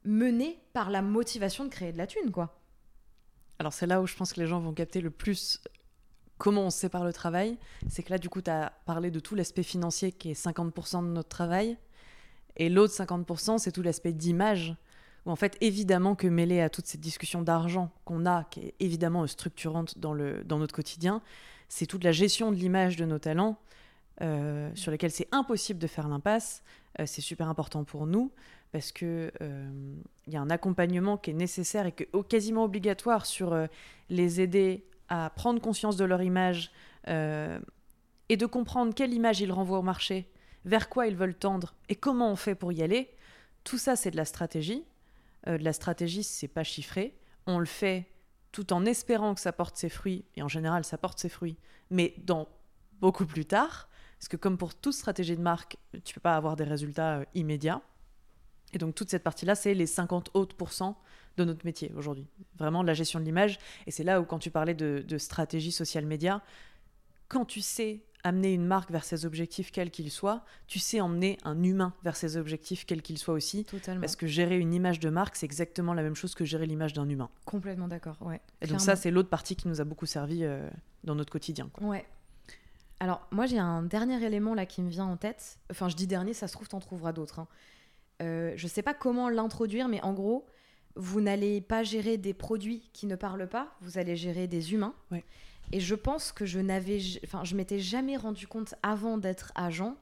mené 0.03 0.59
par 0.73 0.89
la 0.89 1.01
motivation 1.01 1.65
de 1.65 1.69
créer 1.69 1.91
de 1.91 1.97
la 1.97 2.07
thune, 2.07 2.31
quoi. 2.31 2.59
Alors 3.59 3.73
c'est 3.73 3.87
là 3.87 4.01
où 4.01 4.07
je 4.07 4.15
pense 4.15 4.33
que 4.33 4.39
les 4.39 4.47
gens 4.47 4.59
vont 4.59 4.73
capter 4.73 5.01
le 5.01 5.11
plus 5.11 5.61
comment 6.37 6.63
on 6.63 6.69
sépare 6.69 7.03
le 7.03 7.13
travail. 7.13 7.57
C'est 7.89 8.03
que 8.03 8.11
là, 8.11 8.17
du 8.17 8.29
coup, 8.29 8.41
tu 8.41 8.51
as 8.51 8.73
parlé 8.85 9.11
de 9.11 9.19
tout 9.19 9.35
l'aspect 9.35 9.63
financier 9.63 10.11
qui 10.11 10.31
est 10.31 10.45
50% 10.45 11.01
de 11.03 11.09
notre 11.09 11.29
travail. 11.29 11.77
Et 12.57 12.69
l'autre 12.69 12.93
50%, 12.93 13.57
c'est 13.57 13.71
tout 13.71 13.81
l'aspect 13.81 14.13
d'image. 14.13 14.75
Où 15.25 15.31
en 15.31 15.35
fait, 15.35 15.57
évidemment 15.61 16.15
que 16.15 16.27
mêlé 16.27 16.61
à 16.61 16.69
toute 16.69 16.85
cette 16.85 17.01
discussion 17.01 17.41
d'argent 17.41 17.91
qu'on 18.05 18.25
a, 18.25 18.43
qui 18.45 18.59
est 18.59 18.75
évidemment 18.79 19.25
structurante 19.27 19.97
dans, 19.97 20.13
le, 20.13 20.43
dans 20.43 20.59
notre 20.59 20.75
quotidien, 20.75 21.21
c'est 21.67 21.87
toute 21.87 22.03
la 22.03 22.11
gestion 22.11 22.51
de 22.51 22.55
l'image 22.57 22.95
de 22.95 23.05
nos 23.05 23.17
talents, 23.17 23.57
euh, 24.21 24.69
sur 24.75 24.91
lesquels 24.91 25.11
c'est 25.11 25.27
impossible 25.31 25.79
de 25.79 25.87
faire 25.87 26.07
l'impasse. 26.07 26.63
Euh, 26.99 27.05
c'est 27.07 27.21
super 27.21 27.49
important 27.49 27.83
pour 27.83 28.05
nous 28.05 28.31
parce 28.75 28.91
que 28.91 29.31
euh, 29.41 29.95
il 30.27 30.33
y 30.33 30.35
a 30.35 30.41
un 30.41 30.49
accompagnement 30.49 31.15
qui 31.15 31.29
est 31.29 31.33
nécessaire 31.33 31.85
et 31.85 31.93
que, 31.93 32.03
quasiment 32.23 32.65
obligatoire 32.65 33.25
sur 33.25 33.53
euh, 33.53 33.67
les 34.09 34.41
aider 34.41 34.83
à 35.07 35.29
prendre 35.33 35.61
conscience 35.61 35.95
de 35.95 36.03
leur 36.03 36.21
image 36.21 36.71
euh, 37.07 37.57
et 38.27 38.35
de 38.35 38.45
comprendre 38.45 38.93
quelle 38.93 39.13
image 39.13 39.39
ils 39.39 39.53
renvoient 39.53 39.79
au 39.79 39.81
marché, 39.81 40.27
vers 40.65 40.89
quoi 40.89 41.07
ils 41.07 41.15
veulent 41.15 41.35
tendre 41.35 41.75
et 41.89 41.95
comment 41.95 42.31
on 42.31 42.35
fait 42.35 42.55
pour 42.55 42.73
y 42.73 42.81
aller. 42.81 43.09
Tout 43.63 43.77
ça, 43.77 43.95
c'est 43.95 44.11
de 44.11 44.17
la 44.17 44.25
stratégie. 44.25 44.83
Euh, 45.47 45.57
de 45.57 45.63
la 45.63 45.73
stratégie, 45.73 46.23
c'est 46.23 46.47
pas 46.47 46.63
chiffré. 46.63 47.15
On 47.45 47.59
le 47.59 47.65
fait 47.65 48.09
tout 48.51 48.73
en 48.73 48.85
espérant 48.85 49.35
que 49.35 49.41
ça 49.41 49.51
porte 49.51 49.77
ses 49.77 49.89
fruits, 49.89 50.23
et 50.35 50.41
en 50.41 50.47
général, 50.47 50.85
ça 50.85 50.97
porte 50.97 51.19
ses 51.19 51.29
fruits, 51.29 51.57
mais 51.89 52.13
dans 52.19 52.47
beaucoup 53.01 53.25
plus 53.25 53.45
tard. 53.45 53.89
Parce 54.17 54.29
que 54.29 54.37
comme 54.37 54.57
pour 54.57 54.73
toute 54.73 54.93
stratégie 54.93 55.35
de 55.35 55.41
marque, 55.41 55.77
tu 56.03 56.13
peux 56.13 56.21
pas 56.21 56.35
avoir 56.35 56.55
des 56.55 56.63
résultats 56.63 57.17
euh, 57.17 57.25
immédiats. 57.33 57.81
Et 58.73 58.77
donc 58.77 58.95
toute 58.95 59.09
cette 59.09 59.23
partie-là, 59.23 59.55
c'est 59.55 59.73
les 59.73 59.85
50 59.85 60.31
autres 60.33 60.55
pourcents 60.55 60.97
de 61.37 61.43
notre 61.43 61.65
métier 61.65 61.91
aujourd'hui. 61.95 62.27
Vraiment 62.57 62.81
la 62.81 62.93
gestion 62.93 63.19
de 63.19 63.25
l'image. 63.25 63.59
Et 63.87 63.91
c'est 63.91 64.03
là 64.03 64.21
où 64.21 64.25
quand 64.25 64.39
tu 64.39 64.51
parlais 64.51 64.73
de, 64.73 65.03
de 65.05 65.17
stratégie 65.17 65.71
social 65.71 66.05
média, 66.05 66.41
quand 67.27 67.45
tu 67.45 67.61
sais 67.61 68.03
amener 68.25 68.51
une 68.53 68.65
marque 68.65 68.91
vers 68.91 69.05
ses 69.05 69.25
objectifs 69.25 69.71
quels 69.71 69.91
qu'ils 69.91 70.11
soient, 70.11 70.43
tu 70.67 70.79
sais 70.79 70.99
emmener 70.99 71.37
un 71.45 71.63
humain 71.63 71.93
vers 72.03 72.15
ses 72.15 72.35
objectifs 72.35 72.85
quels 72.85 73.01
qu'ils 73.01 73.17
soient 73.19 73.35
aussi. 73.35 73.63
Totalement. 73.63 74.01
Parce 74.01 74.15
que 74.15 74.27
gérer 74.27 74.57
une 74.57 74.73
image 74.73 74.99
de 74.99 75.09
marque, 75.09 75.35
c'est 75.37 75.45
exactement 75.45 75.93
la 75.93 76.01
même 76.03 76.15
chose 76.15 76.35
que 76.35 76.43
gérer 76.43 76.65
l'image 76.65 76.91
d'un 76.93 77.07
humain. 77.07 77.29
Complètement 77.45 77.87
d'accord, 77.87 78.17
ouais. 78.21 78.41
Et 78.61 78.67
donc 78.67 78.81
ça, 78.81 78.95
c'est 78.95 79.11
l'autre 79.11 79.29
partie 79.29 79.55
qui 79.55 79.67
nous 79.67 79.79
a 79.79 79.83
beaucoup 79.85 80.05
servi 80.07 80.43
euh, 80.43 80.67
dans 81.03 81.15
notre 81.15 81.31
quotidien. 81.31 81.69
quoi. 81.71 81.87
Ouais. 81.87 82.05
Alors, 82.99 83.27
moi, 83.31 83.45
j'ai 83.45 83.59
un 83.59 83.83
dernier 83.83 84.23
élément 84.23 84.53
là 84.55 84.65
qui 84.65 84.81
me 84.81 84.89
vient 84.89 85.05
en 85.05 85.17
tête. 85.17 85.59
Enfin, 85.69 85.89
je 85.89 85.95
dis 85.95 86.07
dernier, 86.07 86.33
ça 86.33 86.47
se 86.47 86.53
trouve, 86.53 86.67
t'en 86.67 86.79
trouveras 86.79 87.13
d'autres. 87.13 87.39
hein. 87.39 87.47
Euh, 88.21 88.53
je 88.55 88.67
sais 88.67 88.81
pas 88.81 88.93
comment 88.93 89.29
l'introduire, 89.29 89.87
mais 89.87 90.01
en 90.01 90.13
gros, 90.13 90.47
vous 90.95 91.19
n'allez 91.19 91.59
pas 91.59 91.83
gérer 91.83 92.17
des 92.17 92.33
produits 92.33 92.89
qui 92.93 93.05
ne 93.05 93.15
parlent 93.17 93.49
pas, 93.49 93.75
vous 93.81 93.97
allez 93.97 94.15
gérer 94.15 94.47
des 94.47 94.73
humains. 94.73 94.95
Ouais. 95.11 95.25
Et 95.71 95.79
je 95.79 95.95
pense 95.95 96.31
que 96.31 96.45
je 96.45 96.59
n'avais, 96.59 96.99
enfin, 97.23 97.43
je 97.43 97.55
m'étais 97.55 97.79
jamais 97.79 98.17
rendu 98.17 98.47
compte 98.47 98.75
avant 98.83 99.17
d'être 99.17 99.51
agent 99.55 99.95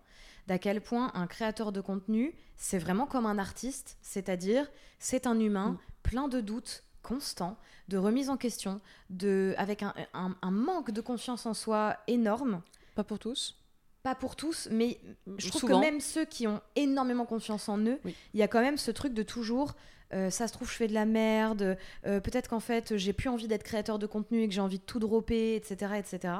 d'à 0.47 0.59
quel 0.59 0.81
point 0.81 1.09
un 1.13 1.25
créateur 1.25 1.71
de 1.71 1.79
contenu, 1.79 2.35
c'est 2.57 2.77
vraiment 2.77 3.05
comme 3.05 3.25
un 3.25 3.37
artiste, 3.37 3.97
c'est-à-dire 4.01 4.69
c'est 4.99 5.25
un 5.25 5.39
humain 5.39 5.69
Mm. 5.71 5.77
plein 6.03 6.27
de 6.27 6.41
doutes 6.41 6.83
constants, 7.01 7.57
de 7.87 7.97
remise 7.97 8.29
en 8.29 8.35
question, 8.35 8.81
de, 9.09 9.55
avec 9.57 9.83
un, 9.83 9.93
un- 10.13 10.35
un 10.41 10.51
manque 10.51 10.91
de 10.91 10.99
confiance 10.99 11.45
en 11.45 11.53
soi 11.53 11.95
énorme. 12.07 12.61
Pas 12.95 13.03
pour 13.05 13.19
tous. 13.19 13.57
pas 14.03 14.15
pour 14.15 14.35
tous, 14.35 14.67
mais 14.69 14.99
je 15.37 15.47
trouve 15.47 15.61
Souvent. 15.61 15.79
que 15.79 15.85
même 15.85 16.01
ceux 16.01 16.25
qui 16.25 16.45
ont 16.45 16.59
énormément 16.75 17.25
confiance 17.25 17.69
en 17.69 17.77
eux, 17.77 17.99
il 18.03 18.07
Oui. 18.07 18.15
y 18.33 18.41
a 18.43 18.49
quand 18.49 18.59
même 18.59 18.77
ce 18.77 18.91
truc 18.91 19.13
de 19.13 19.23
toujours. 19.23 19.75
Euh, 20.13 20.29
ça 20.29 20.47
se 20.47 20.53
trouve, 20.53 20.69
je 20.69 20.75
fais 20.75 20.87
de 20.87 20.93
la 20.93 21.05
merde. 21.05 21.77
euh, 22.05 22.19
Peut-être 22.19 22.49
qu'en 22.49 22.59
fait, 22.59 22.97
j'ai 22.97 23.13
plus 23.13 23.29
envie 23.29 23.47
d'être 23.47 23.63
créateur 23.63 23.99
de 23.99 24.05
contenu 24.05 24.41
et 24.43 24.47
que 24.47 24.53
j'ai 24.53 24.61
envie 24.61 24.79
de 24.79 24.83
tout 24.83 24.99
dropper, 24.99 25.55
etc., 25.55 25.93
etc. 25.97 26.33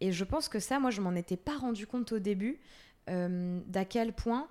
Et 0.00 0.12
je 0.12 0.24
pense 0.24 0.48
que 0.48 0.58
ça, 0.58 0.80
moi, 0.80 0.90
je 0.90 1.00
m'en 1.00 1.14
étais 1.14 1.36
pas 1.36 1.56
rendu 1.56 1.86
compte 1.86 2.12
au 2.12 2.18
début 2.18 2.58
euh, 3.08 3.60
d'à 3.66 3.84
quel 3.84 4.12
point 4.12 4.48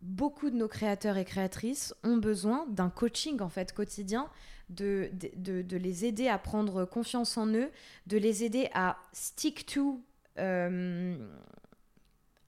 beaucoup 0.00 0.50
de 0.50 0.56
nos 0.56 0.66
créateurs 0.68 1.16
et 1.16 1.24
créatrices 1.24 1.94
ont 2.02 2.16
besoin 2.16 2.66
d'un 2.68 2.90
coaching 2.90 3.40
en 3.40 3.48
fait 3.48 3.72
quotidien, 3.72 4.28
de, 4.68 5.08
de, 5.12 5.30
de- 5.36 5.62
de 5.62 5.76
les 5.76 6.04
aider 6.04 6.26
à 6.28 6.38
prendre 6.38 6.84
confiance 6.84 7.36
en 7.36 7.46
eux, 7.46 7.70
de 8.08 8.16
les 8.18 8.42
aider 8.44 8.68
à 8.74 8.96
stick 9.12 9.64
to 9.66 10.00
euh, 10.38 11.16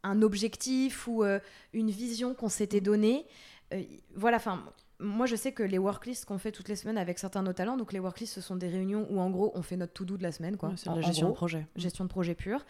un 0.02 0.22
objectif 0.22 1.06
ou 1.06 1.22
euh, 1.24 1.38
une 1.72 1.90
vision 1.90 2.34
qu'on 2.34 2.48
s'était 2.48 2.80
donnée. 2.80 3.24
Euh, 3.72 3.82
voilà, 4.14 4.38
enfin, 4.38 4.64
moi 5.00 5.26
je 5.26 5.36
sais 5.36 5.52
que 5.52 5.62
les 5.62 5.78
worklists 5.78 6.24
qu'on 6.24 6.38
fait 6.38 6.52
toutes 6.52 6.68
les 6.68 6.76
semaines 6.76 6.98
avec 6.98 7.18
certains 7.18 7.42
de 7.42 7.46
nos 7.48 7.52
talents, 7.52 7.76
donc 7.76 7.92
les 7.92 7.98
worklists 7.98 8.34
ce 8.34 8.40
sont 8.40 8.56
des 8.56 8.68
réunions 8.68 9.06
où 9.10 9.20
en 9.20 9.30
gros 9.30 9.52
on 9.54 9.62
fait 9.62 9.76
notre 9.76 9.92
to-do 9.92 10.16
de 10.16 10.22
la 10.22 10.32
semaine, 10.32 10.56
quoi. 10.56 10.70
Ouais, 10.70 10.74
c'est 10.76 10.88
la 10.90 11.00
gestion 11.00 11.26
gros 11.26 11.32
de 11.32 11.36
projet. 11.36 11.66
gestion 11.76 12.04
de 12.04 12.10
projet 12.10 12.34
pur. 12.34 12.64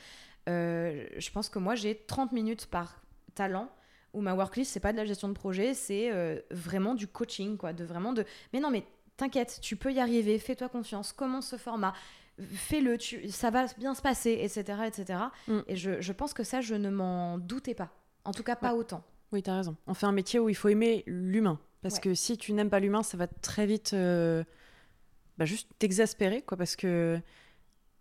Euh, 0.49 1.07
je 1.17 1.31
pense 1.31 1.49
que 1.49 1.59
moi, 1.59 1.75
j'ai 1.75 1.95
30 2.07 2.33
minutes 2.33 2.67
par 2.67 3.03
talent 3.35 3.69
où 4.13 4.21
ma 4.21 4.35
worklist, 4.35 4.71
c'est 4.73 4.81
pas 4.81 4.93
de 4.93 4.97
la 4.99 5.05
gestion 5.05 5.29
de 5.29 5.33
projet, 5.35 5.75
c'est 5.75 6.13
euh, 6.13 6.39
vraiment 6.51 6.95
du 6.95 7.09
coaching, 7.09 7.57
quoi. 7.57 7.73
De 7.73 7.85
vraiment 7.85 8.13
de. 8.13 8.25
Mais 8.53 8.61
non, 8.61 8.71
mais 8.71 8.85
t'inquiète, 9.17 9.59
tu 9.63 9.77
peux 9.77 9.93
y 9.93 10.01
arriver, 10.01 10.39
fais-toi 10.39 10.69
confiance, 10.69 11.13
commence 11.13 11.49
ce 11.49 11.57
format, 11.57 11.95
fais-le, 12.39 12.97
tu... 12.99 13.29
ça 13.31 13.51
va 13.51 13.67
bien 13.79 13.95
se 13.95 14.03
passer, 14.03 14.39
etc. 14.43 14.79
etc. 14.87 15.19
Mm. 15.49 15.59
Et 15.67 15.77
je, 15.77 16.01
je 16.01 16.13
pense 16.13 16.33
que 16.35 16.45
ça, 16.45 16.61
je 16.61 16.75
ne 16.75 16.91
m'en 16.91 17.39
doutais 17.39 17.75
pas. 17.75 17.91
En 18.25 18.33
tout 18.33 18.43
cas, 18.43 18.55
pas 18.57 18.73
Ouais. 18.73 18.79
autant. 18.81 19.03
Oui, 19.33 19.43
t'as 19.43 19.57
raison. 19.57 19.77
On 19.87 19.95
fait 19.95 20.07
un 20.07 20.13
métier 20.13 20.39
où 20.39 20.49
il 20.49 20.55
faut 20.55 20.69
aimer 20.69 21.03
l'humain. 21.07 21.59
Parce 21.85 21.97
Ouais. 21.97 22.01
que 22.01 22.15
si 22.15 22.37
tu 22.39 22.53
n'aimes 22.55 22.71
pas 22.71 22.81
l'humain, 22.81 23.03
ça 23.05 23.17
va 23.17 23.27
très 23.29 23.67
vite 23.67 23.93
euh, 23.93 24.43
bah, 25.39 25.45
juste 25.45 25.69
t'exaspérer, 25.79 26.41
quoi. 26.43 26.57
Parce 26.57 26.77
que 26.77 27.21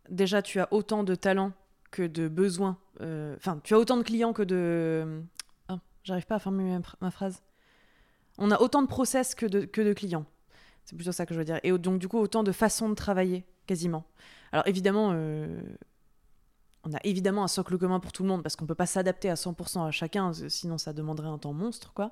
déjà, 0.09 0.41
tu 0.41 0.59
as 0.59 0.71
autant 0.71 1.03
de 1.03 1.13
talent 1.15 1.51
que 1.91 2.01
de 2.07 2.27
besoins. 2.29 2.77
euh, 3.01 3.35
Enfin, 3.35 3.59
tu 3.63 3.73
as 3.75 3.77
autant 3.79 3.97
de 3.97 4.03
clients 4.03 4.31
que 4.33 4.41
de. 4.41 5.21
Ah, 5.67 5.79
j'arrive 6.03 6.25
pas 6.25 6.35
à 6.35 6.39
formuler 6.39 6.71
ma, 6.71 6.79
phr- 6.79 6.95
ma 7.01 7.11
phrase. 7.11 7.43
On 8.37 8.49
a 8.51 8.59
autant 8.61 8.81
de 8.81 8.87
process 8.87 9.35
que 9.35 9.45
de, 9.45 9.65
que 9.65 9.81
de 9.81 9.91
clients. 9.93 10.25
C'est 10.85 10.95
plutôt 10.95 11.11
ça 11.11 11.25
que 11.25 11.33
je 11.33 11.39
veux 11.39 11.45
dire. 11.45 11.59
Et 11.63 11.71
donc, 11.77 11.99
du 11.99 12.07
coup, 12.07 12.17
autant 12.19 12.43
de 12.43 12.51
façons 12.53 12.87
de 12.89 12.95
travailler, 12.95 13.45
quasiment. 13.67 14.05
Alors, 14.53 14.65
évidemment. 14.67 15.11
euh, 15.13 15.61
on 16.85 16.93
a 16.93 16.99
évidemment 17.05 17.43
un 17.45 17.47
socle 17.47 17.77
commun 17.77 17.99
pour 18.01 18.11
tout 18.11 18.23
le 18.23 18.29
monde 18.29 18.43
parce 18.43 18.55
qu'on 18.57 18.65
peut 18.65 18.75
pas 18.75 18.85
s'adapter 18.85 19.29
à 19.29 19.35
100% 19.35 19.85
à 19.87 19.91
chacun, 19.91 20.33
sinon 20.33 20.77
ça 20.77 20.91
demanderait 20.91 21.29
un 21.29 21.37
temps 21.37 21.53
monstre, 21.53 21.93
quoi. 21.93 22.11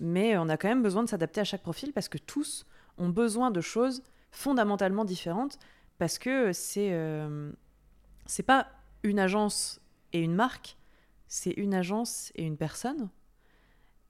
Mais 0.00 0.36
on 0.38 0.48
a 0.48 0.56
quand 0.56 0.68
même 0.68 0.82
besoin 0.82 1.04
de 1.04 1.08
s'adapter 1.08 1.40
à 1.40 1.44
chaque 1.44 1.62
profil 1.62 1.92
parce 1.92 2.08
que 2.08 2.18
tous 2.18 2.66
ont 2.98 3.10
besoin 3.10 3.50
de 3.50 3.60
choses 3.60 4.02
fondamentalement 4.30 5.04
différentes 5.04 5.58
parce 5.98 6.18
que 6.18 6.52
c'est 6.52 6.92
euh, 6.92 7.52
c'est 8.26 8.42
pas 8.42 8.68
une 9.02 9.18
agence 9.18 9.80
et 10.12 10.20
une 10.20 10.34
marque, 10.34 10.76
c'est 11.28 11.50
une 11.50 11.74
agence 11.74 12.32
et 12.34 12.44
une 12.44 12.56
personne. 12.56 13.10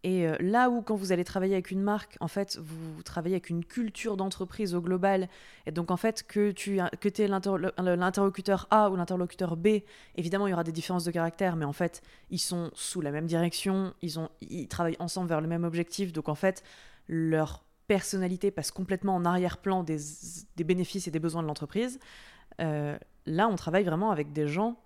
Et 0.02 0.26
euh, 0.26 0.34
là 0.40 0.70
où 0.70 0.80
quand 0.80 0.96
vous 0.96 1.12
allez 1.12 1.24
travailler 1.24 1.54
avec 1.54 1.70
une 1.70 1.82
marque, 1.82 2.16
en 2.20 2.28
fait, 2.28 2.58
vous 2.58 3.02
travaillez 3.02 3.34
avec 3.34 3.50
une 3.50 3.64
culture 3.64 4.16
d'entreprise 4.16 4.74
au 4.74 4.80
global, 4.80 5.28
et 5.66 5.72
donc 5.72 5.90
en 5.90 5.98
fait 5.98 6.26
que 6.26 6.52
tu 6.52 6.78
que 7.00 7.08
l'interlocuteur 7.96 8.66
A 8.70 8.90
ou 8.90 8.96
l'interlocuteur 8.96 9.56
B, 9.56 9.80
évidemment 10.16 10.46
il 10.46 10.50
y 10.50 10.52
aura 10.54 10.64
des 10.64 10.72
différences 10.72 11.04
de 11.04 11.10
caractère, 11.10 11.54
mais 11.56 11.66
en 11.66 11.74
fait 11.74 12.00
ils 12.30 12.38
sont 12.38 12.70
sous 12.74 13.02
la 13.02 13.10
même 13.10 13.26
direction, 13.26 13.92
ils, 14.00 14.68
travaillent 14.68 14.96
ensemble 15.00 15.28
vers 15.28 15.42
le 15.42 15.48
même 15.48 15.64
objectif, 15.64 16.12
donc 16.12 16.30
en 16.30 16.34
fait 16.34 16.62
leur 17.06 17.62
personnalité 17.86 18.50
passe 18.50 18.70
complètement 18.70 19.16
en 19.16 19.24
arrière-plan 19.26 19.82
des, 19.82 19.98
des 20.56 20.64
bénéfices 20.64 21.08
et 21.08 21.10
des 21.10 21.18
besoins 21.18 21.42
de 21.42 21.48
l'entreprise. 21.48 21.98
Euh, 22.60 22.96
là 23.26 23.48
on 23.48 23.56
travaille 23.56 23.84
vraiment 23.84 24.10
avec 24.12 24.32
des 24.32 24.48
gens 24.48 24.80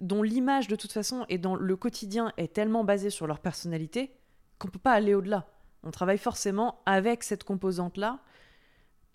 dont 0.00 0.22
l'image 0.22 0.68
de 0.68 0.76
toute 0.76 0.92
façon 0.92 1.24
et 1.28 1.38
dont 1.38 1.54
le 1.54 1.76
quotidien 1.76 2.32
est 2.36 2.52
tellement 2.52 2.84
basé 2.84 3.10
sur 3.10 3.26
leur 3.26 3.40
personnalité 3.40 4.12
qu'on 4.58 4.68
peut 4.68 4.78
pas 4.78 4.92
aller 4.92 5.14
au-delà. 5.14 5.46
On 5.82 5.90
travaille 5.90 6.18
forcément 6.18 6.82
avec 6.86 7.22
cette 7.22 7.44
composante-là, 7.44 8.20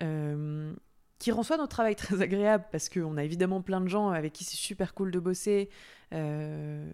euh, 0.02 0.74
qui 1.20 1.32
rend 1.32 1.44
soit 1.44 1.58
notre 1.58 1.70
travail 1.70 1.96
très 1.96 2.22
agréable 2.22 2.66
parce 2.72 2.90
qu'on 2.90 3.18
a 3.18 3.24
évidemment 3.24 3.62
plein 3.62 3.82
de 3.82 3.88
gens 3.88 4.10
avec 4.10 4.34
qui 4.34 4.44
c'est 4.44 4.58
super 4.58 4.94
cool 4.94 5.12
de 5.12 5.20
bosser 5.20 5.70
euh, 6.14 6.92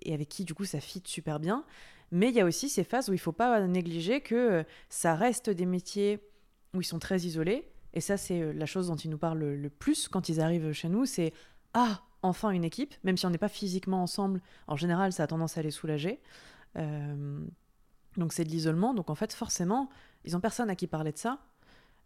et 0.00 0.14
avec 0.14 0.28
qui 0.28 0.44
du 0.44 0.54
coup 0.54 0.64
ça 0.64 0.80
fit 0.80 1.02
super 1.04 1.40
bien. 1.40 1.64
Mais 2.10 2.28
il 2.30 2.34
y 2.34 2.40
a 2.40 2.44
aussi 2.44 2.68
ces 2.68 2.84
phases 2.84 3.10
où 3.10 3.12
il 3.12 3.18
faut 3.18 3.32
pas 3.32 3.60
négliger 3.66 4.22
que 4.22 4.34
euh, 4.34 4.62
ça 4.88 5.14
reste 5.14 5.50
des 5.50 5.66
métiers 5.66 6.20
où 6.74 6.80
ils 6.80 6.84
sont 6.84 6.98
très 6.98 7.20
isolés. 7.20 7.68
Et 7.94 8.00
ça, 8.00 8.16
c'est 8.16 8.52
la 8.52 8.66
chose 8.66 8.88
dont 8.88 8.96
ils 8.96 9.10
nous 9.10 9.18
parlent 9.18 9.38
le, 9.38 9.56
le 9.56 9.70
plus 9.70 10.08
quand 10.08 10.28
ils 10.28 10.40
arrivent 10.40 10.72
chez 10.72 10.90
nous, 10.90 11.06
c'est 11.06 11.32
ah 11.72 12.02
enfin 12.22 12.50
une 12.50 12.64
équipe, 12.64 12.94
même 13.04 13.16
si 13.16 13.26
on 13.26 13.30
n'est 13.30 13.38
pas 13.38 13.48
physiquement 13.48 14.02
ensemble. 14.02 14.40
En 14.66 14.76
général, 14.76 15.12
ça 15.12 15.24
a 15.24 15.26
tendance 15.26 15.58
à 15.58 15.62
les 15.62 15.70
soulager. 15.70 16.20
Euh, 16.76 17.40
donc 18.16 18.32
c'est 18.32 18.44
de 18.44 18.50
l'isolement. 18.50 18.94
Donc 18.94 19.10
en 19.10 19.14
fait, 19.14 19.32
forcément, 19.32 19.88
ils 20.24 20.36
ont 20.36 20.40
personne 20.40 20.70
à 20.70 20.76
qui 20.76 20.86
parler 20.86 21.12
de 21.12 21.18
ça. 21.18 21.38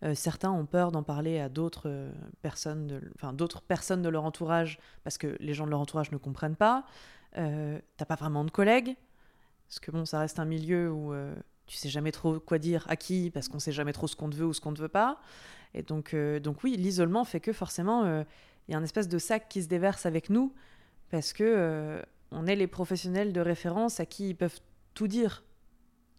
Euh, 0.05 0.15
certains 0.15 0.51
ont 0.51 0.67
peur 0.67 0.91
d'en 0.91 1.03
parler 1.03 1.39
à 1.39 1.49
d'autres 1.49 1.89
euh, 1.89 2.13
personnes, 2.43 2.87
de, 2.89 3.01
enfin 3.17 3.33
d'autres 3.33 3.63
personnes 3.63 4.03
de 4.03 4.09
leur 4.09 4.25
entourage, 4.25 4.79
parce 5.05 5.17
que 5.17 5.37
les 5.41 5.55
gens 5.55 5.65
de 5.65 5.71
leur 5.71 5.81
entourage 5.81 6.11
ne 6.11 6.17
comprennent 6.17 6.57
pas. 6.57 6.85
T'as 7.35 8.05
pas 8.07 8.17
vraiment 8.17 8.45
de 8.45 8.51
collègues, 8.51 8.95
parce 9.67 9.81
que 9.81 9.91
bon, 9.91 10.05
ça 10.05 10.19
reste 10.19 10.39
un 10.39 10.45
milieu 10.45 10.93
où 10.93 11.15
tu 11.65 11.79
sais 11.79 11.89
jamais 11.89 12.13
trop 12.13 12.39
quoi 12.39 12.59
dire 12.59 12.85
à 12.91 12.97
qui, 12.97 13.31
parce 13.31 13.49
qu'on 13.49 13.59
sait 13.59 13.73
jamais 13.73 13.95
trop 13.95 14.07
ce 14.07 14.15
qu'on 14.17 14.29
te 14.29 14.37
veut 14.37 14.45
ou 14.45 14.53
ce 14.53 14.61
qu'on 14.61 14.73
ne 14.73 14.77
veut 14.77 14.89
pas. 14.89 15.19
Et 15.73 15.83
donc, 15.83 16.15
donc 16.43 16.63
oui, 16.63 16.77
l'isolement 16.77 17.25
fait 17.25 17.41
que 17.41 17.55
forcément, 17.55 18.23
il 18.69 18.73
y 18.73 18.75
a 18.75 18.79
un 18.79 18.85
espèce 18.85 19.09
de 19.09 19.19
sac 19.19 19.49
qui 19.49 19.63
se 19.63 19.69
déverse 19.69 20.07
avec 20.07 20.31
nous, 20.31 20.55
parce 21.11 21.33
que 21.33 21.45
euh, 21.45 22.03
on 22.31 22.47
est 22.47 22.57
les 22.57 22.67
professionnels 22.67 23.33
de 23.33 23.41
référence 23.41 24.01
à 24.01 24.07
qui 24.07 24.31
ils 24.31 24.37
peuvent 24.37 24.61
tout 24.95 25.09
dire 25.09 25.45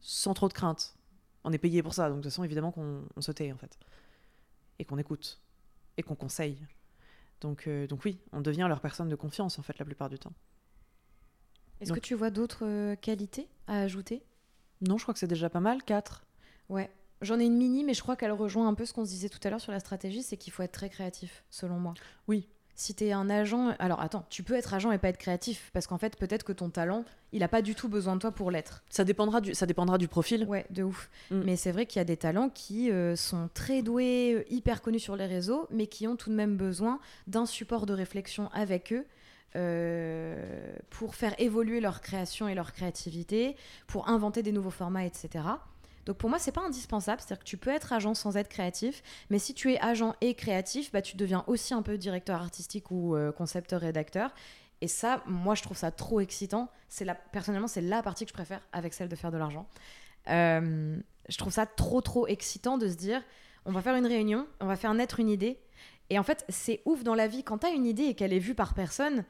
sans 0.02 0.34
trop 0.34 0.48
de 0.48 0.54
crainte. 0.54 0.96
On 1.44 1.52
est 1.52 1.58
payé 1.58 1.82
pour 1.84 1.94
ça, 1.94 2.10
donc 2.10 2.18
de 2.18 2.24
toute 2.24 2.32
façon, 2.32 2.44
évidemment 2.44 2.72
qu'on 2.72 3.04
on 3.16 3.22
se 3.22 3.32
tait 3.32 3.52
en 3.52 3.58
fait. 3.58 3.78
Et 4.80 4.86
qu'on 4.86 4.98
écoute. 4.98 5.42
Et 5.98 6.04
qu'on 6.04 6.16
conseille. 6.16 6.58
Donc, 7.42 7.68
euh, 7.68 7.88
donc 7.88 8.06
oui, 8.06 8.20
on 8.32 8.42
devient 8.42 8.66
leur 8.70 8.80
personne 8.80 9.10
de 9.10 9.16
confiance 9.16 9.60
en 9.60 9.62
fait 9.62 9.78
la 9.78 9.86
plupart 9.86 10.10
du 10.10 10.18
temps. 10.18 10.34
Est-ce 11.82 11.92
que 11.92 12.00
tu 12.00 12.16
vois 12.16 12.30
d'autres 12.30 12.66
euh, 12.66 12.96
qualités 12.96 13.50
à 13.68 13.82
ajouter? 13.82 14.24
Non, 14.82 14.98
je 14.98 15.04
crois 15.04 15.14
que 15.14 15.20
c'est 15.20 15.28
déjà 15.28 15.50
pas 15.50 15.60
mal, 15.60 15.84
4. 15.84 16.26
Ouais. 16.70 16.90
J'en 17.22 17.40
ai 17.40 17.46
une 17.46 17.58
mini, 17.58 17.84
mais 17.84 17.94
je 17.94 18.02
crois 18.02 18.16
qu'elle 18.16 18.32
rejoint 18.32 18.68
un 18.68 18.74
peu 18.74 18.86
ce 18.86 18.94
qu'on 18.94 19.06
se 19.06 19.10
disait 19.10 19.30
tout 19.30 19.40
à 19.44 19.50
l'heure 19.50 19.62
sur 19.62 19.72
la 19.72 19.80
stratégie, 19.80 20.24
c'est 20.24 20.38
qu'il 20.38 20.52
faut 20.52 20.64
être 20.64 20.74
très 20.74 20.90
créatif, 20.90 21.44
selon 21.50 21.80
moi. 21.80 21.94
Oui. 22.28 22.48
Si 22.76 22.96
t'es 22.96 23.12
un 23.12 23.30
agent, 23.30 23.76
alors 23.78 24.02
attends, 24.02 24.26
tu 24.30 24.42
peux 24.42 24.56
être 24.56 24.74
agent 24.74 24.92
et 24.92 24.98
pas 24.98 25.10
être 25.10 25.20
créatif, 25.20 25.70
parce 25.74 25.86
qu'en 25.86 26.00
fait, 26.00 26.18
peut-être 26.18 26.44
que 26.44 26.52
ton 26.52 26.72
talent, 26.72 27.06
il 27.32 27.44
a 27.44 27.48
pas 27.48 27.62
du 27.62 27.76
tout 27.76 27.88
besoin 27.88 28.16
de 28.16 28.22
toi 28.22 28.32
pour 28.32 28.50
l'être. 28.50 28.84
Ça 28.90 29.04
dépendra 29.04 29.42
du, 29.42 29.54
ça 29.54 29.68
dépendra 29.68 30.00
du 30.00 30.08
profil. 30.08 30.46
Ouais, 30.46 30.66
de 30.72 30.82
ouf. 30.82 31.10
Mm. 31.30 31.42
Mais 31.46 31.56
c'est 31.56 31.72
vrai 31.72 31.86
qu'il 31.86 32.00
y 32.00 32.02
a 32.02 32.06
des 32.06 32.18
talents 32.18 32.50
qui 32.50 32.90
euh, 32.90 33.16
sont 33.16 33.48
très 33.54 33.84
doués, 33.84 34.34
euh, 34.34 34.44
hyper 34.50 34.82
connus 34.82 35.00
sur 35.00 35.16
les 35.16 35.28
réseaux, 35.28 35.68
mais 35.70 35.86
qui 35.86 36.08
ont 36.08 36.16
tout 36.16 36.32
de 36.32 36.36
même 36.36 36.58
besoin 36.58 37.00
d'un 37.28 37.46
support 37.46 37.86
de 37.86 37.94
réflexion 37.94 38.50
avec 38.54 38.92
eux. 38.92 39.06
euh, 39.56 40.74
pour 40.90 41.14
faire 41.14 41.36
évoluer 41.40 41.80
leur 41.80 42.02
création 42.02 42.48
et 42.48 42.56
leur 42.56 42.74
créativité, 42.74 43.56
pour 43.86 44.10
inventer 44.10 44.42
des 44.42 44.52
nouveaux 44.52 44.72
formats, 44.72 45.06
etc. 45.06 45.44
Donc 46.06 46.18
pour 46.18 46.30
moi, 46.30 46.40
c'est 46.40 46.52
pas 46.52 46.62
indispensable, 46.62 47.22
c'est-à-dire 47.22 47.44
que 47.44 47.50
tu 47.50 47.58
peux 47.58 47.70
être 47.70 47.94
agent 47.94 48.14
sans 48.14 48.38
être 48.38 48.50
créatif, 48.50 49.04
mais 49.30 49.40
si 49.40 49.54
tu 49.54 49.72
es 49.72 49.80
agent 49.80 50.16
et 50.22 50.34
créatif, 50.34 50.92
bah, 50.92 51.02
tu 51.02 51.16
deviens 51.16 51.44
aussi 51.48 51.74
un 51.74 51.82
peu 51.82 51.98
directeur 51.98 52.42
artistique 52.42 52.92
ou 52.92 53.16
euh, 53.16 53.32
concepteur-rédacteur. 53.32 54.34
Et 54.82 54.88
ça, 54.88 55.24
moi, 55.26 55.56
je 55.56 55.62
trouve 55.62 55.78
ça 55.78 55.92
trop 55.92 56.20
excitant. 56.20 56.70
C'est 56.90 57.08
personnellement, 57.32 57.68
c'est 57.68 57.82
la 57.82 58.04
partie 58.04 58.26
que 58.26 58.30
je 58.30 58.34
préfère 58.34 58.62
avec 58.74 58.94
celle 58.94 59.08
de 59.08 59.16
faire 59.16 59.32
de 59.32 59.38
l'argent. 59.38 59.68
Euh, 60.30 60.98
je 61.30 61.38
trouve 61.38 61.54
ça 61.54 61.66
trop, 61.66 62.02
trop 62.02 62.28
excitant 62.28 62.78
de 62.78 62.90
se 62.90 62.96
dire, 62.96 63.22
on 63.66 63.72
va 63.72 63.82
faire 63.82 63.96
une 63.96 64.06
réunion, 64.06 64.46
on 64.60 64.66
va 64.66 64.76
faire 64.76 64.94
naître 64.94 65.20
une 65.20 65.30
idée. 65.30 65.58
Et 66.10 66.20
en 66.20 66.24
fait, 66.24 66.46
c'est 66.50 66.82
ouf 66.86 67.04
dans 67.04 67.16
la 67.16 67.28
vie, 67.28 67.44
quand 67.44 67.60
tu 67.60 67.68
as 67.68 67.70
une 67.70 67.86
idée 67.86 68.04
et 68.04 68.14
qu'elle 68.14 68.34
est 68.34 68.40
vue 68.40 68.56
par 68.56 68.74
personne, 68.74 69.24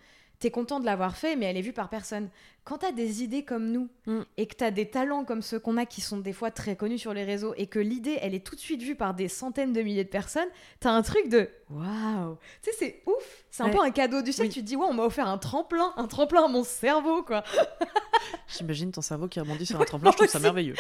content 0.51 0.79
de 0.79 0.85
l'avoir 0.85 1.15
fait, 1.17 1.35
mais 1.35 1.45
elle 1.45 1.57
est 1.57 1.61
vue 1.61 1.73
par 1.73 1.89
personne. 1.89 2.29
Quand 2.63 2.77
tu 2.79 2.85
as 2.85 2.91
des 2.91 3.23
idées 3.23 3.43
comme 3.43 3.71
nous 3.71 3.89
Mm. 4.07 4.21
et 4.37 4.47
que 4.47 4.55
tu 4.55 4.63
as 4.63 4.71
des 4.71 4.89
talents 4.89 5.25
comme 5.25 5.41
ceux 5.41 5.59
qu'on 5.59 5.75
a 5.77 5.85
qui 5.85 5.99
sont 6.01 6.17
des 6.17 6.31
fois 6.33 6.49
très 6.51 6.75
connus 6.75 6.97
sur 6.99 7.13
les 7.13 7.23
réseaux 7.25 7.53
et 7.57 7.67
que 7.67 7.79
l'idée, 7.79 8.17
elle 8.21 8.33
est 8.33 8.45
tout 8.45 8.55
de 8.55 8.59
suite 8.61 8.81
vue 8.81 8.95
par 8.95 9.13
des 9.13 9.27
centaines 9.27 9.73
de 9.73 9.81
milliers 9.81 10.03
de 10.05 10.09
personnes, 10.09 10.47
tu 10.79 10.87
as 10.87 10.91
un 10.93 11.01
truc 11.01 11.27
de 11.29 11.49
waouh 11.69 12.37
Tu 12.61 12.71
sais, 12.71 12.75
c'est 12.79 13.03
ouf 13.05 13.43
C'est 13.51 13.63
un 13.63 13.65
Ouais. 13.67 13.71
peu 13.73 13.81
un 13.81 13.91
cadeau 13.91 14.21
du 14.21 14.31
ciel. 14.31 14.47
Oui. 14.47 14.53
Tu 14.53 14.61
te 14.61 14.65
dis, 14.65 14.75
ouais, 14.75 14.85
on 14.89 14.93
m'a 14.93 15.03
offert 15.03 15.27
un 15.27 15.37
tremplin, 15.37 15.93
un 15.97 16.07
tremplin 16.07 16.45
à 16.45 16.47
mon 16.47 16.63
cerveau, 16.63 17.21
quoi. 17.23 17.43
J'imagine 18.47 18.91
ton 18.91 19.01
cerveau 19.01 19.27
qui 19.27 19.39
rebondit 19.39 19.65
sur 19.65 19.79
un 19.81 19.85
tremplin, 19.85 20.11
je 20.11 20.17
trouve 20.17 20.27
ça 20.29 20.39
merveilleux. 20.39 20.75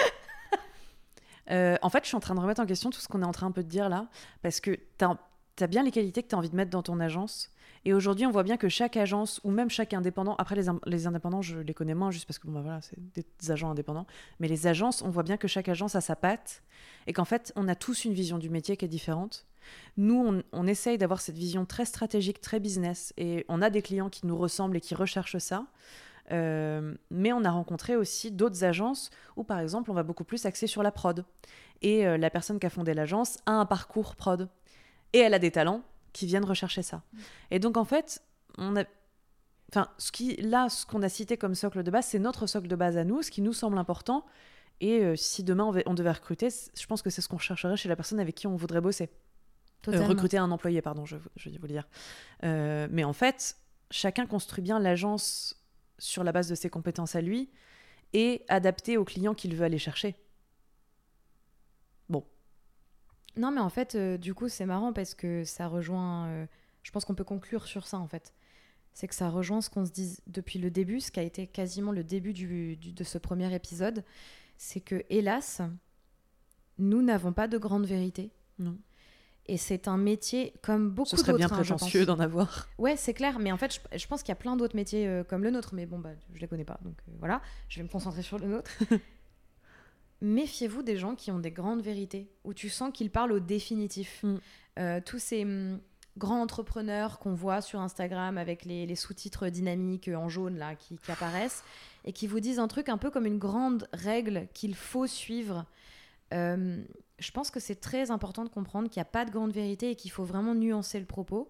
Euh, 1.51 1.75
en 1.81 1.89
fait, 1.89 1.99
je 2.03 2.07
suis 2.07 2.15
en 2.15 2.21
train 2.21 2.35
de 2.35 2.39
remettre 2.39 2.61
en 2.61 2.65
question 2.65 2.89
tout 2.89 2.99
ce 3.01 3.07
qu'on 3.09 3.21
est 3.21 3.25
en 3.25 3.31
train 3.33 3.47
un 3.47 3.51
peu 3.51 3.63
de 3.63 3.67
dire 3.69 3.89
là, 3.89 4.07
parce 4.41 4.59
que 4.61 4.77
t'as 4.97 5.17
tu 5.55 5.63
as 5.63 5.67
bien 5.67 5.83
les 5.83 5.91
qualités 5.91 6.23
que 6.23 6.29
tu 6.29 6.33
as 6.33 6.37
envie 6.37 6.49
de 6.49 6.55
mettre 6.55 6.71
dans 6.71 6.81
ton 6.81 6.99
agence. 6.99 7.51
Et 7.85 7.93
aujourd'hui, 7.93 8.25
on 8.25 8.31
voit 8.31 8.43
bien 8.43 8.57
que 8.57 8.69
chaque 8.69 8.95
agence, 8.95 9.41
ou 9.43 9.51
même 9.51 9.69
chaque 9.69 9.93
indépendant, 9.93 10.35
après 10.37 10.55
les, 10.55 10.69
in- 10.69 10.79
les 10.85 11.05
indépendants, 11.05 11.41
je 11.41 11.59
les 11.59 11.73
connais 11.73 11.95
moins 11.95 12.11
juste 12.11 12.25
parce 12.25 12.39
que 12.39 12.47
bon, 12.47 12.53
bah, 12.53 12.61
voilà, 12.61 12.81
c'est 12.81 12.97
des 13.13 13.51
agents 13.51 13.71
indépendants, 13.71 14.07
mais 14.39 14.47
les 14.47 14.67
agences, 14.67 15.01
on 15.01 15.09
voit 15.09 15.23
bien 15.23 15.37
que 15.37 15.47
chaque 15.47 15.67
agence 15.67 15.95
a 15.95 16.01
sa 16.01 16.15
patte 16.15 16.63
et 17.07 17.13
qu'en 17.13 17.25
fait, 17.25 17.51
on 17.55 17.67
a 17.67 17.75
tous 17.75 18.05
une 18.05 18.13
vision 18.13 18.37
du 18.37 18.49
métier 18.49 18.77
qui 18.77 18.85
est 18.85 18.89
différente. 18.89 19.45
Nous, 19.97 20.15
on, 20.15 20.43
on 20.53 20.67
essaye 20.67 20.97
d'avoir 20.97 21.21
cette 21.21 21.37
vision 21.37 21.65
très 21.65 21.85
stratégique, 21.85 22.39
très 22.41 22.59
business, 22.59 23.13
et 23.17 23.45
on 23.49 23.61
a 23.61 23.69
des 23.69 23.81
clients 23.81 24.09
qui 24.09 24.25
nous 24.27 24.37
ressemblent 24.37 24.77
et 24.77 24.81
qui 24.81 24.95
recherchent 24.95 25.37
ça. 25.37 25.65
Euh, 26.31 26.95
mais 27.11 27.33
on 27.33 27.43
a 27.43 27.51
rencontré 27.51 27.97
aussi 27.97 28.31
d'autres 28.31 28.63
agences 28.63 29.09
où, 29.35 29.43
par 29.43 29.59
exemple, 29.59 29.91
on 29.91 29.93
va 29.93 30.03
beaucoup 30.03 30.23
plus 30.23 30.45
axer 30.45 30.67
sur 30.67 30.81
la 30.81 30.91
prod. 30.91 31.25
Et 31.81 32.07
euh, 32.07 32.17
la 32.17 32.29
personne 32.29 32.59
qui 32.59 32.65
a 32.65 32.69
fondé 32.69 32.93
l'agence 32.93 33.39
a 33.45 33.51
un 33.51 33.65
parcours 33.65 34.15
prod. 34.15 34.47
Et 35.11 35.19
elle 35.19 35.33
a 35.33 35.39
des 35.39 35.51
talents 35.51 35.81
qui 36.13 36.25
viennent 36.25 36.45
rechercher 36.45 36.81
ça. 36.83 37.03
Et 37.51 37.59
donc, 37.59 37.75
en 37.77 37.85
fait, 37.85 38.21
on 38.57 38.75
a. 38.77 38.83
Enfin, 39.69 39.87
ce 39.97 40.11
qui, 40.11 40.35
là, 40.35 40.69
ce 40.69 40.85
qu'on 40.85 41.01
a 41.01 41.09
cité 41.09 41.35
comme 41.35 41.55
socle 41.55 41.81
de 41.81 41.89
base, 41.91 42.05
c'est 42.05 42.19
notre 42.19 42.45
socle 42.45 42.67
de 42.67 42.75
base 42.75 42.95
à 42.97 43.03
nous, 43.03 43.23
ce 43.23 43.31
qui 43.31 43.41
nous 43.41 43.53
semble 43.53 43.77
important. 43.79 44.23
Et 44.81 44.99
euh, 45.03 45.15
si 45.15 45.43
demain 45.43 45.63
on, 45.65 45.71
va- 45.71 45.81
on 45.87 45.93
devait 45.95 46.11
recruter, 46.11 46.49
je 46.49 46.85
pense 46.85 47.01
que 47.01 47.09
c'est 47.09 47.21
ce 47.21 47.27
qu'on 47.27 47.37
chercherait 47.39 47.77
chez 47.77 47.89
la 47.89 47.95
personne 47.95 48.19
avec 48.19 48.35
qui 48.35 48.45
on 48.47 48.55
voudrait 48.55 48.81
bosser. 48.81 49.09
Euh, 49.87 49.91
recruter 50.07 50.37
un 50.37 50.51
employé, 50.51 50.81
pardon, 50.81 51.05
je, 51.05 51.17
je 51.35 51.49
vais 51.49 51.57
vous 51.57 51.67
le 51.67 51.73
dire. 51.73 51.87
Euh, 52.43 52.87
mais 52.91 53.03
en 53.03 53.13
fait, 53.13 53.57
chacun 53.91 54.25
construit 54.27 54.61
bien 54.63 54.79
l'agence 54.79 55.55
sur 55.97 56.23
la 56.23 56.31
base 56.31 56.47
de 56.49 56.55
ses 56.55 56.69
compétences 56.69 57.15
à 57.15 57.21
lui 57.21 57.49
et 58.13 58.43
adapté 58.49 58.97
aux 58.97 59.05
clients 59.05 59.33
qu'il 59.33 59.55
veut 59.55 59.65
aller 59.65 59.79
chercher. 59.79 60.15
Non, 63.35 63.51
mais 63.51 63.61
en 63.61 63.69
fait, 63.69 63.95
euh, 63.95 64.17
du 64.17 64.33
coup, 64.33 64.47
c'est 64.49 64.65
marrant 64.65 64.93
parce 64.93 65.13
que 65.15 65.43
ça 65.43 65.67
rejoint. 65.67 66.27
euh, 66.27 66.45
je 66.83 66.91
pense 66.91 67.05
qu'on 67.05 67.15
peut 67.15 67.23
conclure 67.23 67.65
sur 67.65 67.87
ça, 67.87 67.97
en 67.97 68.07
fait. 68.07 68.33
C'est 68.93 69.07
que 69.07 69.15
ça 69.15 69.29
rejoint 69.29 69.61
ce 69.61 69.69
qu'on 69.71 69.85
se 69.85 69.91
dit 69.91 70.17
depuis 70.27 70.59
le 70.59 70.69
début, 70.69 70.99
ce 70.99 71.11
qui 71.11 71.19
a 71.19 71.23
été 71.23 71.47
quasiment 71.47 71.91
le 71.91 72.03
début 72.03 72.33
du- 72.33 72.75
du- 72.77 72.91
de 72.91 73.03
ce 73.03 73.17
premier 73.17 73.53
épisode. 73.55 74.03
C'est 74.57 74.81
que, 74.81 75.03
hélas, 75.09 75.61
nous 76.77 77.01
n'avons 77.01 77.33
pas 77.33 77.47
de 77.47 77.57
grande 77.57 77.85
vérité. 77.85 78.31
Non. 78.59 78.77
Et 79.47 79.57
c'est 79.57 79.87
un 79.87 79.97
métier 79.97 80.53
comme 80.61 80.89
beaucoup 80.91 81.09
Ce 81.09 81.15
d'autres. 81.15 81.25
serait 81.27 81.37
bien 81.37 81.47
hein, 81.47 81.49
prétentieux 81.61 82.05
d'en 82.05 82.19
avoir. 82.19 82.69
Ouais, 82.77 82.95
c'est 82.95 83.13
clair, 83.13 83.39
mais 83.39 83.51
en 83.51 83.57
fait, 83.57 83.73
je, 83.91 83.97
je 83.97 84.07
pense 84.07 84.21
qu'il 84.21 84.29
y 84.29 84.31
a 84.31 84.35
plein 84.37 84.55
d'autres 84.55 84.75
métiers 84.75 85.07
euh, 85.07 85.23
comme 85.23 85.43
le 85.43 85.51
nôtre, 85.51 85.73
mais 85.73 85.85
bon, 85.85 85.99
bah, 85.99 86.11
je 86.33 86.39
les 86.39 86.47
connais 86.47 86.63
pas, 86.63 86.79
donc 86.83 86.95
voilà, 87.19 87.41
je 87.67 87.77
vais 87.79 87.83
me 87.83 87.89
concentrer 87.89 88.21
sur 88.21 88.37
le 88.39 88.47
nôtre. 88.47 88.71
Méfiez-vous 90.23 90.81
des 90.83 90.97
gens 90.97 91.15
qui 91.15 91.31
ont 91.31 91.39
des 91.39 91.51
grandes 91.51 91.81
vérités, 91.81 92.31
où 92.43 92.53
tu 92.53 92.69
sens 92.69 92.91
qu'ils 92.93 93.11
parlent 93.11 93.33
au 93.33 93.39
définitif. 93.39 94.23
Mm. 94.23 94.37
Euh, 94.79 95.01
tous 95.05 95.19
ces 95.19 95.43
hum, 95.43 95.79
grands 96.17 96.41
entrepreneurs 96.41 97.19
qu'on 97.19 97.33
voit 97.33 97.61
sur 97.61 97.79
Instagram 97.79 98.37
avec 98.37 98.65
les, 98.65 98.85
les 98.85 98.95
sous-titres 98.95 99.49
dynamiques 99.49 100.09
en 100.09 100.29
jaune 100.29 100.57
là 100.57 100.75
qui, 100.75 100.97
qui 100.97 101.11
apparaissent 101.11 101.63
et 102.05 102.13
qui 102.13 102.25
vous 102.25 102.39
disent 102.39 102.59
un 102.59 102.67
truc 102.67 102.89
un 102.89 102.97
peu 102.97 103.11
comme 103.11 103.25
une 103.25 103.37
grande 103.37 103.87
règle 103.93 104.47
qu'il 104.53 104.75
faut 104.75 105.07
suivre. 105.07 105.65
Euh, 106.33 106.81
je 107.19 107.31
pense 107.31 107.51
que 107.51 107.59
c'est 107.59 107.75
très 107.75 108.11
important 108.11 108.43
de 108.43 108.49
comprendre 108.49 108.89
qu'il 108.89 108.99
n'y 108.99 109.07
a 109.07 109.11
pas 109.11 109.25
de 109.25 109.31
grande 109.31 109.51
vérité 109.51 109.91
et 109.91 109.95
qu'il 109.95 110.11
faut 110.11 110.23
vraiment 110.23 110.55
nuancer 110.55 110.99
le 110.99 111.05
propos. 111.05 111.49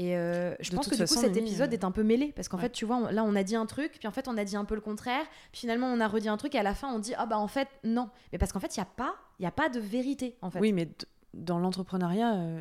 Et 0.00 0.16
euh, 0.16 0.54
je 0.60 0.70
De 0.70 0.76
pense 0.76 0.86
que 0.86 0.94
du 0.94 1.02
coup 1.02 1.08
cet 1.20 1.36
épisode 1.36 1.70
euh, 1.70 1.76
est 1.76 1.82
un 1.82 1.90
peu 1.90 2.04
mêlé 2.04 2.32
parce 2.36 2.46
qu'en 2.48 2.56
ouais. 2.58 2.62
fait 2.64 2.70
tu 2.70 2.84
vois 2.84 2.98
on- 2.98 3.08
là 3.10 3.24
on 3.24 3.34
a 3.34 3.42
dit 3.42 3.56
un 3.56 3.66
truc 3.66 3.96
puis 3.98 4.06
en 4.06 4.12
fait 4.12 4.28
on 4.28 4.36
a 4.36 4.44
dit 4.44 4.54
un 4.54 4.64
peu 4.64 4.76
le 4.76 4.80
contraire 4.80 5.24
puis 5.50 5.62
finalement 5.62 5.88
on 5.88 5.98
a 5.98 6.06
redit 6.06 6.28
un 6.28 6.36
truc 6.36 6.54
et 6.54 6.58
à 6.58 6.62
la 6.62 6.74
fin 6.74 6.88
on 6.94 7.00
dit 7.00 7.14
ah 7.16 7.26
bah 7.26 7.36
en 7.36 7.48
fait 7.48 7.66
non 7.82 8.08
mais 8.30 8.38
parce 8.38 8.52
qu'en 8.52 8.60
fait 8.60 8.76
il 8.76 8.78
y 8.78 8.82
a 8.82 8.86
pas 8.86 9.16
il 9.40 9.42
y 9.42 9.46
a 9.46 9.50
pas 9.50 9.68
de 9.68 9.80
vérité 9.80 10.36
en 10.40 10.50
fait 10.50 10.60
Oui, 10.60 10.72
mais 10.72 10.88
dans 11.34 11.58
l'entrepreneuriat, 11.58 12.34
euh, 12.36 12.60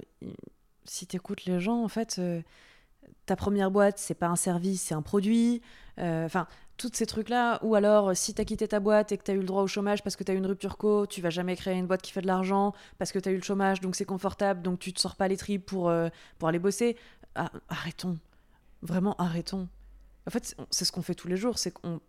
si 0.85 1.05
tu 1.05 1.15
écoutes 1.15 1.45
les 1.45 1.59
gens, 1.59 1.83
en 1.83 1.87
fait, 1.87 2.17
euh, 2.19 2.41
ta 3.25 3.35
première 3.35 3.71
boîte, 3.71 3.97
c'est 3.97 4.13
pas 4.15 4.27
un 4.27 4.35
service, 4.35 4.81
c'est 4.81 4.93
un 4.95 5.01
produit. 5.01 5.61
Enfin, 5.99 6.47
tous 6.77 6.91
ces 6.93 7.07
trucs-là. 7.07 7.59
Ou 7.63 7.73
alors, 7.73 8.15
si 8.15 8.33
tu 8.35 8.41
as 8.41 8.45
quitté 8.45 8.67
ta 8.67 8.79
boîte 8.79 9.11
et 9.11 9.17
que 9.17 9.23
tu 9.23 9.31
as 9.31 9.33
eu 9.33 9.39
le 9.39 9.45
droit 9.45 9.63
au 9.63 9.67
chômage 9.67 10.03
parce 10.03 10.15
que 10.15 10.23
tu 10.23 10.31
as 10.31 10.35
eu 10.35 10.37
une 10.37 10.45
rupture 10.45 10.77
co, 10.77 11.07
tu 11.07 11.21
vas 11.21 11.31
jamais 11.31 11.55
créer 11.55 11.73
une 11.75 11.87
boîte 11.87 12.03
qui 12.03 12.11
fait 12.11 12.21
de 12.21 12.27
l'argent 12.27 12.73
parce 12.99 13.11
que 13.11 13.17
tu 13.17 13.27
as 13.27 13.31
eu 13.31 13.37
le 13.37 13.41
chômage, 13.41 13.81
donc 13.81 13.95
c'est 13.95 14.05
confortable, 14.05 14.61
donc 14.61 14.77
tu 14.77 14.93
te 14.93 14.99
sors 14.99 15.15
pas 15.15 15.27
les 15.27 15.37
tripes 15.37 15.65
pour, 15.65 15.89
euh, 15.89 16.09
pour 16.37 16.49
aller 16.49 16.59
bosser. 16.59 16.95
Ah, 17.37 17.51
arrêtons. 17.69 18.17
Vraiment, 18.81 19.15
arrêtons. 19.17 19.69
En 20.27 20.31
fait, 20.31 20.55
c'est 20.71 20.85
ce 20.85 20.91
qu'on 20.91 21.01
fait 21.01 21.15
tous 21.15 21.27
les 21.27 21.37
jours. 21.37 21.57
C'est 21.57 21.71
qu'on. 21.71 22.01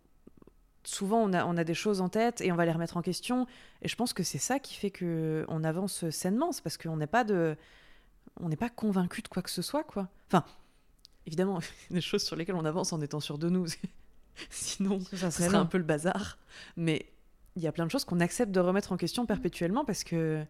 Souvent, 0.83 1.19
on 1.19 1.33
a, 1.33 1.45
on 1.45 1.57
a 1.57 1.63
des 1.63 1.73
choses 1.73 2.01
en 2.01 2.09
tête 2.09 2.41
et 2.41 2.51
on 2.51 2.55
va 2.55 2.65
les 2.65 2.71
remettre 2.71 2.97
en 2.97 3.01
question. 3.01 3.45
Et 3.81 3.87
je 3.87 3.95
pense 3.95 4.13
que 4.13 4.23
c'est 4.23 4.37
ça 4.37 4.59
qui 4.59 4.75
fait 4.75 4.91
que 4.91 5.45
on 5.47 5.63
avance 5.63 6.09
sainement. 6.09 6.51
C'est 6.51 6.63
parce 6.63 6.77
qu'on 6.77 6.97
n'est 6.97 7.07
pas 7.07 7.23
de, 7.23 7.55
on 8.39 8.49
n'est 8.49 8.55
pas 8.55 8.69
convaincu 8.69 9.21
de 9.21 9.27
quoi 9.27 9.41
que 9.43 9.49
ce 9.49 9.61
soit, 9.61 9.83
quoi. 9.83 10.07
Enfin, 10.27 10.43
évidemment, 11.27 11.59
il 11.89 11.93
y 11.93 11.93
a 11.93 11.95
des 11.95 12.01
choses 12.01 12.23
sur 12.23 12.35
lesquelles 12.35 12.55
on 12.55 12.65
avance 12.65 12.91
en 12.93 13.01
étant 13.01 13.19
sûr 13.19 13.37
de 13.37 13.49
nous. 13.49 13.67
Sinon, 14.49 14.99
ça 15.13 15.31
serait 15.31 15.57
un 15.57 15.65
peu 15.65 15.77
le 15.77 15.83
bazar. 15.83 16.37
Mais 16.77 17.05
il 17.55 17.61
y 17.61 17.67
a 17.67 17.71
plein 17.71 17.85
de 17.85 17.91
choses 17.91 18.05
qu'on 18.05 18.19
accepte 18.19 18.51
de 18.51 18.59
remettre 18.59 18.91
en 18.91 18.97
question 18.97 19.25
perpétuellement 19.25 19.85
parce 19.85 20.03
que 20.03 20.45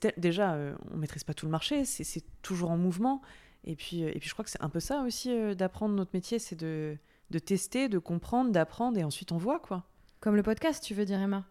tel- 0.00 0.14
déjà, 0.16 0.54
euh, 0.54 0.74
on 0.92 0.96
maîtrise 0.96 1.24
pas 1.24 1.34
tout 1.34 1.46
le 1.46 1.52
marché, 1.52 1.84
c'est 1.84 2.22
toujours 2.42 2.70
en 2.70 2.76
mouvement. 2.76 3.20
Et 3.64 3.74
puis, 3.76 4.04
euh, 4.04 4.08
et 4.14 4.18
puis 4.20 4.28
je 4.28 4.32
crois 4.34 4.44
que 4.44 4.50
c'est 4.50 4.62
un 4.62 4.68
peu 4.68 4.80
ça 4.80 5.02
aussi 5.02 5.30
euh, 5.32 5.54
d'apprendre 5.54 5.94
notre 5.94 6.12
métier, 6.14 6.38
c'est 6.38 6.56
de, 6.56 6.96
de 7.30 7.38
tester, 7.38 7.88
de 7.88 7.98
comprendre, 7.98 8.50
d'apprendre 8.52 8.96
et 8.98 9.04
ensuite 9.04 9.32
on 9.32 9.36
voit 9.36 9.58
quoi. 9.58 9.84
comme 10.20 10.36
le 10.36 10.42
podcast 10.42 10.82
tu 10.82 10.94
veux 10.94 11.04
dire 11.04 11.20
Emma? 11.20 11.44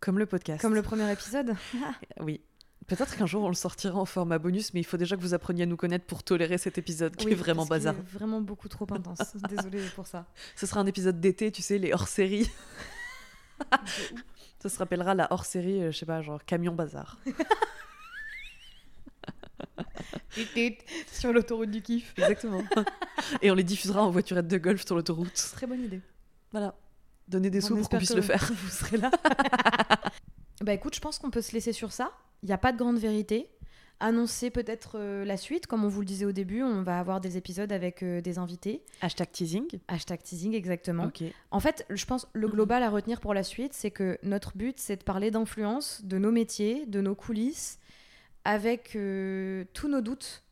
Comme 0.00 0.18
le 0.18 0.26
podcast. 0.26 0.60
comme 0.60 0.74
le 0.74 0.82
premier 0.82 1.10
épisode? 1.10 1.54
Oui. 2.20 2.40
Peut-être 2.86 3.16
qu'un 3.16 3.24
jour 3.24 3.42
on 3.44 3.48
le 3.48 3.54
sortira 3.54 3.98
en 3.98 4.04
format 4.04 4.38
bonus, 4.38 4.74
mais 4.74 4.80
il 4.80 4.84
faut 4.84 4.98
déjà 4.98 5.16
que 5.16 5.22
vous 5.22 5.32
appreniez 5.32 5.62
à 5.62 5.66
nous 5.66 5.78
connaître 5.78 6.04
pour 6.04 6.22
tolérer 6.22 6.58
cet 6.58 6.76
épisode 6.76 7.16
qui 7.16 7.24
Oui, 7.26 7.32
est 7.32 7.34
vraiment 7.34 7.64
bazar. 7.64 7.94
est 7.94 8.12
vraiment 8.12 8.42
beaucoup 8.42 8.68
trop 8.68 8.86
intense 8.92 9.34
désolée 9.48 9.80
pour 9.96 10.06
ça 10.06 10.26
Ce 10.54 10.66
sera 10.66 10.80
un 10.80 10.86
épisode 10.86 11.18
d'été, 11.18 11.50
tu 11.50 11.62
sais, 11.62 11.78
les 11.78 11.94
hors-séries. 11.94 12.50
Ça 14.64 14.70
se 14.70 14.78
rappellera 14.78 15.14
la 15.14 15.30
hors-série, 15.30 15.82
euh, 15.82 15.92
je 15.92 15.98
sais 15.98 16.06
pas, 16.06 16.22
genre 16.22 16.42
camion 16.42 16.74
bazar. 16.74 17.18
sur 21.12 21.34
l'autoroute 21.34 21.70
du 21.70 21.82
kiff 21.82 22.14
Exactement. 22.16 22.62
Et 23.42 23.50
on 23.50 23.54
les 23.54 23.62
diffusera 23.62 24.02
en 24.02 24.08
voiturette 24.08 24.48
de 24.48 24.56
golf 24.56 24.86
sur 24.86 24.96
l'autoroute. 24.96 25.34
très 25.34 25.66
bonne 25.66 25.84
idée 25.84 26.00
Voilà. 26.50 26.74
Donner 27.28 27.50
des 27.50 27.62
On 27.62 27.68
sous 27.68 27.76
pour 27.76 27.90
qu'on 27.90 27.98
puisse 27.98 28.12
que 28.12 28.14
le 28.14 28.22
faire. 28.22 28.50
vous 28.54 28.70
serez 28.70 28.96
là 28.96 29.10
bah 30.62 30.72
écoute 30.72 30.94
je 30.94 31.00
pense 31.00 31.18
qu'on 31.18 31.30
peut 31.30 31.42
se 31.42 31.52
laisser 31.52 31.74
sur 31.74 31.92
ça 31.92 32.12
il 32.42 32.46
n'y 32.46 32.54
a 32.54 32.58
pas 32.58 32.72
de 32.72 32.78
grande 32.78 32.98
vérité 32.98 33.50
annoncer 34.00 34.50
peut-être 34.50 34.98
euh, 34.98 35.24
la 35.24 35.36
suite 35.36 35.66
comme 35.66 35.84
on 35.84 35.88
vous 35.88 36.00
le 36.00 36.06
disait 36.06 36.24
au 36.24 36.32
début 36.32 36.62
on 36.62 36.82
va 36.82 36.98
avoir 36.98 37.20
des 37.20 37.36
épisodes 37.36 37.70
avec 37.72 38.02
euh, 38.02 38.20
des 38.20 38.38
invités 38.38 38.82
Hashtag 39.00 39.30
teasing. 39.30 39.66
hashtag 39.88 40.22
teasing 40.22 40.54
exactement. 40.54 41.10
En 41.50 41.60
fait, 41.60 41.86
je 41.90 42.04
pense 42.04 42.28
le 42.32 42.48
global 42.48 42.82
à 42.82 42.90
retenir 42.90 43.20
pour 43.20 43.34
la 43.34 43.42
suite, 43.42 43.72
c'est 43.72 43.90
que 43.90 44.18
notre 44.22 44.56
but, 44.56 44.78
c'est 44.78 44.96
de 44.96 45.04
parler 45.04 45.30
d'influence, 45.30 46.04
de 46.04 46.18
nos 46.18 46.30
métiers, 46.30 46.86
de 46.86 47.00
nos 47.00 47.14
coulisses, 47.14 47.78
avec 48.44 48.96
euh, 48.96 49.64
tous 49.72 49.88
nos 49.88 50.00
doutes. 50.00 50.42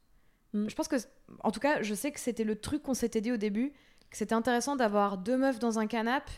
Mm. 0.53 0.69
Je 0.69 0.75
pense 0.75 0.89
que, 0.89 0.97
en 1.41 1.51
tout 1.51 1.61
cas, 1.61 1.83
je 1.83 1.95
sais 1.95 2.13
que 2.13 2.21
c'était 2.21 2.45
le 2.45 2.57
truc 2.57 2.83
qu'on 2.83 2.95
s'était 2.95 3.21
dit 3.21 3.33
au 3.33 3.37
début, 3.37 3.73
que 4.11 4.17
c'était 4.17 4.35
intéressant 4.35 4.77
d'avoir 4.77 5.19
deux 5.19 5.37
meufs 5.37 5.59
dans 5.59 5.79
un 5.79 5.87
canapé 5.87 6.31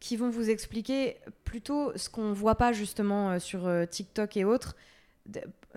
qui 0.00 0.16
vont 0.16 0.30
vous 0.30 0.48
expliquer 0.48 1.16
plutôt 1.44 1.92
ce 1.96 2.08
qu'on 2.08 2.32
voit 2.32 2.54
pas 2.54 2.72
justement 2.72 3.40
sur 3.40 3.68
TikTok 3.90 4.36
et 4.36 4.44
autres. 4.44 4.76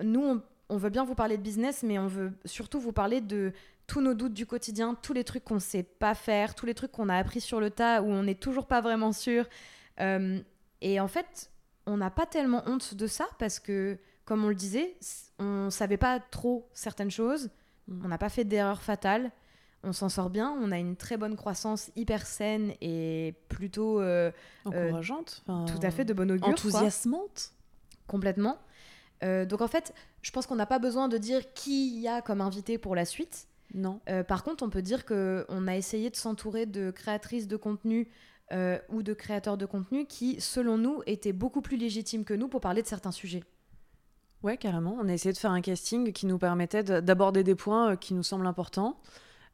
Nous, 0.00 0.20
on, 0.20 0.42
on 0.68 0.76
veut 0.76 0.90
bien 0.90 1.04
vous 1.04 1.14
parler 1.14 1.36
de 1.36 1.42
business, 1.42 1.82
mais 1.82 1.98
on 1.98 2.06
veut 2.06 2.32
surtout 2.44 2.80
vous 2.80 2.92
parler 2.92 3.20
de 3.20 3.52
tous 3.86 4.00
nos 4.00 4.14
doutes 4.14 4.32
du 4.34 4.46
quotidien, 4.46 4.94
tous 4.94 5.12
les 5.12 5.24
trucs 5.24 5.44
qu'on 5.44 5.58
sait 5.58 5.82
pas 5.82 6.14
faire, 6.14 6.54
tous 6.54 6.66
les 6.66 6.74
trucs 6.74 6.92
qu'on 6.92 7.08
a 7.08 7.16
appris 7.16 7.40
sur 7.40 7.60
le 7.60 7.70
tas 7.70 8.00
où 8.02 8.06
on 8.06 8.22
n'est 8.22 8.34
toujours 8.36 8.66
pas 8.66 8.80
vraiment 8.80 9.12
sûr. 9.12 9.46
Euh, 10.00 10.40
et 10.80 10.98
en 11.00 11.08
fait, 11.08 11.50
on 11.86 11.96
n'a 11.96 12.10
pas 12.10 12.26
tellement 12.26 12.62
honte 12.66 12.94
de 12.94 13.06
ça 13.06 13.26
parce 13.38 13.58
que, 13.58 13.98
comme 14.24 14.44
on 14.44 14.48
le 14.48 14.54
disait, 14.54 14.96
on 15.38 15.68
savait 15.70 15.96
pas 15.98 16.20
trop 16.20 16.68
certaines 16.72 17.10
choses, 17.10 17.50
Mm. 17.88 18.02
on 18.04 18.08
n'a 18.08 18.18
pas 18.18 18.28
fait 18.28 18.44
d'erreurs 18.44 18.80
fatales, 18.80 19.32
on 19.82 19.92
s'en 19.92 20.08
sort 20.08 20.30
bien, 20.30 20.56
on 20.62 20.70
a 20.70 20.78
une 20.78 20.94
très 20.94 21.16
bonne 21.16 21.34
croissance 21.34 21.90
hyper 21.96 22.24
saine 22.24 22.72
et 22.80 23.34
plutôt 23.48 24.00
euh, 24.00 24.30
Encourageante. 24.64 25.42
enfin, 25.48 25.64
tout 25.66 25.84
à 25.84 25.90
fait 25.90 26.04
de 26.04 26.12
bon 26.14 26.30
augure. 26.30 26.42
quoi. 26.44 26.52
Enthousiasmante. 26.52 27.50
Complètement. 28.06 28.58
Euh, 29.22 29.44
donc 29.44 29.60
en 29.60 29.68
fait, 29.68 29.94
je 30.22 30.30
pense 30.30 30.46
qu'on 30.46 30.56
n'a 30.56 30.66
pas 30.66 30.78
besoin 30.78 31.08
de 31.08 31.18
dire 31.18 31.52
qui 31.52 31.94
il 31.94 32.00
y 32.00 32.08
a 32.08 32.22
comme 32.22 32.40
invité 32.40 32.78
pour 32.78 32.94
la 32.96 33.04
suite. 33.04 33.46
Non. 33.74 34.00
Euh, 34.08 34.22
par 34.22 34.42
contre, 34.44 34.64
on 34.64 34.70
peut 34.70 34.82
dire 34.82 35.04
que 35.04 35.46
on 35.48 35.66
a 35.68 35.76
essayé 35.76 36.10
de 36.10 36.16
s'entourer 36.16 36.66
de 36.66 36.90
créatrices 36.90 37.48
de 37.48 37.56
contenu 37.56 38.08
euh, 38.52 38.78
ou 38.90 39.02
de 39.02 39.14
créateurs 39.14 39.56
de 39.56 39.64
contenu 39.64 40.04
qui, 40.06 40.40
selon 40.40 40.76
nous, 40.76 41.02
étaient 41.06 41.32
beaucoup 41.32 41.62
plus 41.62 41.76
légitimes 41.76 42.24
que 42.24 42.34
nous 42.34 42.48
pour 42.48 42.60
parler 42.60 42.82
de 42.82 42.86
certains 42.86 43.12
sujets. 43.12 43.44
Ouais, 44.42 44.56
carrément. 44.56 44.98
On 45.00 45.08
a 45.08 45.12
essayé 45.12 45.32
de 45.32 45.38
faire 45.38 45.52
un 45.52 45.60
casting 45.62 46.12
qui 46.12 46.26
nous 46.26 46.36
permettait 46.38 46.82
de- 46.82 47.00
d'aborder 47.00 47.44
des 47.44 47.54
points 47.54 47.96
qui 47.96 48.12
nous 48.12 48.24
semblent 48.24 48.46
importants. 48.46 49.00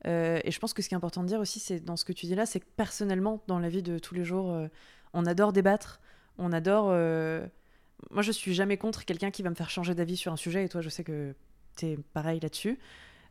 Et 0.04 0.50
je 0.50 0.58
pense 0.60 0.72
que 0.72 0.80
ce 0.80 0.88
qui 0.88 0.94
est 0.94 0.96
important 0.96 1.22
de 1.22 1.28
dire 1.28 1.40
aussi, 1.40 1.58
c'est 1.58 1.80
dans 1.80 1.96
ce 1.96 2.04
que 2.04 2.12
tu 2.12 2.26
dis 2.26 2.34
là, 2.36 2.46
c'est 2.46 2.60
que 2.60 2.66
personnellement, 2.76 3.42
dans 3.48 3.58
la 3.58 3.68
vie 3.68 3.82
de 3.82 3.98
tous 3.98 4.14
les 4.14 4.24
jours, 4.24 4.56
on 5.12 5.26
adore 5.26 5.52
débattre. 5.52 6.00
On 6.38 6.52
adore. 6.52 6.92
Moi, 8.10 8.22
je 8.22 8.32
suis 8.32 8.54
jamais 8.54 8.76
contre 8.76 9.04
quelqu'un 9.04 9.30
qui 9.30 9.42
va 9.42 9.50
me 9.50 9.54
faire 9.54 9.70
changer 9.70 9.94
d'avis 9.94 10.16
sur 10.16 10.32
un 10.32 10.36
sujet. 10.36 10.64
Et 10.64 10.68
toi, 10.68 10.80
je 10.80 10.88
sais 10.88 11.04
que 11.04 11.34
es 11.82 11.98
pareil 12.12 12.40
là-dessus. 12.40 12.78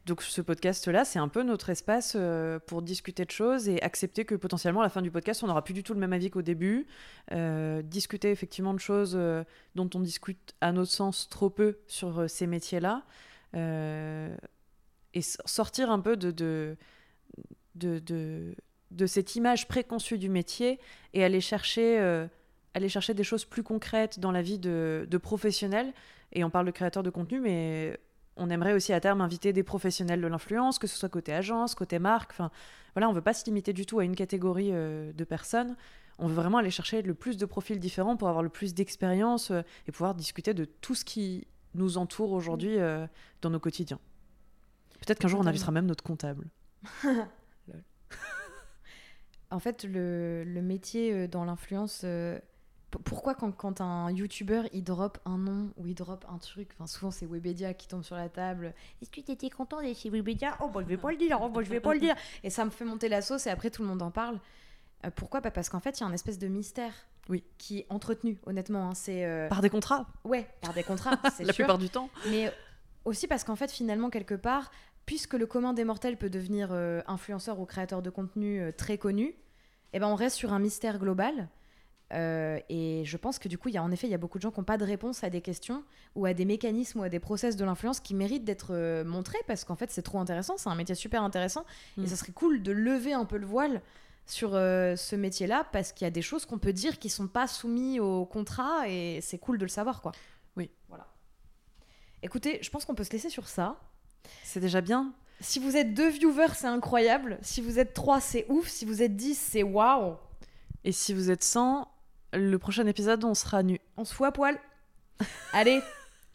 Donc 0.07 0.21
ce 0.21 0.39
podcast-là, 0.39 1.03
c'est 1.03 1.19
un 1.19 1.27
peu 1.27 1.43
notre 1.43 1.69
espace 1.69 2.13
euh, 2.15 2.59
pour 2.65 2.81
discuter 2.81 3.25
de 3.25 3.31
choses 3.31 3.67
et 3.67 3.81
accepter 3.81 4.23
que 4.23 4.35
potentiellement 4.35 4.79
à 4.79 4.83
la 4.83 4.89
fin 4.89 5.01
du 5.01 5.11
podcast, 5.11 5.43
on 5.43 5.47
n'aura 5.47 5.65
plus 5.65 5.73
du 5.73 5.83
tout 5.83 5.93
le 5.93 5.99
même 5.99 6.13
avis 6.13 6.29
qu'au 6.29 6.41
début. 6.41 6.87
Euh, 7.33 7.81
discuter 7.81 8.31
effectivement 8.31 8.73
de 8.73 8.79
choses 8.79 9.15
euh, 9.17 9.43
dont 9.75 9.89
on 9.95 9.99
discute 9.99 10.55
à 10.61 10.71
notre 10.71 10.91
sens 10.91 11.27
trop 11.27 11.49
peu 11.49 11.79
sur 11.87 12.29
ces 12.29 12.47
métiers-là. 12.47 13.03
et 13.53 15.21
sortir 15.21 15.91
un 15.91 15.99
peu 15.99 16.15
de, 16.15 16.31
de, 16.31 16.77
de, 17.75 18.55
de, 18.91 19.05
cette 19.07 19.35
image 19.35 19.67
préconçue 19.67 20.17
du 20.17 20.29
métier 20.29 20.79
et 21.13 21.25
aller 21.25 21.41
chercher, 21.41 22.27
aller 22.73 22.89
chercher 22.89 23.13
des 23.13 23.23
choses 23.23 23.45
plus 23.45 23.63
concrètes 23.63 24.19
dans 24.19 24.31
la 24.31 24.41
vie 24.41 24.59
de, 24.59 25.07
de 25.09 25.17
professionnels. 25.17 25.93
Et 26.33 26.43
on 26.43 26.49
parle 26.49 26.65
de 26.65 26.71
créateurs 26.71 27.03
de 27.03 27.09
contenu, 27.09 27.39
mais 27.39 27.99
on 28.37 28.49
aimerait 28.49 28.73
aussi 28.73 28.93
à 28.93 28.99
terme 28.99 29.21
inviter 29.21 29.53
des 29.53 29.63
professionnels 29.63 30.21
de 30.21 30.27
l'influence, 30.27 30.79
que 30.79 30.87
ce 30.87 30.97
soit 30.97 31.09
côté 31.09 31.33
agence, 31.33 31.75
côté 31.75 31.99
marque. 31.99 32.31
Enfin, 32.31 32.51
voilà, 32.93 33.09
on 33.09 33.13
veut 33.13 33.21
pas 33.21 33.33
se 33.33 33.45
limiter 33.45 33.73
du 33.73 33.85
tout 33.85 33.99
à 33.99 34.03
une 34.03 34.15
catégorie 34.15 34.69
euh, 34.71 35.11
de 35.13 35.23
personnes. 35.23 35.75
On 36.19 36.27
veut 36.27 36.35
vraiment 36.35 36.57
aller 36.57 36.71
chercher 36.71 37.01
le 37.01 37.13
plus 37.13 37.37
de 37.37 37.45
profils 37.45 37.79
différents 37.79 38.17
pour 38.17 38.27
avoir 38.27 38.43
le 38.43 38.49
plus 38.49 38.73
d'expérience 38.73 39.51
euh, 39.51 39.61
et 39.87 39.91
pouvoir 39.91 40.15
discuter 40.15 40.53
de 40.53 40.65
tout 40.65 40.95
ce 40.95 41.05
qui 41.05 41.47
nous 41.75 41.97
entoure 41.97 42.31
aujourd'hui 42.31 42.77
euh, 42.77 43.05
dans 43.41 43.49
nos 43.49 43.59
quotidiens. 43.59 43.99
Peut-être 44.99 45.19
qu'un 45.19 45.27
jour 45.27 45.39
on 45.39 45.47
invitera 45.47 45.71
même 45.71 45.85
notre 45.85 46.03
comptable. 46.03 46.47
en 49.51 49.59
fait, 49.59 49.83
le, 49.83 50.43
le 50.43 50.61
métier 50.61 51.27
dans 51.27 51.45
l'influence 51.45 52.03
pourquoi 52.89 53.35
quand, 53.35 53.51
quand 53.51 53.81
un 53.81 54.09
youtubeur 54.11 54.65
il 54.71 54.83
drop 54.83 55.17
un 55.25 55.37
nom 55.37 55.71
ou 55.77 55.87
il 55.87 55.95
drop 55.95 56.25
un 56.29 56.37
truc, 56.37 56.69
enfin 56.73 56.87
souvent 56.87 57.11
c'est 57.11 57.25
Webedia 57.25 57.73
qui 57.73 57.87
tombe 57.87 58.03
sur 58.03 58.15
la 58.15 58.29
table. 58.29 58.73
Est-ce 59.01 59.09
que 59.09 59.19
tu 59.19 59.31
étais 59.31 59.49
content 59.49 59.81
d'être 59.81 59.97
chez 59.97 60.09
Webedia? 60.09 60.57
Oh 60.61 60.69
bah 60.69 60.81
je 60.83 60.87
vais 60.87 60.97
pas 60.97 61.11
le 61.11 61.17
dire, 61.17 61.39
oh 61.41 61.49
bah 61.49 61.61
je 61.63 61.69
vais 61.69 61.81
pas 61.81 61.93
le 61.93 61.99
dire. 61.99 62.15
Et 62.43 62.49
ça 62.49 62.63
me 62.63 62.69
fait 62.69 62.85
monter 62.85 63.09
la 63.09 63.21
sauce 63.21 63.45
et 63.47 63.49
après 63.49 63.69
tout 63.69 63.81
le 63.81 63.89
monde 63.89 64.01
en 64.01 64.11
parle. 64.11 64.39
Euh, 65.05 65.11
pourquoi? 65.13 65.41
Bah, 65.41 65.51
Parce 65.51 65.69
qu'en 65.69 65.79
fait 65.79 65.99
il 65.99 66.01
y 66.01 66.03
a 66.05 66.07
un 66.07 66.13
espèce 66.13 66.39
de 66.39 66.47
mystère 66.47 66.93
oui. 67.29 67.43
qui 67.57 67.79
est 67.79 67.85
entretenu 67.89 68.39
honnêtement. 68.45 68.89
Hein. 68.89 68.95
c'est 68.95 69.25
euh, 69.25 69.49
Par 69.49 69.61
des 69.61 69.69
contrats? 69.69 70.07
Ouais, 70.23 70.47
par 70.61 70.73
des 70.73 70.83
contrats, 70.83 71.19
c'est 71.35 71.43
La 71.43 71.53
plupart 71.53 71.77
du 71.77 71.89
temps. 71.89 72.09
Mais 72.29 72.51
aussi 73.03 73.27
parce 73.27 73.43
qu'en 73.43 73.57
fait 73.57 73.69
finalement 73.69 74.09
quelque 74.09 74.35
part, 74.35 74.71
puisque 75.05 75.33
le 75.33 75.45
commun 75.45 75.73
des 75.73 75.83
mortels 75.83 76.17
peut 76.17 76.29
devenir 76.29 76.69
euh, 76.71 77.01
influenceur 77.07 77.59
ou 77.59 77.65
créateur 77.65 78.01
de 78.01 78.09
contenu 78.09 78.71
très 78.77 78.97
connu, 78.97 79.35
eh 79.91 79.99
ben 79.99 80.07
on 80.07 80.15
reste 80.15 80.37
sur 80.37 80.53
un 80.53 80.59
mystère 80.59 80.99
global 80.99 81.49
euh, 82.13 82.59
et 82.69 83.03
je 83.05 83.17
pense 83.17 83.37
que 83.37 83.47
du 83.47 83.57
coup, 83.57 83.69
il 83.69 83.75
y 83.75 83.77
a 83.77 83.83
en 83.83 83.91
effet, 83.91 84.07
il 84.07 84.11
y 84.11 84.15
a 84.15 84.17
beaucoup 84.17 84.37
de 84.37 84.43
gens 84.43 84.51
qui 84.51 84.59
n'ont 84.59 84.65
pas 84.65 84.77
de 84.77 84.85
réponse 84.85 85.23
à 85.23 85.29
des 85.29 85.41
questions 85.41 85.83
ou 86.15 86.25
à 86.25 86.33
des 86.33 86.45
mécanismes 86.45 87.01
ou 87.01 87.03
à 87.03 87.09
des 87.09 87.19
process 87.19 87.55
de 87.57 87.65
l'influence 87.65 87.99
qui 87.99 88.13
méritent 88.13 88.45
d'être 88.45 88.69
euh, 88.71 89.03
montrés 89.03 89.39
parce 89.47 89.63
qu'en 89.63 89.75
fait, 89.75 89.91
c'est 89.91 90.01
trop 90.01 90.19
intéressant, 90.19 90.57
c'est 90.57 90.69
un 90.69 90.75
métier 90.75 90.95
super 90.95 91.23
intéressant 91.23 91.65
et 91.97 92.01
mm. 92.01 92.07
ça 92.07 92.15
serait 92.15 92.31
cool 92.31 92.63
de 92.63 92.71
lever 92.71 93.13
un 93.13 93.25
peu 93.25 93.37
le 93.37 93.45
voile 93.45 93.81
sur 94.25 94.55
euh, 94.55 94.95
ce 94.95 95.15
métier-là 95.15 95.67
parce 95.71 95.91
qu'il 95.91 96.05
y 96.05 96.07
a 96.07 96.11
des 96.11 96.21
choses 96.21 96.45
qu'on 96.45 96.59
peut 96.59 96.73
dire 96.73 96.99
qui 96.99 97.09
sont 97.09 97.27
pas 97.27 97.47
soumises 97.47 97.99
au 97.99 98.25
contrat 98.25 98.87
et 98.87 99.19
c'est 99.21 99.37
cool 99.37 99.57
de 99.57 99.65
le 99.65 99.69
savoir, 99.69 100.01
quoi. 100.01 100.11
Oui. 100.55 100.69
Voilà. 100.87 101.07
Écoutez, 102.23 102.59
je 102.61 102.69
pense 102.69 102.85
qu'on 102.85 102.95
peut 102.95 103.03
se 103.03 103.11
laisser 103.11 103.29
sur 103.29 103.47
ça. 103.47 103.79
C'est 104.43 104.59
déjà 104.59 104.81
bien. 104.81 105.13
Si 105.39 105.59
vous 105.59 105.77
êtes 105.77 105.93
deux 105.93 106.09
viewers, 106.09 106.55
c'est 106.55 106.67
incroyable. 106.67 107.37
Si 107.41 107.61
vous 107.61 107.79
êtes 107.79 107.93
trois, 107.93 108.19
c'est 108.19 108.45
ouf. 108.49 108.67
Si 108.67 108.85
vous 108.85 109.01
êtes 109.01 109.15
dix, 109.15 109.37
c'est 109.37 109.61
waouh. 109.61 110.15
Et 110.83 110.91
si 110.91 111.13
vous 111.13 111.29
êtes 111.29 111.43
100, 111.43 111.87
le 112.33 112.57
prochain 112.57 112.85
épisode, 112.87 113.23
on 113.23 113.33
sera 113.33 113.63
nu. 113.63 113.79
On 113.97 114.05
se 114.05 114.13
fout 114.13 114.27
à 114.27 114.31
poil. 114.31 114.57
Allez, 115.53 115.81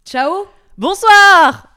ciao 0.04 0.46
Bonsoir 0.78 1.71